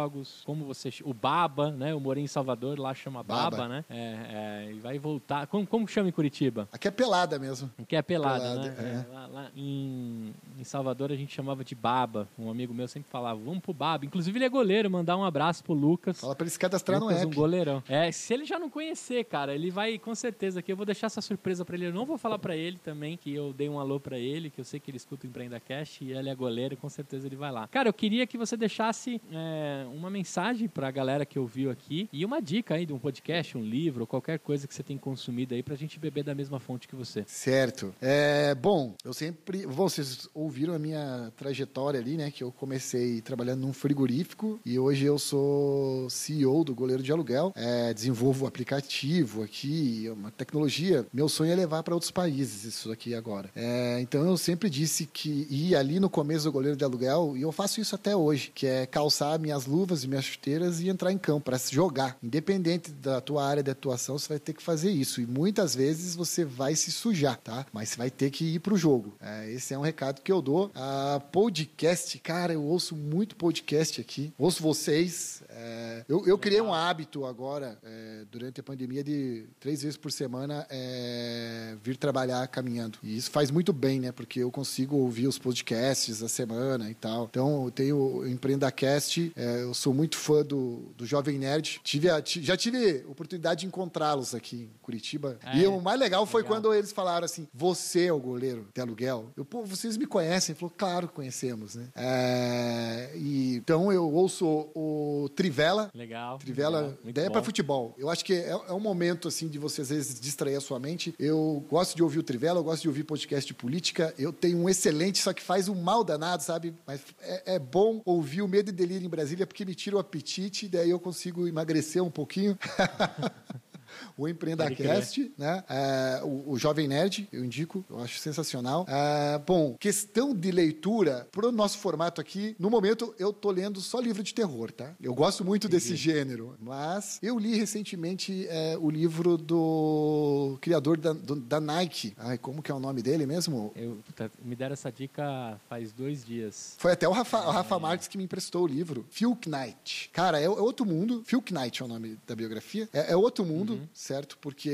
[0.45, 0.89] como você.
[1.03, 1.91] O Baba, né?
[1.91, 3.67] Eu morei em Salvador, lá chama Baba, Baba.
[3.67, 3.85] né?
[3.89, 5.47] É, é, e vai voltar.
[5.47, 6.67] Como, como chama em Curitiba?
[6.71, 7.69] Aqui é pelada mesmo.
[7.87, 9.05] Que é pelada, Pelada, né?
[9.09, 12.27] É, lá lá em, em Salvador a gente chamava de Baba.
[12.37, 14.05] Um amigo meu sempre falava, vamos pro Baba.
[14.05, 16.19] Inclusive ele é goleiro, mandar um abraço pro Lucas.
[16.19, 17.35] Fala pra ele se cadastrar no Lucas, um app.
[17.35, 17.83] goleirão.
[17.87, 20.71] É, se ele já não conhecer, cara, ele vai com certeza aqui.
[20.71, 21.87] Eu vou deixar essa surpresa pra ele.
[21.87, 24.59] Eu não vou falar pra ele também que eu dei um alô pra ele, que
[24.59, 27.35] eu sei que ele escuta o Empreenda Cash e ele é goleiro, com certeza ele
[27.35, 27.67] vai lá.
[27.67, 32.25] Cara, eu queria que você deixasse é, uma mensagem pra galera que ouviu aqui e
[32.25, 35.63] uma dica aí de um podcast, um livro, qualquer coisa que você tem consumido aí
[35.63, 37.23] pra gente beber da mesma fonte que você.
[37.27, 37.93] Certo.
[38.01, 39.65] É, bom, eu sempre.
[39.65, 42.31] Vocês ouviram a minha trajetória ali, né?
[42.31, 47.51] Que eu comecei trabalhando num frigorífico e hoje eu sou CEO do Goleiro de Aluguel.
[47.55, 51.05] É, desenvolvo aplicativo aqui, uma tecnologia.
[51.13, 53.49] Meu sonho é levar para outros países isso aqui agora.
[53.55, 57.41] É, então eu sempre disse que ir ali no começo do Goleiro de Aluguel, e
[57.41, 61.11] eu faço isso até hoje, que é calçar minhas luvas e minhas chuteiras e entrar
[61.11, 62.17] em campo para se jogar.
[62.21, 65.21] Independente da tua área de atuação, você vai ter que fazer isso.
[65.21, 67.65] E muitas vezes você vai se sujar, tá?
[67.71, 69.13] Mas você vai ter que ir pro jogo.
[69.21, 70.71] É, esse é um recado que eu dou.
[70.75, 74.33] A podcast, cara, eu ouço muito podcast aqui.
[74.37, 75.41] Ouço vocês.
[75.49, 80.11] É, eu, eu criei um hábito agora, é, durante a pandemia, de três vezes por
[80.11, 82.97] semana é, vir trabalhar caminhando.
[83.03, 84.11] E isso faz muito bem, né?
[84.11, 87.27] Porque eu consigo ouvir os podcasts da semana e tal.
[87.29, 89.31] Então, eu tenho o EmpreendaCast.
[89.35, 91.79] É, eu sou muito fã do, do Jovem Nerd.
[91.83, 95.37] Tive a- já tive oportunidade de encontrá-los aqui em Curitiba.
[95.43, 96.57] É, e o mais legal foi legal.
[96.57, 99.31] quando eles falaram assim: você é o goleiro de aluguel.
[99.35, 100.53] Eu, pô, vocês me conhecem.
[100.53, 101.87] Ele falou, claro que conhecemos, né?
[101.95, 105.89] É, e, então eu ouço o Trivela.
[105.93, 106.37] Legal.
[106.37, 107.93] Trivela, legal, muito ideia para futebol.
[107.97, 110.79] Eu acho que é, é um momento assim de você às vezes distrair a sua
[110.79, 111.13] mente.
[111.19, 114.13] Eu gosto de ouvir o Trivela, eu gosto de ouvir podcast de política.
[114.17, 116.73] Eu tenho um excelente, só que faz um mal danado, sabe?
[116.85, 119.99] Mas é, é bom ouvir o Medo e Delírio em Brasília porque me tira o
[119.99, 122.57] apetite, daí eu consigo emagrecer um pouquinho.
[124.17, 125.63] o Empreendacast, né?
[125.69, 128.85] É, o, o Jovem Nerd, eu indico, eu acho sensacional.
[128.87, 133.99] É, bom, questão de leitura, pro nosso formato aqui, no momento eu tô lendo só
[133.99, 134.93] livro de terror, tá?
[135.01, 141.13] Eu gosto muito desse gênero, mas eu li recentemente é, o livro do criador da,
[141.13, 142.13] do- da Nike.
[142.17, 143.71] Ai, como que é o nome dele mesmo?
[143.75, 146.75] Eu, puta, me deram essa dica faz dois dias.
[146.77, 149.05] Foi até o Rafa, o Rafa Marques que me emprestou o livro.
[149.09, 150.09] Phil Knight.
[150.13, 151.21] Cara, é, é outro mundo.
[151.25, 152.87] Phil Knight é o nome da biografia.
[152.93, 154.37] É, é outro mundo, certo?
[154.39, 154.69] Porque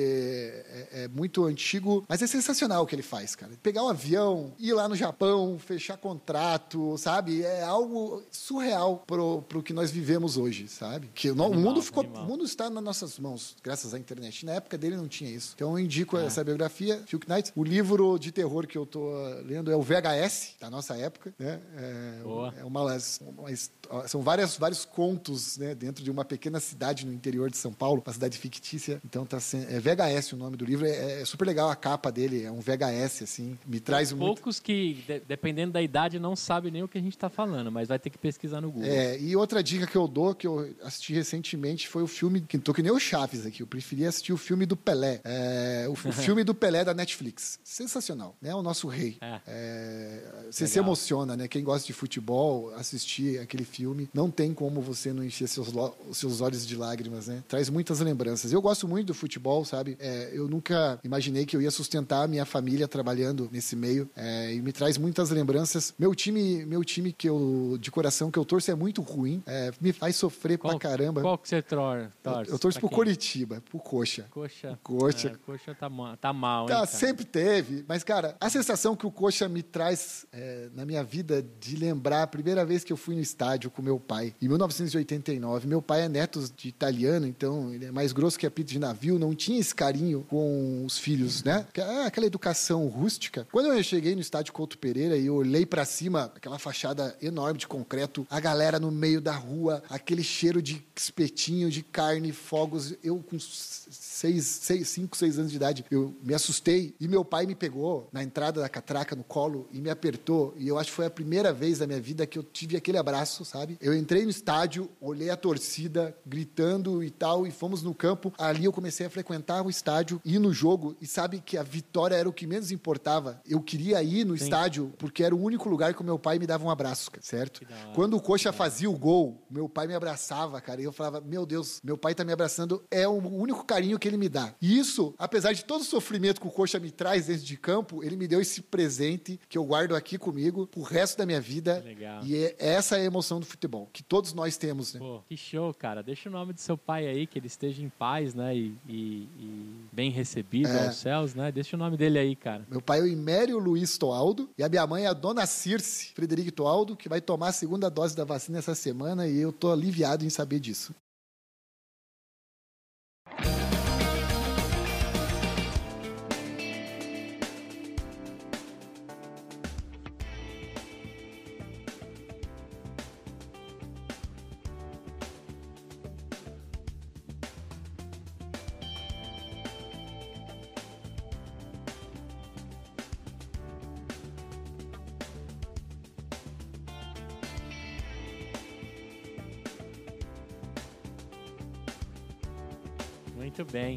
[0.91, 3.51] é, é muito antigo, mas é sensacional o que ele faz, cara.
[3.61, 7.43] Pegar um avião, ir lá no Japão, fechar contrato, sabe?
[7.43, 11.09] É algo surreal pro, pro que nós vivemos hoje, sabe?
[11.13, 12.23] Que o, no- o Animal, mundo ficou, animal.
[12.23, 14.45] o mundo está nas nossas mãos, graças à internet.
[14.45, 15.53] Na época dele não tinha isso.
[15.55, 16.25] Então eu indico É.
[16.25, 17.51] essa biografia, Phil Knight.
[17.55, 19.09] O livro de terror que eu tô
[19.45, 21.59] lendo é o VHS, da nossa época, né?
[21.77, 22.53] É, Boa.
[22.57, 22.81] é uma,
[23.21, 23.71] uma his-
[24.07, 25.75] são várias, vários contos, né?
[25.75, 29.01] Dentro de uma pequena cidade no interior de São Paulo, uma cidade fictícia.
[29.05, 30.85] Então tá sendo, é VHS o nome do livro.
[30.85, 33.57] É, é super legal a capa dele, é um VHS, assim.
[33.65, 34.35] Me traz muito...
[34.35, 37.71] Poucos que, de- dependendo da idade, não sabem nem o que a gente está falando,
[37.71, 38.89] mas vai ter que pesquisar no Google.
[38.89, 42.57] É, e outra dica que eu dou, que eu assisti recentemente, foi o filme, que
[42.57, 45.21] tô que nem o Chaves aqui, eu preferi assistir o filme do Pelé.
[45.23, 47.59] É, o, o filme do Pelé da Netflix.
[47.63, 48.53] Sensacional, né?
[48.53, 49.17] O nosso rei.
[49.21, 49.39] É.
[49.47, 50.73] É, você Legal.
[50.73, 51.47] se emociona, né?
[51.47, 53.76] Quem gosta de futebol, assistir aquele filme,
[54.13, 55.69] não tem como você não encher seus,
[56.13, 57.43] seus olhos de lágrimas, né?
[57.47, 58.51] Traz muitas lembranças.
[58.51, 59.97] Eu gosto muito do futebol, sabe?
[59.99, 64.53] É, eu nunca imaginei que eu ia sustentar a minha família trabalhando nesse meio é,
[64.53, 65.93] e me traz muitas lembranças.
[65.97, 69.71] Meu time, meu time que eu de coração que eu torço é muito ruim, é,
[69.79, 71.21] me faz sofrer Qual, pra caramba.
[71.21, 72.51] Qual que você tor eu, torce?
[72.51, 72.95] eu torço pro quem?
[72.95, 74.27] Coritiba, pro Coxa.
[74.29, 74.79] Coxa.
[74.83, 75.27] Coxa.
[75.29, 75.89] É, coxa tá,
[76.19, 76.65] tá mal?
[76.65, 76.85] Tá, cara?
[76.85, 81.45] sempre teve, mas cara, a sensação que o Coxa me traz é, na minha vida
[81.59, 85.67] de lembrar a primeira vez que eu fui no estádio com meu pai, em 1989.
[85.67, 89.19] Meu pai é neto de italiano, então ele é mais grosso que apito de navio,
[89.19, 91.65] não tinha esse carinho com os filhos, né?
[91.79, 93.47] Ah, Aquela educação rústica.
[93.51, 97.67] Quando eu cheguei no estádio Couto Pereira e olhei pra cima, aquela fachada enorme de
[97.67, 103.17] concreto, a galera no meio da rua, aquele cheiro de espetinho, de carne, fogos, eu
[103.17, 107.55] com seis, seis, cinco, seis anos de idade, eu me assustei e meu pai me
[107.55, 111.05] pegou na entrada da catraca no colo e me apertou e eu acho que foi
[111.05, 113.56] a primeira vez da minha vida que eu tive aquele abraço, sabe?
[113.81, 118.31] Eu entrei no estádio, olhei a torcida gritando e tal e fomos no campo.
[118.37, 122.15] Ali eu comecei a frequentar o estádio, ir no jogo e sabe que a vitória
[122.15, 123.41] era o que menos importava.
[123.47, 124.43] Eu queria ir no Sim.
[124.43, 127.61] estádio porque era o único lugar que o meu pai me dava um abraço, certo?
[127.95, 131.45] Quando o Coxa fazia o gol, meu pai me abraçava, cara, e eu falava: "Meu
[131.45, 134.53] Deus, meu pai tá me abraçando, é o único carinho que ele me dá".
[134.61, 138.03] E isso, apesar de todo o sofrimento que o Coxa me traz dentro de campo,
[138.03, 141.81] ele me deu esse presente que eu guardo aqui comigo pro resto da minha vida.
[141.83, 142.23] Legal.
[142.23, 144.99] E é, essa é a emoção do futebol, que todos nós temos, né?
[144.99, 146.03] Pô, que show, cara.
[146.03, 148.55] Deixa o nome do seu pai aí, que ele esteja em paz, né?
[148.55, 150.85] E, e- e bem recebido É.
[150.87, 151.51] aos céus, né?
[151.51, 152.65] Deixa o nome dele aí, cara.
[152.69, 156.11] Meu pai é o Imério Luiz Toaldo e a minha mãe é a dona Circe
[156.13, 159.71] Frederico Toaldo, que vai tomar a segunda dose da vacina essa semana e eu tô
[159.71, 160.93] aliviado em saber disso.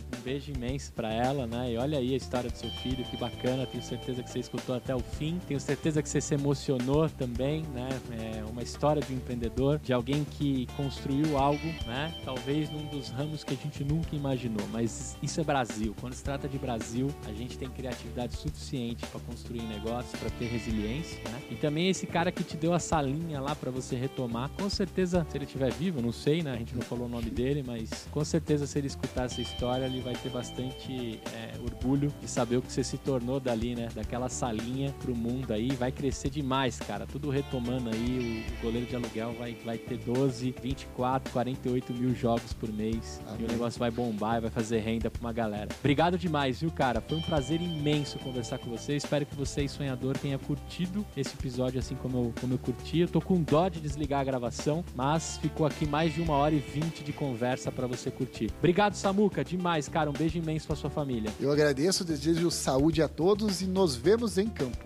[0.01, 1.73] Muito bem, um beijo imenso pra ela, né?
[1.73, 3.66] E olha aí a história do seu filho, que bacana.
[3.66, 5.40] Tenho certeza que você escutou até o fim.
[5.48, 7.89] Tenho certeza que você se emocionou também, né?
[8.12, 12.15] É uma história de um empreendedor, de alguém que construiu algo, né?
[12.24, 14.65] Talvez num dos ramos que a gente nunca imaginou.
[14.70, 15.97] Mas isso é Brasil.
[16.01, 20.44] Quando se trata de Brasil, a gente tem criatividade suficiente para construir negócios, para ter
[20.44, 21.43] resiliência, né?
[21.51, 25.27] E também esse cara que te deu a salinha lá para você retomar, com certeza,
[25.28, 26.52] se ele estiver vivo, não sei, né?
[26.52, 29.86] A gente não falou o nome dele, mas com certeza se ele escutar essa história,
[29.86, 33.89] ele vai ter bastante é, orgulho de saber o que você se tornou dali, né?
[33.95, 35.71] Daquela salinha pro mundo aí.
[35.71, 37.07] Vai crescer demais, cara.
[37.07, 38.45] Tudo retomando aí.
[38.49, 43.21] O, o goleiro de aluguel vai, vai ter 12, 24, 48 mil jogos por mês.
[43.27, 43.41] Amém.
[43.41, 45.69] E o negócio vai bombar e vai fazer renda pra uma galera.
[45.79, 47.01] Obrigado demais, viu, cara?
[47.01, 48.97] Foi um prazer imenso conversar com você.
[48.97, 52.99] Espero que você, sonhador, tenha curtido esse episódio assim como eu, como eu curti.
[53.01, 56.55] Eu tô com dó de desligar a gravação, mas ficou aqui mais de uma hora
[56.55, 58.51] e vinte de conversa para você curtir.
[58.59, 60.00] Obrigado, Samuca, demais, cara.
[60.09, 61.33] Um beijo imenso pra sua família.
[61.39, 64.79] Eu agradeço, desejo saúde a todos e nos vemos em campo.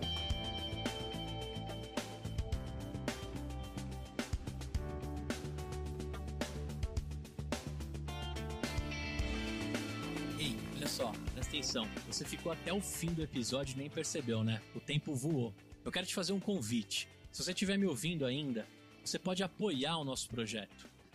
[10.39, 11.87] Ei, olha só, presta atenção.
[12.07, 14.61] Você ficou até o fim do episódio e nem percebeu, né?
[14.75, 15.53] O tempo voou.
[15.83, 17.07] Eu quero te fazer um convite.
[17.31, 18.67] Se você estiver me ouvindo ainda,
[19.03, 20.94] você pode apoiar o nosso projeto